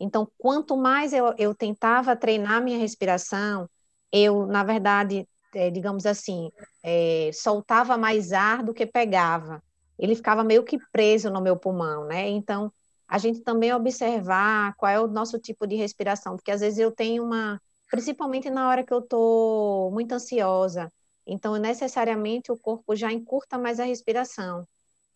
Então, 0.00 0.30
quanto 0.38 0.76
mais 0.76 1.12
eu, 1.12 1.34
eu 1.38 1.54
tentava 1.54 2.14
treinar 2.14 2.62
minha 2.62 2.78
respiração, 2.78 3.68
eu, 4.12 4.46
na 4.46 4.62
verdade, 4.62 5.28
é, 5.54 5.70
digamos 5.70 6.06
assim, 6.06 6.50
é, 6.82 7.30
soltava 7.32 7.98
mais 7.98 8.32
ar 8.32 8.62
do 8.62 8.72
que 8.72 8.86
pegava. 8.86 9.62
Ele 9.98 10.14
ficava 10.14 10.44
meio 10.44 10.64
que 10.64 10.78
preso 10.92 11.30
no 11.30 11.40
meu 11.40 11.56
pulmão, 11.58 12.06
né? 12.06 12.28
Então, 12.28 12.72
a 13.06 13.18
gente 13.18 13.40
também 13.40 13.72
observar 13.72 14.74
qual 14.76 14.90
é 14.92 15.00
o 15.00 15.08
nosso 15.08 15.38
tipo 15.38 15.66
de 15.66 15.76
respiração, 15.76 16.36
porque 16.36 16.50
às 16.50 16.60
vezes 16.60 16.78
eu 16.78 16.92
tenho 16.92 17.24
uma, 17.24 17.60
principalmente 17.90 18.50
na 18.50 18.68
hora 18.68 18.84
que 18.84 18.92
eu 18.92 18.98
estou 19.00 19.90
muito 19.92 20.12
ansiosa, 20.12 20.92
então 21.26 21.56
necessariamente 21.56 22.52
o 22.52 22.58
corpo 22.58 22.94
já 22.96 23.12
encurta 23.12 23.58
mais 23.58 23.80
a 23.80 23.84
respiração. 23.84 24.66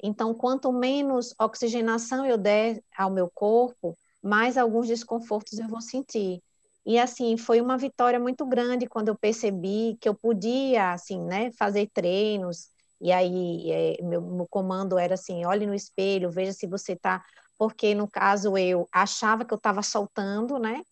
Então, 0.02 0.34
quanto 0.34 0.72
menos 0.72 1.34
oxigenação 1.40 2.26
eu 2.26 2.36
der 2.36 2.82
ao 2.96 3.10
meu 3.10 3.30
corpo, 3.30 3.96
mais 4.22 4.56
alguns 4.58 4.88
desconfortos 4.88 5.58
eu 5.58 5.68
vou 5.68 5.80
sentir. 5.80 6.42
E 6.84 6.98
assim, 6.98 7.36
foi 7.36 7.60
uma 7.60 7.78
vitória 7.78 8.18
muito 8.18 8.44
grande 8.46 8.88
quando 8.88 9.08
eu 9.08 9.16
percebi 9.18 9.96
que 10.00 10.08
eu 10.08 10.14
podia, 10.14 10.92
assim, 10.92 11.20
né, 11.20 11.52
fazer 11.52 11.88
treinos. 11.94 12.68
E 13.02 13.12
aí, 13.12 13.70
é, 13.72 14.02
meu, 14.02 14.22
meu, 14.22 14.46
comando 14.48 14.98
era 14.98 15.14
assim: 15.14 15.44
olhe 15.46 15.66
no 15.66 15.74
espelho, 15.74 16.30
veja 16.30 16.52
se 16.52 16.66
você 16.66 16.92
está. 16.94 17.24
Porque 17.58 17.94
no 17.94 18.08
caso 18.08 18.56
eu 18.58 18.88
achava 18.92 19.44
que 19.44 19.52
eu 19.54 19.58
estava 19.58 19.82
soltando, 19.82 20.58
né? 20.58 20.82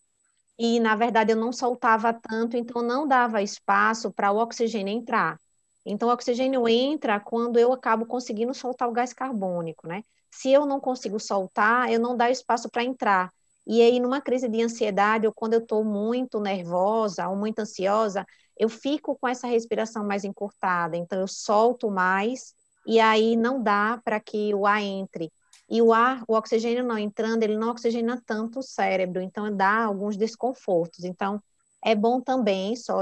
E 0.57 0.79
na 0.79 0.95
verdade 0.95 1.31
eu 1.33 1.37
não 1.37 1.51
soltava 1.51 2.13
tanto, 2.13 2.55
então 2.57 2.81
não 2.81 3.07
dava 3.07 3.41
espaço 3.41 4.11
para 4.11 4.31
o 4.31 4.37
oxigênio 4.37 4.93
entrar. 4.93 5.39
Então 5.85 6.09
o 6.09 6.11
oxigênio 6.13 6.67
entra 6.67 7.19
quando 7.19 7.57
eu 7.57 7.73
acabo 7.73 8.05
conseguindo 8.05 8.53
soltar 8.53 8.87
o 8.87 8.91
gás 8.91 9.13
carbônico, 9.13 9.87
né? 9.87 10.03
Se 10.29 10.51
eu 10.51 10.65
não 10.65 10.79
consigo 10.79 11.19
soltar, 11.19 11.91
eu 11.91 11.99
não 11.99 12.15
dá 12.15 12.29
espaço 12.29 12.69
para 12.69 12.83
entrar. 12.83 13.31
E 13.65 13.81
aí, 13.81 13.99
numa 13.99 14.21
crise 14.21 14.47
de 14.49 14.61
ansiedade, 14.61 15.27
ou 15.27 15.33
quando 15.33 15.53
eu 15.53 15.59
estou 15.59 15.83
muito 15.83 16.39
nervosa 16.39 17.27
ou 17.27 17.35
muito 17.35 17.59
ansiosa, 17.59 18.25
eu 18.61 18.69
fico 18.69 19.17
com 19.19 19.27
essa 19.27 19.47
respiração 19.47 20.05
mais 20.05 20.23
encurtada. 20.23 20.95
Então, 20.95 21.19
eu 21.19 21.27
solto 21.27 21.89
mais 21.89 22.53
e 22.85 22.99
aí 22.99 23.35
não 23.35 23.61
dá 23.61 23.99
para 24.03 24.19
que 24.19 24.53
o 24.53 24.67
ar 24.67 24.81
entre. 24.81 25.31
E 25.69 25.81
o 25.81 25.91
ar, 25.91 26.23
o 26.27 26.35
oxigênio 26.35 26.83
não 26.83 26.97
entrando, 26.97 27.43
ele 27.43 27.57
não 27.57 27.69
oxigena 27.69 28.21
tanto 28.25 28.59
o 28.59 28.63
cérebro, 28.63 29.21
então 29.21 29.55
dá 29.55 29.85
alguns 29.85 30.15
desconfortos. 30.15 31.03
Então, 31.03 31.41
é 31.83 31.95
bom 31.95 32.21
também, 32.21 32.75
só 32.75 32.99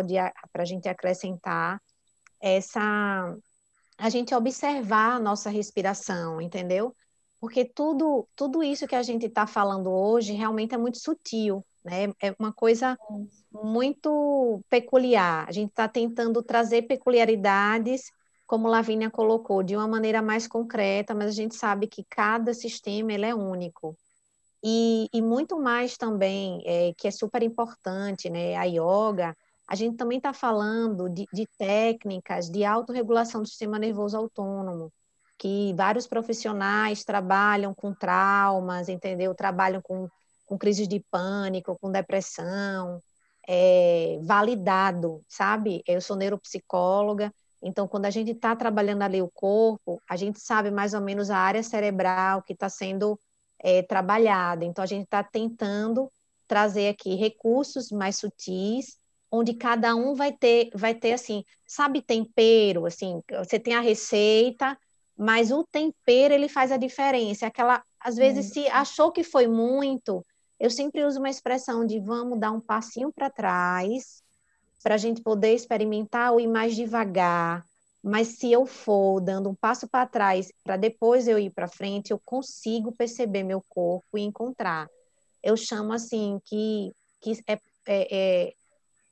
para 0.54 0.64
a 0.64 0.66
gente 0.66 0.88
acrescentar, 0.88 1.82
essa 2.40 3.36
a 3.98 4.10
gente 4.10 4.34
observar 4.34 5.16
a 5.16 5.20
nossa 5.20 5.50
respiração, 5.50 6.40
entendeu? 6.40 6.96
porque 7.40 7.64
tudo, 7.66 8.28
tudo 8.36 8.62
isso 8.62 8.88
que 8.88 8.96
a 8.96 9.04
gente 9.04 9.26
está 9.26 9.48
falando 9.48 9.90
hoje 9.90 10.34
realmente 10.34 10.76
é 10.76 10.78
muito 10.78 11.00
sutil, 11.00 11.66
né? 11.84 12.12
É 12.22 12.34
uma 12.38 12.54
coisa 12.54 12.98
muito 13.52 14.62
peculiar. 14.70 15.48
A 15.48 15.52
gente 15.52 15.70
está 15.70 15.88
tentando 15.88 16.42
trazer 16.44 16.84
peculiaridades, 16.84 18.12
como 18.48 18.68
Lavínia 18.68 19.10
colocou, 19.10 19.64
de 19.64 19.76
uma 19.76 19.88
maneira 19.88 20.22
mais 20.22 20.48
concreta, 20.48 21.14
mas 21.14 21.28
a 21.28 21.34
gente 21.34 21.56
sabe 21.56 21.88
que 21.88 22.04
cada 22.10 22.54
sistema 22.54 23.14
ele 23.14 23.26
é 23.26 23.36
único. 23.36 23.98
E, 24.64 25.08
e 25.14 25.22
muito 25.22 25.60
mais 25.60 25.98
também, 25.98 26.62
é, 26.66 26.94
que 26.98 27.08
é 27.08 27.12
super 27.12 27.44
importante, 27.44 28.30
né? 28.30 28.56
A 28.56 28.66
yoga, 28.66 29.36
a 29.68 29.76
gente 29.76 29.98
também 29.98 30.18
está 30.18 30.34
falando 30.34 31.10
de, 31.10 31.26
de 31.32 31.48
técnicas 31.58 32.50
de 32.50 32.66
autorregulação 32.66 33.42
do 33.42 33.48
sistema 33.48 33.80
nervoso 33.80 34.18
autônomo 34.18 34.92
que 35.40 35.74
vários 35.74 36.06
profissionais 36.06 37.06
trabalham 37.06 37.74
com 37.74 37.94
traumas, 37.94 38.90
entendeu? 38.90 39.34
Trabalham 39.34 39.82
com, 39.82 40.10
com 40.50 40.58
crises 40.58 40.88
de 40.88 41.00
pânico, 41.12 41.78
com 41.80 41.92
depressão, 41.92 43.00
é, 43.48 44.18
validado, 44.24 45.24
sabe? 45.30 45.84
Eu 45.88 46.02
sou 46.02 46.16
neuropsicóloga, 46.16 47.32
então 47.62 47.88
quando 47.88 48.06
a 48.06 48.10
gente 48.10 48.32
está 48.32 48.56
trabalhando 48.56 49.04
ali 49.04 49.22
o 49.22 49.30
corpo, 49.30 50.02
a 50.10 50.16
gente 50.16 50.40
sabe 50.40 50.72
mais 50.72 50.96
ou 50.96 51.02
menos 51.02 51.30
a 51.30 51.38
área 51.38 51.62
cerebral 51.62 52.42
que 52.42 52.54
está 52.54 52.68
sendo 52.68 53.20
é, 53.60 53.84
trabalhada. 53.84 54.66
Então 54.66 54.84
a 54.84 54.88
gente 54.88 55.04
está 55.04 55.24
tentando 55.24 56.12
trazer 56.48 56.90
aqui 56.90 57.14
recursos 57.14 57.92
mais 57.92 58.16
sutis, 58.18 58.98
onde 59.32 59.54
cada 59.54 59.96
um 59.96 60.16
vai 60.16 60.32
ter, 60.32 60.72
vai 60.74 60.96
ter 60.96 61.14
assim, 61.14 61.44
sabe 61.68 62.02
tempero, 62.02 62.88
assim, 62.88 63.22
você 63.38 63.60
tem 63.60 63.76
a 63.76 63.82
receita, 63.82 64.76
mas 65.16 65.52
o 65.52 65.64
tempero 65.64 66.34
ele 66.34 66.50
faz 66.50 66.72
a 66.72 66.78
diferença. 66.78 67.46
Aquela, 67.46 67.84
às 68.00 68.16
vezes, 68.16 68.52
se 68.52 68.68
achou 68.70 69.12
que 69.12 69.24
foi 69.24 69.46
muito, 69.46 70.26
eu 70.60 70.70
sempre 70.70 71.06
uso 71.06 71.20
uma 71.20 71.30
expressão 71.30 71.86
de 71.86 72.00
vamos 72.00 72.40
dar 72.40 72.52
um 72.52 72.60
passinho 72.60 73.12
para 73.12 73.30
trás, 73.30 74.22
para 74.84 74.96
a 74.96 74.98
gente 74.98 75.22
poder 75.22 75.54
experimentar 75.54 76.34
ou 76.34 76.40
ir 76.40 76.48
mais 76.48 76.76
devagar. 76.76 77.66
Mas 78.04 78.40
se 78.40 78.52
eu 78.52 78.66
for 78.66 79.20
dando 79.20 79.50
um 79.50 79.56
passo 79.56 79.88
para 79.88 80.06
trás, 80.06 80.52
para 80.64 80.78
depois 80.78 81.28
eu 81.28 81.38
ir 81.38 81.52
para 81.52 81.68
frente, 81.68 82.12
eu 82.12 82.20
consigo 82.24 82.92
perceber 82.92 83.44
meu 83.44 83.64
corpo 83.68 84.18
e 84.18 84.22
encontrar. 84.22 84.90
Eu 85.44 85.56
chamo 85.58 85.94
assim 85.94 86.40
que, 86.46 86.94
que 87.22 87.34
é, 87.48 87.60
é, 87.88 88.08
é, 88.12 88.54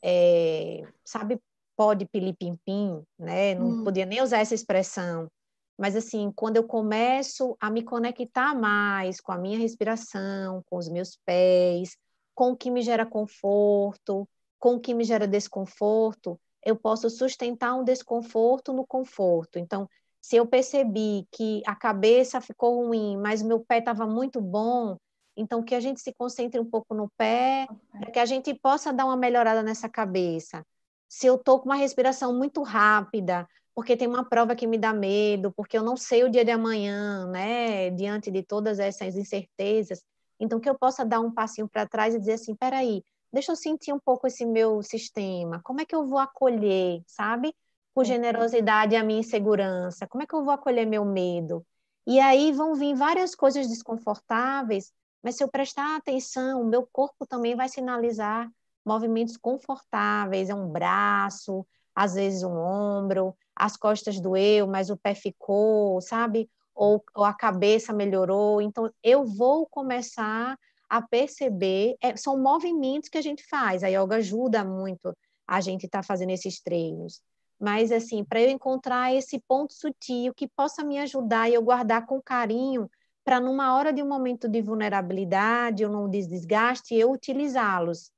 é 0.03 0.87
sabe, 1.03 1.39
pode 1.75 2.05
pilipimpim, 2.05 3.03
né? 3.19 3.55
Não 3.55 3.69
hum. 3.69 3.83
podia 3.83 4.05
nem 4.05 4.21
usar 4.21 4.39
essa 4.39 4.55
expressão, 4.55 5.29
mas 5.77 5.95
assim, 5.95 6.31
quando 6.35 6.57
eu 6.57 6.63
começo 6.63 7.55
a 7.59 7.69
me 7.69 7.83
conectar 7.83 8.55
mais 8.55 9.21
com 9.21 9.31
a 9.31 9.37
minha 9.37 9.59
respiração, 9.59 10.63
com 10.69 10.77
os 10.77 10.89
meus 10.89 11.17
pés, 11.25 11.95
com 12.33 12.51
o 12.51 12.57
que 12.57 12.71
me 12.71 12.81
gera 12.81 13.05
conforto, 13.05 14.27
com 14.59 14.75
o 14.75 14.79
que 14.79 14.93
me 14.93 15.03
gera 15.03 15.27
desconforto, 15.27 16.39
eu 16.65 16.75
posso 16.75 17.09
sustentar 17.09 17.75
um 17.75 17.83
desconforto 17.83 18.73
no 18.73 18.85
conforto. 18.85 19.59
Então, 19.59 19.87
se 20.21 20.35
eu 20.35 20.45
percebi 20.45 21.27
que 21.31 21.61
a 21.65 21.75
cabeça 21.75 22.41
ficou 22.41 22.85
ruim, 22.85 23.17
mas 23.17 23.41
meu 23.41 23.59
pé 23.59 23.77
estava 23.77 24.05
muito 24.05 24.41
bom, 24.41 24.97
então 25.35 25.63
que 25.63 25.75
a 25.75 25.79
gente 25.79 26.01
se 26.01 26.11
concentre 26.13 26.59
um 26.59 26.65
pouco 26.65 26.95
no 26.95 27.09
pé, 27.15 27.67
para 27.91 28.11
que 28.11 28.19
a 28.19 28.25
gente 28.25 28.53
possa 28.53 28.91
dar 28.91 29.05
uma 29.05 29.15
melhorada 29.15 29.61
nessa 29.61 29.87
cabeça. 29.87 30.65
Se 31.07 31.27
eu 31.27 31.35
estou 31.35 31.59
com 31.59 31.69
uma 31.69 31.75
respiração 31.75 32.35
muito 32.35 32.63
rápida, 32.63 33.47
porque 33.77 33.95
tem 33.95 34.07
uma 34.07 34.25
prova 34.25 34.55
que 34.55 34.65
me 34.65 34.75
dá 34.75 34.91
medo, 34.91 35.51
porque 35.51 35.77
eu 35.77 35.83
não 35.83 35.95
sei 35.95 36.23
o 36.23 36.31
dia 36.31 36.43
de 36.43 36.49
amanhã, 36.49 37.27
né? 37.27 37.91
Diante 37.91 38.31
de 38.31 38.41
todas 38.41 38.79
essas 38.79 39.15
incertezas. 39.15 40.03
Então, 40.39 40.59
que 40.59 40.67
eu 40.67 40.75
possa 40.75 41.05
dar 41.05 41.19
um 41.19 41.31
passinho 41.31 41.69
para 41.69 41.85
trás 41.85 42.15
e 42.15 42.19
dizer 42.19 42.33
assim: 42.33 42.55
peraí, 42.55 43.03
deixa 43.31 43.51
eu 43.51 43.55
sentir 43.55 43.93
um 43.93 43.99
pouco 43.99 44.25
esse 44.25 44.47
meu 44.47 44.81
sistema, 44.81 45.61
como 45.63 45.79
é 45.79 45.85
que 45.85 45.93
eu 45.93 46.07
vou 46.07 46.17
acolher, 46.17 47.03
sabe? 47.05 47.53
Com 47.93 48.03
generosidade 48.03 48.95
a 48.95 49.03
minha 49.03 49.19
insegurança, 49.19 50.07
como 50.07 50.23
é 50.23 50.25
que 50.25 50.33
eu 50.33 50.43
vou 50.43 50.55
acolher 50.55 50.87
meu 50.87 51.05
medo? 51.05 51.63
E 52.07 52.19
aí 52.19 52.51
vão 52.51 52.73
vir 52.73 52.95
várias 52.95 53.35
coisas 53.35 53.67
desconfortáveis, 53.67 54.91
mas 55.21 55.35
se 55.35 55.43
eu 55.43 55.49
prestar 55.49 55.97
atenção, 55.97 56.63
o 56.63 56.65
meu 56.65 56.87
corpo 56.91 57.27
também 57.27 57.55
vai 57.55 57.69
sinalizar 57.69 58.49
movimentos 58.83 59.37
confortáveis, 59.37 60.49
é 60.49 60.55
um 60.55 60.67
braço, 60.67 61.63
às 61.93 62.15
vezes 62.15 62.41
um 62.41 62.57
ombro, 62.57 63.35
as 63.57 63.75
costas 63.75 64.19
doeu, 64.19 64.67
mas 64.67 64.89
o 64.89 64.97
pé 64.97 65.15
ficou, 65.15 65.99
sabe? 66.01 66.49
Ou, 66.75 67.03
ou 67.15 67.23
a 67.23 67.33
cabeça 67.33 67.91
melhorou. 67.91 68.61
Então, 68.61 68.91
eu 69.03 69.25
vou 69.25 69.65
começar 69.65 70.57
a 70.87 71.01
perceber, 71.01 71.97
é, 72.01 72.15
são 72.15 72.37
movimentos 72.41 73.09
que 73.09 73.17
a 73.17 73.21
gente 73.21 73.43
faz. 73.47 73.83
A 73.83 73.87
yoga 73.87 74.17
ajuda 74.17 74.63
muito 74.63 75.13
a 75.45 75.59
gente 75.59 75.85
estar 75.85 75.99
tá 75.99 76.03
fazendo 76.03 76.29
esses 76.29 76.61
treinos. 76.61 77.21
Mas, 77.59 77.91
assim, 77.91 78.23
para 78.23 78.41
eu 78.41 78.49
encontrar 78.49 79.13
esse 79.13 79.39
ponto 79.47 79.73
sutil 79.73 80.33
que 80.35 80.47
possa 80.47 80.83
me 80.83 80.99
ajudar 80.99 81.49
e 81.49 81.55
eu 81.55 81.61
guardar 81.63 82.05
com 82.05 82.21
carinho, 82.21 82.89
para 83.25 83.39
numa 83.39 83.75
hora 83.75 83.91
de 83.91 84.01
um 84.01 84.07
momento 84.07 84.47
de 84.47 84.61
vulnerabilidade 84.61 85.83
ou 85.83 85.91
num 85.91 86.09
desgaste, 86.09 86.95
eu 86.95 87.11
utilizá-los, 87.11 88.11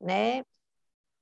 né? 0.00 0.42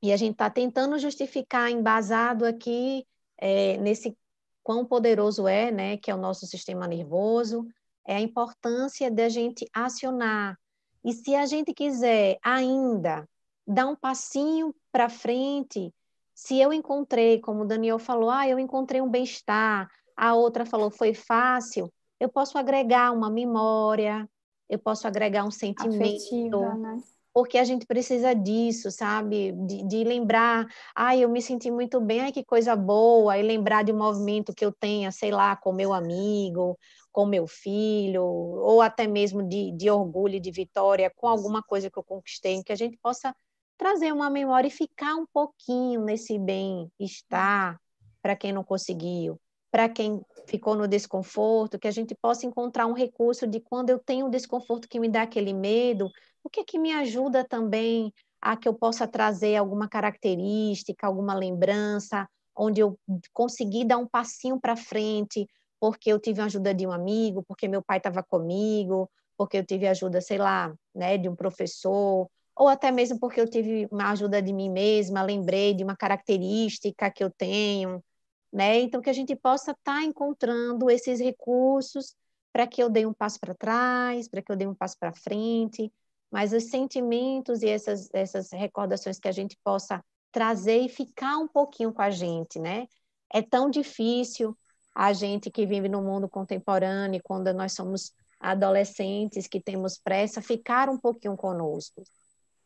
E 0.00 0.12
a 0.12 0.16
gente 0.16 0.32
está 0.32 0.48
tentando 0.48 0.98
justificar, 0.98 1.70
embasado 1.70 2.46
aqui 2.46 3.04
é, 3.44 3.76
nesse 3.76 4.16
quão 4.62 4.86
poderoso 4.86 5.46
é, 5.46 5.70
né, 5.70 5.98
que 5.98 6.10
é 6.10 6.14
o 6.14 6.18
nosso 6.18 6.46
sistema 6.46 6.88
nervoso, 6.88 7.68
é 8.06 8.16
a 8.16 8.20
importância 8.20 9.10
da 9.10 9.28
gente 9.28 9.68
acionar. 9.70 10.58
E 11.04 11.12
se 11.12 11.34
a 11.34 11.44
gente 11.44 11.74
quiser 11.74 12.38
ainda 12.42 13.28
dar 13.66 13.86
um 13.86 13.94
passinho 13.94 14.74
para 14.90 15.10
frente, 15.10 15.92
se 16.34 16.58
eu 16.58 16.72
encontrei, 16.72 17.38
como 17.38 17.62
o 17.62 17.66
Daniel 17.66 17.98
falou, 17.98 18.30
ah, 18.30 18.48
eu 18.48 18.58
encontrei 18.58 19.02
um 19.02 19.10
bem-estar, 19.10 19.90
a 20.16 20.34
outra 20.34 20.64
falou 20.64 20.90
foi 20.90 21.12
fácil, 21.12 21.92
eu 22.18 22.30
posso 22.30 22.56
agregar 22.56 23.12
uma 23.12 23.28
memória, 23.28 24.26
eu 24.70 24.78
posso 24.78 25.06
agregar 25.06 25.44
um 25.44 25.50
sentimento, 25.50 26.02
Afetiva, 26.02 26.74
né? 26.76 27.02
Porque 27.34 27.58
a 27.58 27.64
gente 27.64 27.84
precisa 27.84 28.32
disso, 28.32 28.92
sabe? 28.92 29.50
De, 29.66 29.84
de 29.88 30.04
lembrar, 30.04 30.66
ai, 30.94 31.24
eu 31.24 31.28
me 31.28 31.42
senti 31.42 31.68
muito 31.68 32.00
bem, 32.00 32.20
ai, 32.20 32.32
que 32.32 32.44
coisa 32.44 32.76
boa, 32.76 33.36
e 33.36 33.42
lembrar 33.42 33.82
de 33.82 33.92
um 33.92 33.98
movimento 33.98 34.54
que 34.54 34.64
eu 34.64 34.70
tenha, 34.70 35.10
sei 35.10 35.32
lá, 35.32 35.56
com 35.56 35.72
meu 35.72 35.92
amigo, 35.92 36.78
com 37.10 37.26
meu 37.26 37.48
filho, 37.48 38.22
ou 38.22 38.80
até 38.80 39.08
mesmo 39.08 39.42
de, 39.42 39.72
de 39.72 39.90
orgulho, 39.90 40.38
de 40.38 40.52
vitória, 40.52 41.10
com 41.10 41.26
alguma 41.26 41.60
coisa 41.60 41.90
que 41.90 41.98
eu 41.98 42.04
conquistei, 42.04 42.62
que 42.62 42.72
a 42.72 42.76
gente 42.76 42.96
possa 43.02 43.34
trazer 43.76 44.12
uma 44.12 44.30
memória 44.30 44.68
e 44.68 44.70
ficar 44.70 45.16
um 45.16 45.26
pouquinho 45.26 46.02
nesse 46.02 46.38
bem-estar 46.38 47.80
para 48.22 48.36
quem 48.36 48.52
não 48.52 48.62
conseguiu, 48.62 49.40
para 49.72 49.88
quem 49.88 50.22
ficou 50.46 50.76
no 50.76 50.86
desconforto, 50.86 51.80
que 51.80 51.88
a 51.88 51.90
gente 51.90 52.14
possa 52.14 52.46
encontrar 52.46 52.86
um 52.86 52.92
recurso 52.92 53.44
de 53.44 53.58
quando 53.58 53.90
eu 53.90 53.98
tenho 53.98 54.26
um 54.26 54.30
desconforto 54.30 54.88
que 54.88 55.00
me 55.00 55.08
dá 55.08 55.22
aquele 55.22 55.52
medo, 55.52 56.08
o 56.44 56.50
que 56.50 56.60
é 56.60 56.64
que 56.64 56.78
me 56.78 56.92
ajuda 56.92 57.42
também 57.42 58.12
a 58.40 58.56
que 58.56 58.68
eu 58.68 58.74
possa 58.74 59.08
trazer 59.08 59.56
alguma 59.56 59.88
característica, 59.88 61.06
alguma 61.06 61.34
lembrança, 61.34 62.28
onde 62.54 62.80
eu 62.80 62.98
consegui 63.32 63.84
dar 63.84 63.96
um 63.96 64.06
passinho 64.06 64.60
para 64.60 64.76
frente, 64.76 65.48
porque 65.80 66.12
eu 66.12 66.20
tive 66.20 66.42
a 66.42 66.44
ajuda 66.44 66.74
de 66.74 66.86
um 66.86 66.92
amigo, 66.92 67.42
porque 67.48 67.66
meu 67.66 67.82
pai 67.82 67.96
estava 67.96 68.22
comigo, 68.22 69.10
porque 69.36 69.56
eu 69.56 69.64
tive 69.64 69.88
ajuda, 69.88 70.20
sei 70.20 70.38
lá, 70.38 70.72
né, 70.94 71.16
de 71.16 71.28
um 71.28 71.34
professor, 71.34 72.28
ou 72.54 72.68
até 72.68 72.92
mesmo 72.92 73.18
porque 73.18 73.40
eu 73.40 73.48
tive 73.48 73.88
uma 73.90 74.10
ajuda 74.10 74.40
de 74.42 74.52
mim 74.52 74.70
mesma, 74.70 75.22
lembrei 75.22 75.74
de 75.74 75.82
uma 75.82 75.96
característica 75.96 77.10
que 77.10 77.24
eu 77.24 77.30
tenho, 77.30 78.04
né? 78.52 78.80
Então 78.80 79.00
que 79.00 79.10
a 79.10 79.12
gente 79.12 79.34
possa 79.34 79.72
estar 79.72 80.00
tá 80.00 80.04
encontrando 80.04 80.88
esses 80.90 81.18
recursos 81.20 82.14
para 82.52 82.66
que 82.66 82.82
eu 82.82 82.88
dê 82.88 83.04
um 83.06 83.12
passo 83.12 83.40
para 83.40 83.54
trás, 83.54 84.28
para 84.28 84.40
que 84.42 84.52
eu 84.52 84.56
dê 84.56 84.66
um 84.66 84.74
passo 84.74 84.96
para 84.98 85.12
frente, 85.12 85.90
mas 86.34 86.52
os 86.52 86.64
sentimentos 86.64 87.62
e 87.62 87.68
essas, 87.68 88.08
essas 88.12 88.50
recordações 88.50 89.20
que 89.20 89.28
a 89.28 89.32
gente 89.32 89.56
possa 89.62 90.04
trazer 90.32 90.80
e 90.80 90.88
ficar 90.88 91.38
um 91.38 91.46
pouquinho 91.46 91.92
com 91.92 92.02
a 92.02 92.10
gente, 92.10 92.58
né? 92.58 92.88
É 93.32 93.40
tão 93.40 93.70
difícil 93.70 94.58
a 94.92 95.12
gente 95.12 95.48
que 95.48 95.64
vive 95.64 95.88
no 95.88 96.02
mundo 96.02 96.28
contemporâneo, 96.28 97.20
quando 97.22 97.54
nós 97.54 97.72
somos 97.72 98.12
adolescentes, 98.40 99.46
que 99.46 99.60
temos 99.60 99.96
pressa, 99.96 100.42
ficar 100.42 100.88
um 100.88 100.98
pouquinho 100.98 101.36
conosco. 101.36 102.02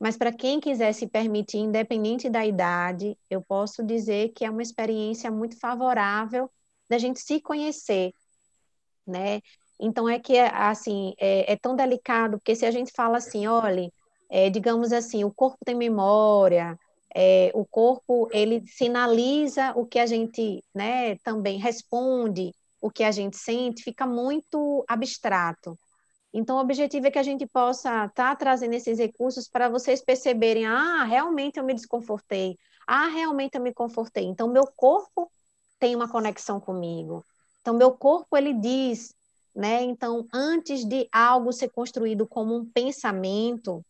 Mas 0.00 0.16
para 0.16 0.32
quem 0.32 0.60
quiser 0.60 0.94
se 0.94 1.06
permitir, 1.06 1.58
independente 1.58 2.30
da 2.30 2.46
idade, 2.46 3.18
eu 3.28 3.42
posso 3.42 3.84
dizer 3.84 4.30
que 4.30 4.46
é 4.46 4.50
uma 4.50 4.62
experiência 4.62 5.30
muito 5.30 5.58
favorável 5.60 6.50
da 6.88 6.96
gente 6.96 7.20
se 7.20 7.38
conhecer, 7.38 8.14
né? 9.06 9.42
Então 9.80 10.08
é 10.08 10.18
que 10.18 10.38
assim 10.38 11.14
é, 11.18 11.52
é 11.52 11.56
tão 11.56 11.76
delicado 11.76 12.38
porque 12.38 12.56
se 12.56 12.66
a 12.66 12.70
gente 12.70 12.92
fala 12.94 13.18
assim, 13.18 13.46
olha, 13.46 13.90
é, 14.30 14.50
digamos 14.50 14.92
assim, 14.92 15.24
o 15.24 15.32
corpo 15.32 15.58
tem 15.64 15.74
memória, 15.74 16.78
é, 17.14 17.50
o 17.54 17.64
corpo 17.64 18.28
ele 18.32 18.62
sinaliza 18.66 19.72
o 19.76 19.86
que 19.86 19.98
a 19.98 20.06
gente, 20.06 20.62
né, 20.74 21.16
também 21.18 21.58
responde 21.58 22.54
o 22.80 22.90
que 22.90 23.02
a 23.02 23.10
gente 23.10 23.36
sente, 23.36 23.82
fica 23.82 24.06
muito 24.06 24.84
abstrato. 24.88 25.78
Então, 26.32 26.56
o 26.56 26.60
objetivo 26.60 27.06
é 27.06 27.10
que 27.10 27.18
a 27.18 27.22
gente 27.22 27.46
possa 27.46 28.04
estar 28.04 28.12
tá 28.12 28.36
trazendo 28.36 28.74
esses 28.74 28.98
recursos 28.98 29.48
para 29.48 29.68
vocês 29.68 30.02
perceberem, 30.02 30.66
ah, 30.66 31.04
realmente 31.04 31.58
eu 31.58 31.64
me 31.64 31.74
desconfortei, 31.74 32.56
ah, 32.86 33.08
realmente 33.08 33.56
eu 33.56 33.62
me 33.62 33.72
confortei. 33.72 34.24
Então, 34.24 34.48
meu 34.48 34.66
corpo 34.76 35.30
tem 35.78 35.96
uma 35.96 36.08
conexão 36.08 36.60
comigo. 36.60 37.24
Então, 37.60 37.74
meu 37.74 37.92
corpo, 37.92 38.36
ele 38.36 38.52
diz, 38.52 39.14
né? 39.58 39.82
Então, 39.82 40.24
antes 40.32 40.84
de 40.84 41.08
algo 41.10 41.52
ser 41.52 41.68
construído 41.70 42.24
como 42.28 42.54
um 42.54 42.64
pensamento, 42.64 43.84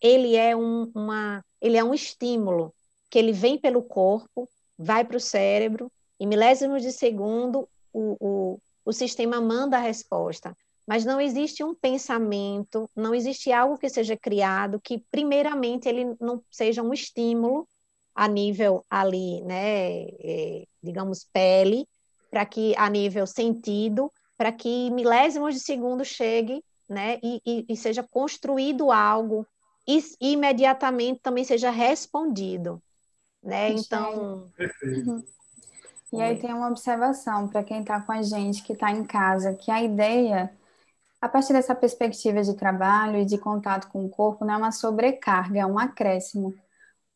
ele 0.00 0.34
é 0.34 0.56
um, 0.56 0.90
uma, 0.94 1.44
ele 1.60 1.76
é 1.76 1.84
um 1.84 1.92
estímulo 1.92 2.72
que 3.10 3.18
ele 3.18 3.30
vem 3.30 3.58
pelo 3.58 3.82
corpo, 3.82 4.48
vai 4.78 5.04
para 5.04 5.18
o 5.18 5.20
cérebro, 5.20 5.92
e 6.18 6.26
milésimos 6.26 6.80
de 6.80 6.90
segundo 6.90 7.68
o, 7.92 8.16
o, 8.18 8.60
o 8.82 8.92
sistema 8.94 9.42
manda 9.42 9.76
a 9.76 9.80
resposta. 9.80 10.56
Mas 10.86 11.04
não 11.04 11.20
existe 11.20 11.62
um 11.62 11.74
pensamento, 11.74 12.88
não 12.96 13.14
existe 13.14 13.52
algo 13.52 13.76
que 13.76 13.90
seja 13.90 14.16
criado 14.16 14.80
que, 14.80 15.04
primeiramente, 15.10 15.86
ele 15.86 16.16
não 16.18 16.42
seja 16.50 16.82
um 16.82 16.94
estímulo 16.94 17.68
a 18.14 18.26
nível 18.26 18.86
ali, 18.88 19.42
né, 19.42 20.00
é, 20.02 20.64
digamos, 20.82 21.28
pele, 21.30 21.86
para 22.30 22.46
que 22.46 22.74
a 22.78 22.88
nível 22.88 23.26
sentido, 23.26 24.10
para 24.40 24.52
que 24.52 24.90
milésimos 24.92 25.52
de 25.52 25.60
segundo 25.60 26.02
chegue 26.02 26.64
né, 26.88 27.18
e, 27.22 27.42
e, 27.44 27.66
e 27.68 27.76
seja 27.76 28.02
construído 28.02 28.90
algo 28.90 29.46
e 29.86 30.02
imediatamente 30.18 31.20
também 31.20 31.44
seja 31.44 31.68
respondido. 31.68 32.82
Né? 33.42 33.72
Então. 33.72 34.50
Uhum. 34.82 35.22
E 36.10 36.22
aí 36.22 36.38
tem 36.38 36.54
uma 36.54 36.68
observação 36.68 37.48
para 37.48 37.62
quem 37.62 37.82
está 37.82 38.00
com 38.00 38.12
a 38.12 38.22
gente, 38.22 38.62
que 38.62 38.72
está 38.72 38.90
em 38.90 39.04
casa, 39.04 39.54
que 39.54 39.70
a 39.70 39.82
ideia, 39.82 40.50
a 41.20 41.28
partir 41.28 41.52
dessa 41.52 41.74
perspectiva 41.74 42.42
de 42.42 42.54
trabalho 42.54 43.18
e 43.18 43.26
de 43.26 43.36
contato 43.36 43.90
com 43.90 44.06
o 44.06 44.08
corpo, 44.08 44.46
não 44.46 44.54
é 44.54 44.56
uma 44.56 44.72
sobrecarga, 44.72 45.60
é 45.60 45.66
um 45.66 45.78
acréscimo. 45.78 46.54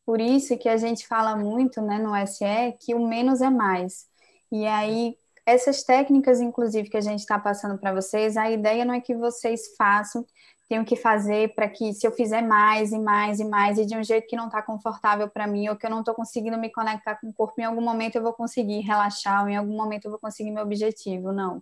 Por 0.05 0.21
isso 0.21 0.55
que 0.59 0.69
a 0.69 0.77
gente 0.77 1.07
fala 1.07 1.35
muito 1.35 1.81
né, 1.81 1.97
no 1.97 2.15
SE 2.27 2.77
que 2.79 2.93
o 2.93 3.07
menos 3.07 3.41
é 3.41 3.49
mais. 3.49 4.05
E 4.51 4.67
aí, 4.67 5.17
essas 5.45 5.83
técnicas, 5.83 6.41
inclusive, 6.41 6.89
que 6.89 6.97
a 6.97 7.01
gente 7.01 7.19
está 7.19 7.37
passando 7.37 7.77
para 7.77 7.93
vocês, 7.93 8.35
a 8.35 8.49
ideia 8.49 8.83
não 8.83 8.93
é 8.93 9.01
que 9.01 9.15
vocês 9.15 9.75
façam, 9.77 10.25
tenham 10.67 10.83
que 10.83 10.95
fazer 10.95 11.53
para 11.53 11.69
que, 11.69 11.93
se 11.93 12.07
eu 12.07 12.11
fizer 12.11 12.41
mais 12.41 12.91
e 12.91 12.97
mais 12.97 13.39
e 13.39 13.45
mais, 13.45 13.77
e 13.77 13.85
de 13.85 13.95
um 13.95 14.03
jeito 14.03 14.27
que 14.27 14.35
não 14.35 14.47
está 14.47 14.61
confortável 14.61 15.29
para 15.29 15.45
mim, 15.45 15.69
ou 15.69 15.75
que 15.75 15.85
eu 15.85 15.89
não 15.89 15.99
estou 15.99 16.15
conseguindo 16.15 16.57
me 16.57 16.71
conectar 16.71 17.15
com 17.15 17.29
o 17.29 17.33
corpo, 17.33 17.61
em 17.61 17.65
algum 17.65 17.81
momento 17.81 18.15
eu 18.15 18.23
vou 18.23 18.33
conseguir 18.33 18.79
relaxar, 18.79 19.43
ou 19.43 19.49
em 19.49 19.55
algum 19.55 19.75
momento 19.75 20.05
eu 20.05 20.11
vou 20.11 20.19
conseguir 20.19 20.51
meu 20.51 20.63
objetivo. 20.63 21.31
Não. 21.31 21.61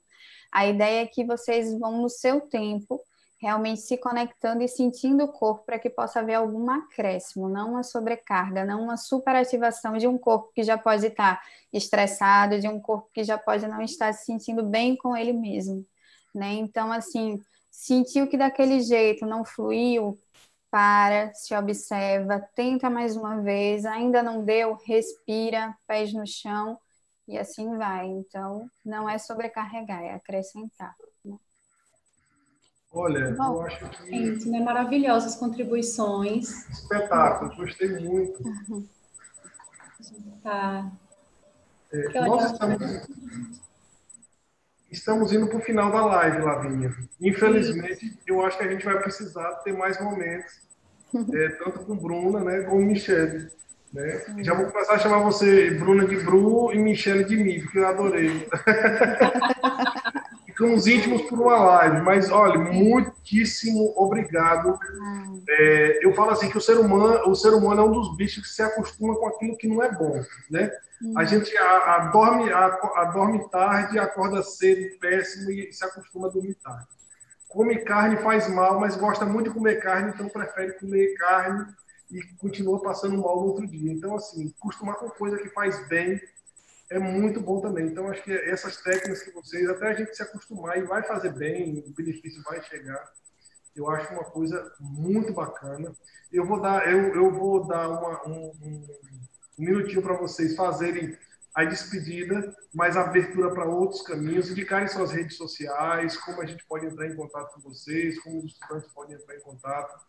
A 0.51 0.65
ideia 0.67 1.01
é 1.01 1.07
que 1.07 1.25
vocês 1.25 1.77
vão 1.77 2.01
no 2.01 2.09
seu 2.09 2.41
tempo, 2.41 3.01
realmente 3.43 3.81
se 3.81 3.97
conectando 3.97 4.63
e 4.63 4.69
sentindo 4.69 5.25
o 5.25 5.27
corpo 5.27 5.65
para 5.65 5.77
que 5.77 5.89
possa 5.89 6.21
haver 6.21 6.35
algum 6.35 6.71
acréscimo, 6.71 7.49
não 7.49 7.71
uma 7.71 7.83
sobrecarga, 7.83 8.63
não 8.63 8.83
uma 8.83 8.95
superativação 8.95 9.97
de 9.97 10.07
um 10.07 10.17
corpo 10.17 10.49
que 10.55 10.63
já 10.63 10.77
pode 10.77 11.05
estar 11.07 11.41
estressado, 11.73 12.57
de 12.61 12.69
um 12.69 12.79
corpo 12.79 13.09
que 13.13 13.21
já 13.21 13.37
pode 13.37 13.67
não 13.67 13.81
estar 13.81 14.13
se 14.13 14.23
sentindo 14.27 14.63
bem 14.63 14.95
com 14.95 15.13
ele 15.13 15.33
mesmo, 15.33 15.85
né? 16.33 16.53
Então, 16.53 16.89
assim, 16.89 17.37
sentiu 17.69 18.27
que 18.29 18.37
daquele 18.37 18.79
jeito 18.79 19.25
não 19.25 19.43
fluiu, 19.43 20.17
para, 20.71 21.33
se 21.33 21.53
observa, 21.53 22.39
tenta 22.55 22.89
mais 22.89 23.17
uma 23.17 23.41
vez, 23.41 23.85
ainda 23.85 24.23
não 24.23 24.43
deu, 24.43 24.75
respira, 24.85 25.77
pés 25.85 26.13
no 26.13 26.25
chão 26.25 26.79
e 27.27 27.37
assim 27.37 27.77
vai. 27.77 28.07
Então, 28.07 28.67
não 28.85 29.07
é 29.09 29.17
sobrecarregar, 29.17 30.01
é 30.01 30.13
acrescentar. 30.13 30.95
Olha, 32.93 33.31
Bom, 33.31 33.55
eu 33.55 33.61
acho 33.63 33.89
que. 33.89 34.09
Gente, 34.09 34.49
né? 34.49 34.59
Maravilhosas 34.59 35.35
contribuições. 35.35 36.69
Espetáculo, 36.69 37.55
gostei 37.55 37.89
muito. 37.89 38.47
Uhum. 38.47 38.87
Tá. 40.43 40.91
É, 41.91 42.21
nós 42.21 42.51
estamos, 42.51 43.07
estamos 44.91 45.33
indo 45.33 45.47
para 45.47 45.57
o 45.57 45.61
final 45.61 45.91
da 45.91 46.05
live, 46.05 46.41
Lavinha. 46.41 46.95
Infelizmente, 47.19 48.19
eu 48.27 48.45
acho 48.45 48.57
que 48.57 48.63
a 48.63 48.71
gente 48.71 48.85
vai 48.85 48.99
precisar 48.99 49.49
ter 49.63 49.73
mais 49.73 49.99
momentos, 49.99 50.53
é, 51.33 51.49
tanto 51.49 51.79
com 51.85 51.95
Bruna, 51.95 52.41
né, 52.41 52.61
como 52.61 52.81
Michele. 52.81 53.49
Né? 53.93 54.23
Já 54.39 54.55
vou 54.55 54.65
começar 54.71 54.93
a 54.93 54.99
chamar 54.99 55.19
você, 55.19 55.71
Bruna, 55.71 56.07
de 56.07 56.17
Bru 56.17 56.73
e 56.73 56.79
Michele 56.79 57.23
de 57.23 57.37
mim, 57.37 57.61
porque 57.61 57.77
eu 57.77 57.87
adorei. 57.87 58.47
ficamos 60.53 60.85
íntimos 60.85 61.23
por 61.23 61.39
uma 61.39 61.57
live, 61.57 62.01
mas 62.01 62.31
olha, 62.31 62.59
muitíssimo 62.59 63.91
obrigado. 63.97 64.79
É, 65.49 66.05
eu 66.05 66.13
falo 66.13 66.29
assim 66.29 66.49
que 66.49 66.57
o 66.57 66.61
ser 66.61 66.77
humano, 66.77 67.27
o 67.29 67.35
ser 67.35 67.53
humano 67.53 67.81
é 67.81 67.85
um 67.85 67.91
dos 67.91 68.15
bichos 68.15 68.43
que 68.43 68.49
se 68.49 68.61
acostuma 68.61 69.15
com 69.15 69.27
aquilo 69.27 69.57
que 69.57 69.67
não 69.67 69.83
é 69.83 69.91
bom, 69.91 70.21
né? 70.49 70.71
A 71.17 71.23
hum. 71.23 71.25
gente 71.25 71.57
a, 71.57 71.95
a 71.95 71.99
dorme, 72.11 72.53
a, 72.53 72.65
a, 72.65 73.05
dorme 73.05 73.49
tarde, 73.49 73.99
acorda 73.99 74.41
cedo, 74.43 74.97
péssimo 74.99 75.51
e 75.51 75.73
se 75.73 75.83
acostuma 75.83 76.27
a 76.27 76.31
dormir 76.31 76.55
tarde. 76.55 76.87
Come 77.49 77.79
carne 77.79 78.17
faz 78.17 78.47
mal, 78.47 78.79
mas 78.79 78.95
gosta 78.95 79.25
muito 79.25 79.49
de 79.49 79.55
comer 79.55 79.81
carne, 79.81 80.11
então 80.13 80.29
prefere 80.29 80.73
comer 80.73 81.13
carne 81.15 81.65
e 82.11 82.21
continua 82.37 82.81
passando 82.81 83.17
mal 83.17 83.41
no 83.41 83.47
outro 83.47 83.67
dia. 83.67 83.91
Então, 83.91 84.15
assim, 84.15 84.53
acostumar 84.59 84.95
com 84.95 85.09
coisa 85.09 85.37
que 85.37 85.49
faz 85.49 85.87
bem 85.87 86.21
é 86.93 86.99
muito 86.99 87.41
bom 87.41 87.59
também. 87.59 87.87
Então, 87.87 88.07
acho 88.07 88.23
que 88.23 88.31
essas 88.31 88.77
técnicas 88.77 89.23
que 89.23 89.31
vocês, 89.31 89.67
até 89.67 89.87
a 89.87 89.93
gente 89.93 90.15
se 90.15 90.21
acostumar 90.21 90.77
e 90.77 90.83
vai 90.83 91.01
fazer 91.01 91.33
bem, 91.33 91.83
o 91.87 91.89
benefício 91.91 92.43
vai 92.43 92.61
chegar. 92.61 93.11
Eu 93.75 93.89
acho 93.89 94.13
uma 94.13 94.25
coisa 94.25 94.71
muito 94.79 95.33
bacana. 95.33 95.91
Eu 96.31 96.45
vou 96.45 96.61
dar, 96.61 96.87
eu, 96.87 97.15
eu 97.15 97.31
vou 97.31 97.65
dar 97.65 97.89
uma, 97.89 98.27
um, 98.27 98.51
um, 98.61 98.87
minutinho 99.57 100.03
para 100.03 100.13
vocês 100.13 100.55
fazerem 100.55 101.17
a 101.55 101.63
despedida, 101.65 102.55
mais 102.71 102.95
abertura 102.95 103.51
para 103.51 103.65
outros 103.65 104.03
caminhos, 104.03 104.51
indicarem 104.51 104.87
suas 104.87 105.11
redes 105.11 105.35
sociais, 105.35 106.15
como 106.17 106.41
a 106.41 106.45
gente 106.45 106.63
pode 106.65 106.85
entrar 106.85 107.07
em 107.07 107.15
contato 107.15 107.55
com 107.55 107.61
vocês, 107.61 108.19
como 108.21 108.37
os 108.37 108.51
estudantes 108.51 108.91
podem 108.91 109.15
entrar 109.15 109.35
em 109.35 109.41
contato. 109.41 109.99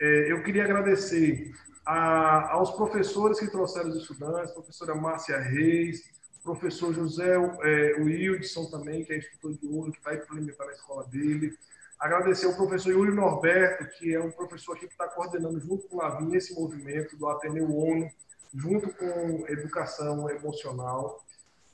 É, 0.00 0.30
eu 0.32 0.42
queria 0.44 0.64
agradecer 0.64 1.52
a, 1.84 2.52
aos 2.52 2.70
professores 2.70 3.40
que 3.40 3.50
trouxeram 3.50 3.90
os 3.90 3.96
estudantes, 3.96 4.52
professora 4.52 4.94
Márcia 4.94 5.38
Reis, 5.38 6.19
professor 6.42 6.92
José 6.92 7.34
é, 7.34 8.00
Wildson 8.00 8.70
também, 8.70 9.04
que 9.04 9.12
é 9.12 9.18
instrutor 9.18 9.52
de 9.54 9.66
ouro, 9.66 9.92
que 9.92 10.02
vai 10.02 10.16
implementar 10.16 10.66
na 10.66 10.72
escola 10.72 11.06
dele. 11.06 11.56
Agradecer 11.98 12.46
ao 12.46 12.56
professor 12.56 12.90
Yuri 12.90 13.12
Norberto, 13.12 13.86
que 13.98 14.14
é 14.14 14.20
um 14.20 14.30
professor 14.30 14.74
aqui 14.74 14.86
que 14.86 14.92
está 14.92 15.06
coordenando 15.08 15.60
junto 15.60 15.86
com 15.86 15.96
o 15.96 15.98
Lavinha 15.98 16.38
esse 16.38 16.54
movimento 16.54 17.16
do 17.16 17.28
Ateneu 17.28 17.70
ONU, 17.70 18.08
junto 18.54 18.92
com 18.94 19.46
educação 19.48 20.28
emocional. 20.30 21.22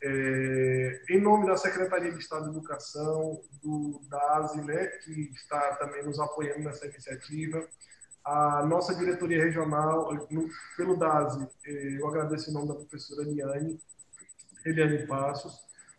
É, 0.03 1.03
em 1.11 1.21
nome 1.21 1.47
da 1.47 1.57
Secretaria 1.57 2.13
de 2.13 2.19
Estado 2.19 2.45
de 2.45 2.51
Educação, 2.51 3.41
do 3.63 4.01
DASE, 4.09 4.61
né, 4.63 4.87
que 5.05 5.31
está 5.33 5.77
também 5.77 6.05
nos 6.05 6.19
apoiando 6.19 6.65
nessa 6.65 6.87
iniciativa, 6.87 7.67
a 8.25 8.67
nossa 8.67 8.95
diretoria 8.95 9.43
regional, 9.45 10.13
no, 10.29 10.49
pelo 10.77 10.97
DASE, 10.97 11.49
é, 11.65 11.99
eu 11.99 12.09
agradeço 12.09 12.51
em 12.51 12.53
nome 12.53 12.67
da 12.67 12.75
professora 12.75 13.23
Eliane, 13.23 13.81
Eliane 14.67 15.07
Passos, 15.07 15.55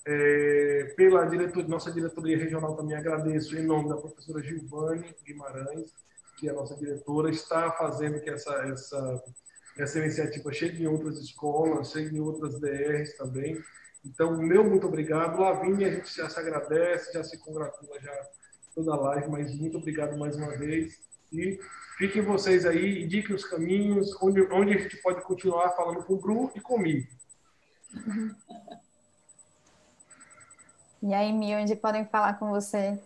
é, 0.05 0.93
pela 0.95 1.25
diretoria, 1.25 1.67
nossa 1.67 1.91
diretoria 1.91 2.37
regional 2.37 2.75
também 2.75 2.95
agradeço 2.95 3.57
em 3.57 3.63
nome 3.63 3.89
da 3.89 3.97
professora 3.97 4.41
Gilvane 4.41 5.15
Guimarães, 5.25 5.93
que 6.37 6.47
é 6.47 6.51
a 6.51 6.55
nossa 6.55 6.75
diretora, 6.75 7.29
está 7.29 7.71
fazendo 7.71 8.19
que 8.21 8.29
essa, 8.29 8.53
essa, 8.67 9.23
essa 9.77 9.99
iniciativa 9.99 10.53
chegue 10.53 10.83
em 10.83 10.87
outras 10.87 11.19
escolas, 11.19 11.91
chegue 11.91 12.15
em 12.15 12.21
outras 12.21 12.59
DRs 12.59 13.17
também, 13.17 13.61
então, 14.07 14.37
meu 14.37 14.63
muito 14.63 14.87
obrigado. 14.87 15.39
Lavínia, 15.39 15.87
a 15.87 15.91
gente 15.91 16.15
já 16.15 16.29
se 16.29 16.39
agradece, 16.39 17.13
já 17.13 17.23
se 17.23 17.37
congratula 17.39 17.99
já 17.99 18.27
toda 18.73 18.93
a 18.93 18.95
live, 18.95 19.29
mas 19.29 19.53
muito 19.55 19.77
obrigado 19.77 20.17
mais 20.17 20.35
uma 20.35 20.55
vez. 20.55 20.99
E 21.31 21.59
fiquem 21.97 22.21
vocês 22.21 22.65
aí, 22.65 23.03
indiquem 23.03 23.35
os 23.35 23.43
caminhos, 23.43 24.15
onde, 24.21 24.41
onde 24.51 24.73
a 24.73 24.77
gente 24.77 24.97
pode 24.97 25.21
continuar 25.23 25.71
falando 25.71 26.03
com 26.03 26.13
o 26.13 26.19
Bru 26.19 26.51
e 26.55 26.61
comigo. 26.61 27.07
E 31.01 31.13
aí, 31.13 31.31
Mi, 31.31 31.55
onde 31.55 31.75
podem 31.75 32.05
falar 32.05 32.39
com 32.39 32.49
você? 32.49 32.99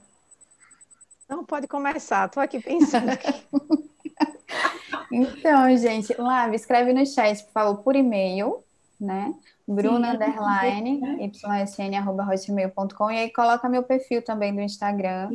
Não, 1.27 1.45
pode 1.45 1.67
começar, 1.67 2.25
estou 2.25 2.41
aqui 2.41 2.59
pensando. 2.59 3.07
então, 5.11 5.77
gente, 5.77 6.13
Lave, 6.19 6.55
escreve 6.55 6.93
no 6.93 7.05
chat, 7.05 7.43
por 7.45 7.51
favor, 7.51 7.83
por 7.83 7.95
e-mail, 7.95 8.63
né? 8.99 9.33
Bruna 9.67 10.13
underline 10.13 11.01
ysn 11.21 11.95
arroba 11.95 12.23
hotmail.com 12.23 13.11
e 13.11 13.17
aí 13.17 13.31
coloca 13.31 13.69
meu 13.69 13.83
perfil 13.83 14.21
também 14.21 14.53
do 14.53 14.61
Instagram 14.61 15.29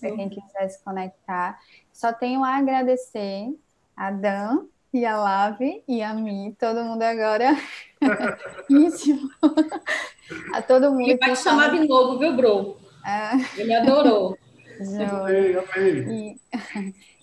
para 0.00 0.16
quem 0.16 0.28
quiser 0.28 0.68
se 0.68 0.84
conectar. 0.84 1.58
Só 1.92 2.12
tenho 2.12 2.44
a 2.44 2.56
agradecer 2.56 3.48
a 3.96 4.10
Dan 4.10 4.66
e 4.98 5.06
a 5.06 5.16
Lave 5.16 5.82
e 5.86 6.02
a 6.02 6.12
mim, 6.12 6.54
todo 6.58 6.84
mundo 6.84 7.02
agora 7.02 7.56
íntimo. 8.68 9.30
a 10.52 10.60
todo 10.60 10.90
mundo. 10.90 11.02
Ele 11.02 11.16
vai 11.16 11.32
te 11.32 11.38
chamar 11.38 11.70
de 11.70 11.86
novo, 11.86 12.18
viu, 12.18 12.34
Bro? 12.34 12.76
Ah. 13.04 13.32
Ele 13.56 13.74
adorou. 13.74 14.36
Amei, 14.80 15.56
amei. 15.56 16.38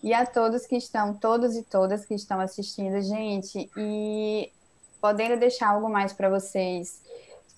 E, 0.03 0.09
e 0.09 0.13
a 0.13 0.25
todos 0.25 0.65
que 0.65 0.77
estão, 0.77 1.13
todos 1.13 1.55
e 1.55 1.63
todas 1.63 2.05
que 2.05 2.13
estão 2.13 2.39
assistindo, 2.39 3.01
gente, 3.01 3.69
e 3.77 4.51
podendo 5.01 5.37
deixar 5.37 5.69
algo 5.69 5.89
mais 5.89 6.13
para 6.13 6.29
vocês. 6.29 7.03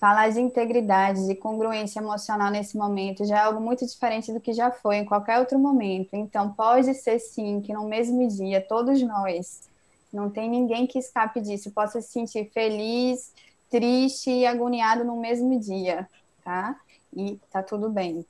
Falar 0.00 0.30
de 0.30 0.40
integridade, 0.40 1.26
de 1.26 1.34
congruência 1.34 1.98
emocional 1.98 2.52
nesse 2.52 2.76
momento 2.76 3.24
já 3.24 3.38
é 3.38 3.40
algo 3.40 3.60
muito 3.60 3.84
diferente 3.84 4.32
do 4.32 4.40
que 4.40 4.52
já 4.52 4.70
foi 4.70 4.98
em 4.98 5.04
qualquer 5.04 5.40
outro 5.40 5.58
momento. 5.58 6.10
Então, 6.12 6.52
pode 6.52 6.94
ser 6.94 7.18
sim 7.18 7.60
que 7.60 7.72
no 7.72 7.88
mesmo 7.88 8.28
dia, 8.28 8.60
todos 8.60 9.02
nós, 9.02 9.68
não 10.12 10.30
tem 10.30 10.48
ninguém 10.48 10.86
que 10.86 10.98
escape 10.98 11.40
disso, 11.40 11.70
possa 11.70 12.00
se 12.00 12.10
sentir 12.10 12.50
feliz, 12.52 13.32
triste 13.70 14.30
e 14.30 14.46
agoniado 14.46 15.04
no 15.04 15.20
mesmo 15.20 15.58
dia, 15.58 16.08
tá? 16.42 16.78
E 17.14 17.38
tá 17.50 17.62
tudo 17.62 17.90
bem, 17.90 18.24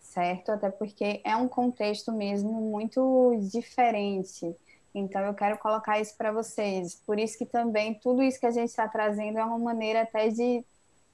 certo? 0.00 0.50
Até 0.50 0.70
porque 0.70 1.20
é 1.24 1.36
um 1.36 1.48
contexto 1.48 2.12
mesmo 2.12 2.52
muito 2.52 3.38
diferente 3.50 4.56
então, 4.94 5.20
eu 5.22 5.34
quero 5.34 5.58
colocar 5.58 6.00
isso 6.00 6.16
para 6.16 6.32
vocês. 6.32 7.00
Por 7.06 7.18
isso 7.18 7.36
que 7.38 7.46
também 7.46 7.94
tudo 7.94 8.22
isso 8.22 8.40
que 8.40 8.46
a 8.46 8.50
gente 8.50 8.70
está 8.70 8.88
trazendo 8.88 9.38
é 9.38 9.44
uma 9.44 9.58
maneira 9.58 10.02
até 10.02 10.28
de 10.28 10.64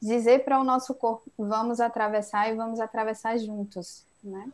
dizer 0.00 0.44
para 0.44 0.60
o 0.60 0.64
nosso 0.64 0.94
corpo, 0.94 1.30
vamos 1.38 1.80
atravessar 1.80 2.50
e 2.50 2.54
vamos 2.54 2.78
atravessar 2.78 3.38
juntos, 3.38 4.04
né? 4.22 4.50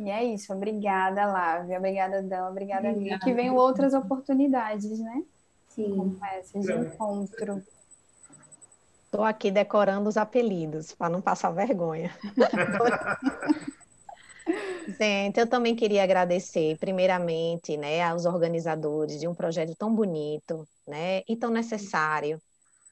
E 0.00 0.10
é 0.10 0.24
isso. 0.24 0.52
Obrigada, 0.54 1.26
Lávia. 1.26 1.76
Obrigada, 1.76 2.22
Dan. 2.22 2.48
Obrigada, 2.48 2.88
Obrigada. 2.88 3.22
Que 3.22 3.34
venham 3.34 3.54
outras 3.54 3.92
oportunidades, 3.92 4.98
né? 4.98 5.22
Sim. 5.68 5.94
Como 5.94 6.18
essa 6.24 6.58
de 6.58 6.72
encontro. 6.72 7.62
Estou 9.04 9.22
aqui 9.22 9.50
decorando 9.50 10.08
os 10.08 10.16
apelidos, 10.16 10.94
para 10.94 11.10
não 11.10 11.20
passar 11.20 11.50
vergonha. 11.50 12.10
Gente, 14.98 15.38
eu 15.38 15.46
também 15.46 15.76
queria 15.76 16.02
agradecer, 16.02 16.78
primeiramente, 16.78 17.76
né, 17.76 18.02
aos 18.02 18.24
organizadores 18.24 19.20
de 19.20 19.28
um 19.28 19.34
projeto 19.34 19.74
tão 19.76 19.94
bonito, 19.94 20.66
né, 20.88 21.22
e 21.28 21.36
tão 21.36 21.50
necessário. 21.50 22.40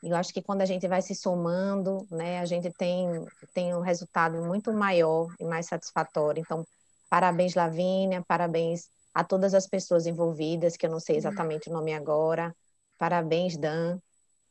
Eu 0.03 0.15
acho 0.15 0.33
que 0.33 0.43
quando 0.43 0.61
a 0.61 0.67
gente 0.67 0.87
vai 0.87 1.01
se 1.01 1.15
somando, 1.15 2.07
né, 2.11 2.39
a 2.39 2.45
gente 2.45 2.71
tem, 2.71 3.27
tem 3.55 3.75
um 3.75 3.81
resultado 3.81 4.45
muito 4.45 4.73
maior 4.73 5.35
e 5.41 5.45
mais 5.45 5.67
satisfatório. 5.67 6.41
Então, 6.41 6.65
parabéns, 7.09 7.55
Lavínia, 7.55 8.23
parabéns 8.27 8.89
a 9.15 9.25
todas 9.25 9.55
as 9.55 9.67
pessoas 9.67 10.07
envolvidas, 10.07 10.77
que 10.77 10.87
eu 10.87 10.91
não 10.91 11.01
sei 11.01 11.17
exatamente 11.17 11.69
o 11.69 11.73
nome 11.73 11.93
agora. 11.93 12.55
Parabéns, 12.97 13.57
Dan, 13.57 13.99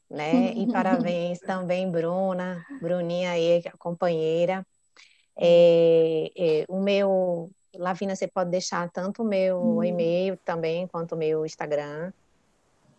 né? 0.10 0.54
E 0.54 0.68
parabéns 0.72 1.40
também, 1.46 1.90
Bruna, 1.90 2.66
Bruninha 2.82 3.32
aí, 3.32 3.62
companheira. 3.78 4.66
É, 5.36 6.32
é, 6.36 6.66
o 6.68 6.82
meu, 6.82 7.50
Lavina, 7.76 8.16
você 8.16 8.28
pode 8.28 8.50
deixar 8.50 8.90
tanto 8.90 9.22
o 9.22 9.26
meu 9.26 9.58
uhum. 9.58 9.84
e-mail 9.84 10.38
também, 10.44 10.88
quanto 10.88 11.14
o 11.16 11.18
meu 11.18 11.46
Instagram. 11.46 12.12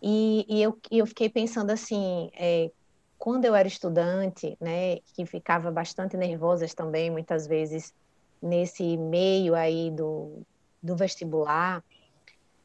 E, 0.01 0.47
e 0.49 0.63
eu, 0.63 0.79
eu 0.91 1.07
fiquei 1.07 1.29
pensando 1.29 1.71
assim, 1.71 2.31
é, 2.35 2.71
quando 3.19 3.45
eu 3.45 3.55
era 3.55 3.67
estudante, 3.67 4.57
né, 4.61 4.99
que 5.13 5.27
ficava 5.27 5.71
bastante 5.71 6.17
nervosa 6.17 6.67
também, 6.69 7.11
muitas 7.11 7.47
vezes, 7.47 7.93
nesse 8.41 8.97
meio 8.97 9.55
aí 9.55 9.91
do, 9.91 10.43
do 10.83 10.97
vestibular, 10.97 11.83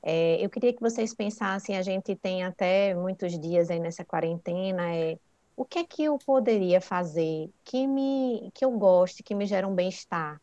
é, 0.01 0.43
eu 0.43 0.49
queria 0.49 0.73
que 0.73 0.81
vocês 0.81 1.13
pensassem, 1.13 1.77
a 1.77 1.81
gente 1.81 2.13
tem 2.15 2.43
até 2.43 2.93
muitos 2.93 3.39
dias 3.39 3.69
aí 3.69 3.79
nessa 3.79 4.03
quarentena, 4.03 4.93
é, 4.93 5.17
o 5.55 5.63
que 5.63 5.79
é 5.79 5.83
que 5.83 6.03
eu 6.03 6.17
poderia 6.17 6.81
fazer 6.81 7.49
que 7.63 7.87
me 7.87 8.51
que 8.53 8.65
eu 8.65 8.71
goste, 8.71 9.23
que 9.23 9.35
me 9.35 9.45
gera 9.45 9.67
um 9.67 9.73
bem-estar? 9.73 10.41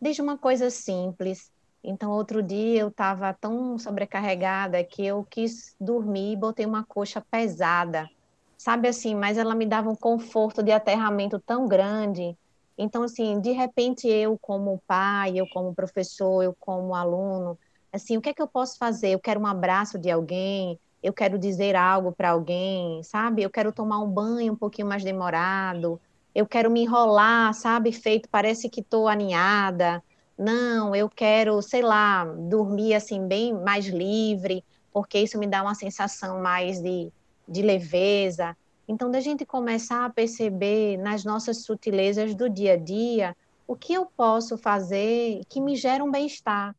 Desde 0.00 0.22
uma 0.22 0.38
coisa 0.38 0.70
simples. 0.70 1.50
Então, 1.82 2.10
outro 2.10 2.42
dia 2.42 2.80
eu 2.80 2.88
estava 2.88 3.32
tão 3.32 3.78
sobrecarregada 3.78 4.82
que 4.82 5.04
eu 5.06 5.24
quis 5.24 5.76
dormir 5.80 6.32
e 6.32 6.36
botei 6.36 6.66
uma 6.66 6.84
coxa 6.84 7.20
pesada, 7.30 8.10
sabe 8.56 8.88
assim, 8.88 9.14
mas 9.14 9.38
ela 9.38 9.54
me 9.54 9.64
dava 9.64 9.88
um 9.88 9.94
conforto 9.94 10.62
de 10.62 10.72
aterramento 10.72 11.38
tão 11.38 11.68
grande. 11.68 12.36
Então, 12.78 13.02
assim, 13.02 13.40
de 13.40 13.50
repente 13.52 14.06
eu 14.08 14.38
como 14.38 14.80
pai, 14.86 15.32
eu 15.36 15.46
como 15.48 15.74
professor, 15.74 16.42
eu 16.44 16.54
como 16.60 16.94
aluno, 16.94 17.58
assim, 17.92 18.16
o 18.16 18.20
que 18.22 18.28
é 18.30 18.34
que 18.34 18.42
eu 18.42 18.48
posso 18.48 18.78
fazer? 18.78 19.08
Eu 19.10 19.18
quero 19.20 19.40
um 19.40 19.46
abraço 19.46 19.98
de 19.98 20.10
alguém, 20.10 20.78
eu 21.02 21.12
quero 21.12 21.38
dizer 21.38 21.74
algo 21.76 22.12
para 22.12 22.30
alguém, 22.30 23.02
sabe? 23.02 23.42
Eu 23.42 23.50
quero 23.50 23.72
tomar 23.72 23.98
um 24.00 24.08
banho 24.10 24.52
um 24.52 24.56
pouquinho 24.56 24.88
mais 24.88 25.02
demorado, 25.04 26.00
eu 26.34 26.46
quero 26.46 26.70
me 26.70 26.82
enrolar, 26.82 27.52
sabe? 27.54 27.92
Feito, 27.92 28.28
parece 28.30 28.68
que 28.70 28.80
estou 28.80 29.08
aninhada. 29.08 30.02
Não, 30.38 30.94
eu 30.94 31.08
quero, 31.08 31.60
sei 31.62 31.82
lá, 31.82 32.24
dormir 32.24 32.94
assim 32.94 33.26
bem 33.26 33.52
mais 33.52 33.86
livre, 33.86 34.64
porque 34.92 35.18
isso 35.18 35.38
me 35.38 35.48
dá 35.48 35.62
uma 35.62 35.74
sensação 35.74 36.40
mais 36.40 36.80
de, 36.80 37.12
de 37.48 37.62
leveza. 37.62 38.56
Então, 38.88 39.10
da 39.10 39.20
gente 39.20 39.44
começar 39.44 40.06
a 40.06 40.10
perceber 40.10 40.96
nas 40.96 41.22
nossas 41.22 41.58
sutilezas 41.58 42.34
do 42.34 42.48
dia 42.48 42.72
a 42.72 42.76
dia 42.76 43.36
o 43.66 43.76
que 43.76 43.92
eu 43.92 44.06
posso 44.06 44.56
fazer 44.56 45.42
que 45.46 45.60
me 45.60 45.76
gera 45.76 46.02
um 46.02 46.10
bem-estar, 46.10 46.74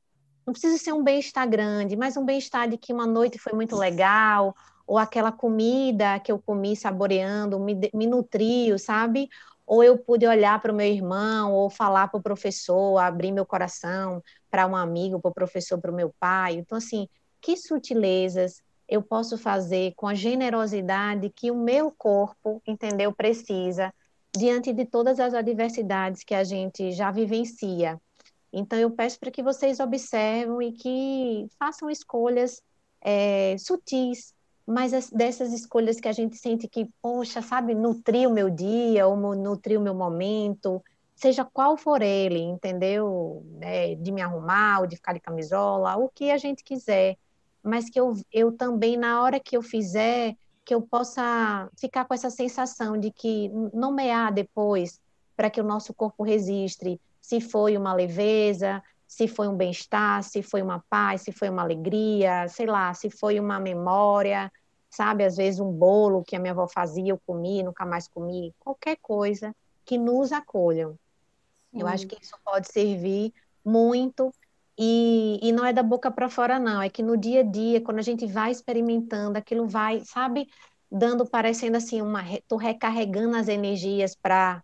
não 0.49 0.51
precisa 0.51 0.79
ser 0.79 0.91
um 0.91 1.03
bem-estar 1.03 1.47
grande, 1.47 1.95
mas 1.95 2.17
um 2.17 2.25
bem-estar 2.25 2.67
de 2.67 2.75
que 2.75 2.91
uma 2.91 3.05
noite 3.05 3.37
foi 3.37 3.53
muito 3.53 3.75
legal, 3.75 4.55
ou 4.87 4.97
aquela 4.97 5.31
comida 5.31 6.19
que 6.19 6.31
eu 6.31 6.39
comi 6.39 6.75
saboreando 6.75 7.59
me, 7.59 7.79
me 7.93 8.07
nutriu, 8.07 8.79
sabe? 8.79 9.29
Ou 9.67 9.83
eu 9.83 9.95
pude 9.99 10.25
olhar 10.25 10.59
para 10.59 10.73
o 10.73 10.75
meu 10.75 10.87
irmão, 10.87 11.53
ou 11.53 11.69
falar 11.69 12.07
para 12.07 12.17
o 12.17 12.23
professor, 12.23 12.97
abrir 12.97 13.31
meu 13.31 13.45
coração 13.45 14.23
para 14.49 14.65
um 14.65 14.75
amigo, 14.75 15.19
para 15.19 15.29
o 15.29 15.33
professor, 15.33 15.79
para 15.79 15.91
o 15.91 15.95
meu 15.95 16.11
pai. 16.19 16.55
Então, 16.55 16.79
assim, 16.79 17.07
que 17.39 17.55
sutilezas 17.55 18.63
eu 18.89 19.03
posso 19.03 19.37
fazer 19.37 19.93
com 19.95 20.07
a 20.07 20.15
generosidade 20.15 21.29
que 21.29 21.51
o 21.51 21.55
meu 21.55 21.91
corpo, 21.91 22.61
entendeu, 22.65 23.13
precisa 23.13 23.93
diante 24.35 24.73
de 24.73 24.85
todas 24.85 25.19
as 25.19 25.33
adversidades 25.33 26.23
que 26.23 26.33
a 26.33 26.43
gente 26.43 26.91
já 26.91 27.11
vivencia. 27.11 28.01
Então, 28.51 28.79
eu 28.79 28.89
peço 28.89 29.19
para 29.19 29.29
que 29.29 29.43
vocês 29.43 29.79
observem 29.79 30.69
e 30.69 30.71
que 30.71 31.47
façam 31.59 31.89
escolhas 31.89 32.61
é, 33.01 33.55
sutis, 33.59 34.33
mas 34.65 35.09
dessas 35.11 35.53
escolhas 35.53 35.99
que 35.99 36.07
a 36.07 36.11
gente 36.11 36.35
sente 36.35 36.67
que, 36.67 36.89
poxa, 37.01 37.41
sabe, 37.41 37.75
nutrir 37.75 38.27
o 38.27 38.33
meu 38.33 38.49
dia, 38.49 39.07
ou 39.07 39.15
nutrir 39.35 39.79
o 39.79 39.83
meu 39.83 39.93
momento, 39.93 40.83
seja 41.15 41.45
qual 41.45 41.77
for 41.77 42.01
ele, 42.01 42.39
entendeu? 42.39 43.43
É, 43.61 43.95
de 43.95 44.11
me 44.11 44.21
arrumar, 44.21 44.81
ou 44.81 44.87
de 44.87 44.95
ficar 44.95 45.13
de 45.13 45.19
camisola, 45.19 45.97
o 45.97 46.09
que 46.09 46.31
a 46.31 46.37
gente 46.37 46.63
quiser, 46.63 47.17
mas 47.63 47.89
que 47.89 47.99
eu, 47.99 48.13
eu 48.31 48.51
também, 48.51 48.97
na 48.97 49.21
hora 49.21 49.39
que 49.39 49.55
eu 49.55 49.61
fizer, 49.61 50.35
que 50.65 50.73
eu 50.73 50.81
possa 50.81 51.69
ficar 51.77 52.05
com 52.05 52.13
essa 52.13 52.29
sensação 52.29 52.97
de 52.97 53.11
que 53.11 53.49
nomear 53.73 54.31
depois, 54.31 54.99
para 55.35 55.49
que 55.49 55.59
o 55.59 55.63
nosso 55.63 55.93
corpo 55.93 56.23
registre 56.23 56.99
se 57.21 57.39
foi 57.39 57.77
uma 57.77 57.93
leveza, 57.93 58.83
se 59.07 59.27
foi 59.27 59.47
um 59.47 59.55
bem-estar, 59.55 60.23
se 60.23 60.43
foi 60.43 60.61
uma 60.61 60.83
paz, 60.89 61.21
se 61.21 61.31
foi 61.31 61.49
uma 61.49 61.63
alegria, 61.63 62.47
sei 62.47 62.65
lá, 62.65 62.93
se 62.93 63.09
foi 63.09 63.39
uma 63.39 63.59
memória, 63.59 64.51
sabe? 64.89 65.23
Às 65.23 65.37
vezes 65.37 65.59
um 65.59 65.71
bolo 65.71 66.23
que 66.23 66.35
a 66.35 66.39
minha 66.39 66.53
avó 66.53 66.67
fazia, 66.67 67.11
eu 67.11 67.19
comi, 67.25 67.63
nunca 67.63 67.85
mais 67.85 68.07
comi, 68.07 68.53
qualquer 68.59 68.97
coisa 69.01 69.55
que 69.85 69.97
nos 69.97 70.31
acolham. 70.31 70.91
Sim. 71.71 71.81
Eu 71.81 71.87
acho 71.87 72.07
que 72.07 72.17
isso 72.21 72.35
pode 72.43 72.71
servir 72.71 73.33
muito 73.63 74.33
e, 74.81 75.37
e 75.43 75.51
não 75.51 75.65
é 75.65 75.73
da 75.73 75.83
boca 75.83 76.09
para 76.09 76.29
fora, 76.29 76.57
não, 76.57 76.81
é 76.81 76.89
que 76.89 77.03
no 77.03 77.17
dia 77.17 77.41
a 77.41 77.43
dia, 77.43 77.81
quando 77.81 77.99
a 77.99 78.01
gente 78.01 78.25
vai 78.25 78.49
experimentando, 78.49 79.37
aquilo 79.37 79.67
vai, 79.67 79.99
sabe, 80.05 80.47
dando, 80.89 81.25
parecendo 81.25 81.75
assim, 81.75 82.01
uma, 82.01 82.23
tô 82.47 82.55
recarregando 82.55 83.35
as 83.35 83.49
energias 83.49 84.15
para 84.15 84.63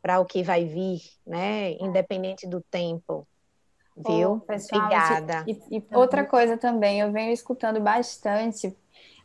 para 0.00 0.18
o 0.18 0.24
que 0.24 0.42
vai 0.42 0.64
vir, 0.64 1.02
né? 1.26 1.72
Independente 1.72 2.46
do 2.46 2.62
tempo. 2.62 3.28
Viu? 3.94 4.32
Oh, 4.32 4.40
pessoal, 4.40 4.80
Obrigada. 4.86 5.44
E, 5.46 5.76
e, 5.76 5.84
outra 5.92 6.24
coisa 6.24 6.56
também, 6.56 7.00
eu 7.00 7.12
venho 7.12 7.30
escutando 7.30 7.78
bastante 7.78 8.74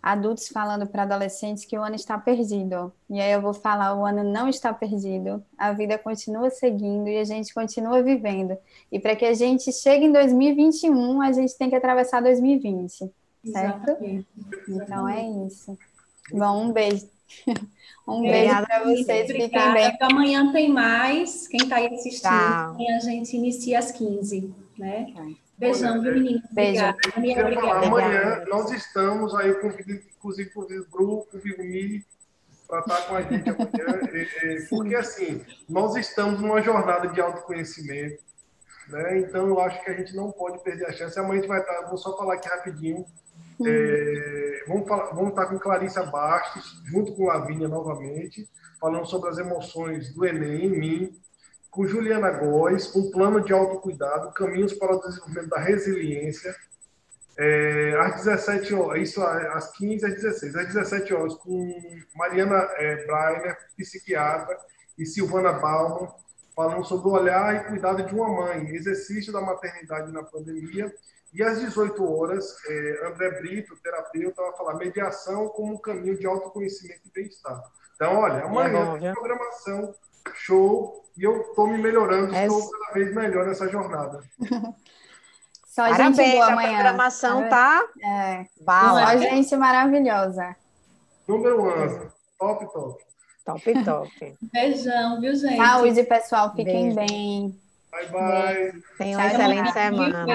adultos 0.06 0.48
falando 0.50 0.86
para 0.86 1.02
adolescentes 1.02 1.66
que 1.66 1.76
o 1.76 1.82
ano 1.82 1.96
está 1.96 2.16
perdido. 2.16 2.94
E 3.10 3.20
aí 3.20 3.32
eu 3.32 3.42
vou 3.42 3.56
falar, 3.56 3.96
o 3.96 4.06
ano 4.06 4.24
não 4.24 4.48
está 4.48 4.72
perdido. 4.72 5.44
A 5.58 5.74
vida 5.74 5.98
continua 5.98 6.52
seguindo 6.52 7.10
e 7.10 7.18
a 7.18 7.24
gente 7.24 7.52
continua 7.52 8.04
vivendo. 8.04 8.56
E 8.92 9.00
para 9.00 9.16
que 9.16 9.26
a 9.26 9.34
gente 9.34 9.74
chegue 9.74 10.06
em 10.06 10.12
2021, 10.12 11.22
a 11.24 11.32
gente 11.32 11.58
tem 11.58 11.72
que 11.72 11.76
atravessar 11.76 12.22
2020, 12.22 12.98
certo? 12.98 13.12
Exatamente. 13.44 14.28
Então 14.70 15.10
é 15.10 15.28
isso. 15.48 15.76
Bom, 16.32 16.66
um 16.66 16.72
beijo. 16.72 17.10
Um 18.08 18.22
beijo 18.22 18.54
para 18.68 18.84
vocês, 18.84 19.32
fiquem 19.32 19.50
bem. 19.50 19.98
Amanhã 20.00 20.52
tem 20.52 20.70
mais. 20.70 21.48
Quem 21.48 21.60
está 21.60 21.78
aí 21.78 21.88
assistindo, 21.88 22.30
Tchau. 22.30 22.78
a 22.78 23.00
gente 23.00 23.36
inicia 23.36 23.80
às 23.80 23.92
15, 23.92 24.54
né? 24.78 25.12
Beijão, 25.58 26.02
viu, 26.02 26.14
menino? 26.14 26.42
Beijo. 26.52 26.84
Obrigada. 27.18 27.86
Amanhã 27.86 28.44
nós 28.48 28.72
estamos 28.72 29.34
aí, 29.36 29.50
eu 29.50 29.62
convido, 29.62 29.94
inclusive, 29.94 30.52
o 30.56 30.90
grupo, 30.90 31.38
o 31.38 31.40
Vigumi, 31.40 32.06
para 32.68 32.80
estar 32.80 33.02
com 33.08 33.16
a 33.16 33.22
gente 33.22 33.50
amanhã. 33.50 34.68
porque, 34.70 34.96
assim, 34.96 35.46
nós 35.70 35.96
estamos 35.96 36.42
numa 36.42 36.62
jornada 36.62 37.08
de 37.08 37.22
autoconhecimento, 37.22 38.22
né? 38.90 39.20
Então, 39.20 39.48
eu 39.48 39.60
acho 39.62 39.82
que 39.84 39.90
a 39.90 39.94
gente 39.94 40.16
não 40.16 40.32
pode 40.32 40.62
perder 40.64 40.88
a 40.88 40.94
chance. 40.94 41.18
Amanhã 41.18 41.34
a 41.34 41.42
gente 41.42 41.48
vai 41.48 41.60
estar, 41.62 41.88
vou 41.88 41.98
só 41.98 42.18
falar 42.18 42.36
aqui 42.36 42.50
rapidinho, 42.50 43.06
é, 43.66 44.64
vamos, 44.68 44.88
falar, 44.88 45.06
vamos 45.14 45.30
estar 45.30 45.46
com 45.46 45.58
Clarissa 45.58 46.04
Bastos, 46.04 46.82
junto 46.86 47.14
com 47.14 47.26
Lavínia 47.26 47.70
novamente, 47.70 48.50
falando 48.80 49.06
sobre 49.06 49.30
as 49.30 49.38
emoções 49.38 50.14
do 50.14 50.26
Enem 50.26 50.66
em 50.66 50.70
mim, 50.70 51.22
com 51.76 51.86
Juliana 51.86 52.32
Góes, 52.32 52.96
um 52.96 53.12
plano 53.12 53.42
de 53.42 53.52
autocuidado, 53.52 54.32
caminhos 54.32 54.74
para 54.74 54.96
o 54.96 55.00
desenvolvimento 55.02 55.50
da 55.50 55.60
resiliência. 55.60 56.56
É, 57.38 57.98
às 58.00 58.24
17 58.24 58.74
horas, 58.74 59.10
isso 59.10 59.22
às 59.22 59.70
15 59.74 60.06
às 60.06 60.14
16, 60.14 60.56
às 60.56 60.68
17 60.68 61.14
horas, 61.14 61.36
com 61.36 61.78
Mariana 62.16 62.56
é, 62.78 63.06
Breiner, 63.06 63.58
psiquiatra, 63.76 64.58
e 64.98 65.06
Silvana 65.06 65.52
Bauman, 65.52 66.10
falando 66.56 66.86
sobre 66.86 67.10
o 67.10 67.12
olhar 67.12 67.54
e 67.54 67.68
cuidado 67.68 68.04
de 68.04 68.16
uma 68.16 68.30
mãe, 68.30 68.74
exercício 68.74 69.34
da 69.34 69.42
maternidade 69.42 70.10
na 70.14 70.24
pandemia 70.24 70.90
e 71.34 71.44
às 71.44 71.60
18 71.60 72.02
horas, 72.10 72.56
é, 72.70 73.08
André 73.08 73.42
Brito, 73.42 73.76
terapeuta, 73.84 74.42
vai 74.42 74.56
falar 74.56 74.76
mediação 74.76 75.50
como 75.50 75.74
um 75.74 75.78
caminho 75.78 76.18
de 76.18 76.26
autoconhecimento 76.26 77.02
e 77.06 77.12
bem-estar. 77.12 77.62
Então, 77.96 78.16
olha, 78.16 78.46
amanhã 78.46 78.96
é 78.96 79.00
tem 79.00 79.14
programação, 79.14 79.94
show, 80.34 81.06
e 81.18 81.24
eu 81.24 81.42
estou 81.42 81.68
me 81.68 81.78
melhorando, 81.78 82.34
é... 82.36 82.46
estou 82.46 82.70
cada 82.70 82.94
vez 82.94 83.14
melhor 83.14 83.46
nessa 83.46 83.68
jornada. 83.68 84.22
Só 85.68 85.90
Parabéns, 85.90 86.16
gente 86.16 86.32
boa 86.32 86.46
amanhã. 86.46 86.70
A 86.70 86.74
programação 86.76 87.50
tá 87.50 87.84
é. 88.02 88.46
Bala. 88.62 89.08
Só 89.08 89.18
gente 89.18 89.58
maravilhosa. 89.58 90.56
Número 91.28 91.62
um, 91.62 92.10
top, 92.40 92.72
top. 92.72 93.04
Top, 93.46 93.84
top. 93.84 94.38
Beijão, 94.54 95.20
viu, 95.20 95.36
gente? 95.36 95.58
Saúde, 95.58 96.04
pessoal. 96.04 96.56
Fiquem 96.56 96.96
Beijo. 96.96 96.96
bem. 96.96 97.60
Bye, 97.92 98.08
bye. 98.08 98.74
Tenha 98.98 99.18
uma 99.18 99.28
excelente 99.28 99.72
semana. 99.74 100.26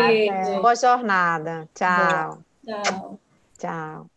Boa 0.60 0.74
jornada. 0.74 1.68
Tchau. 1.74 2.38
Tchau. 2.62 3.18
Tchau. 3.58 4.10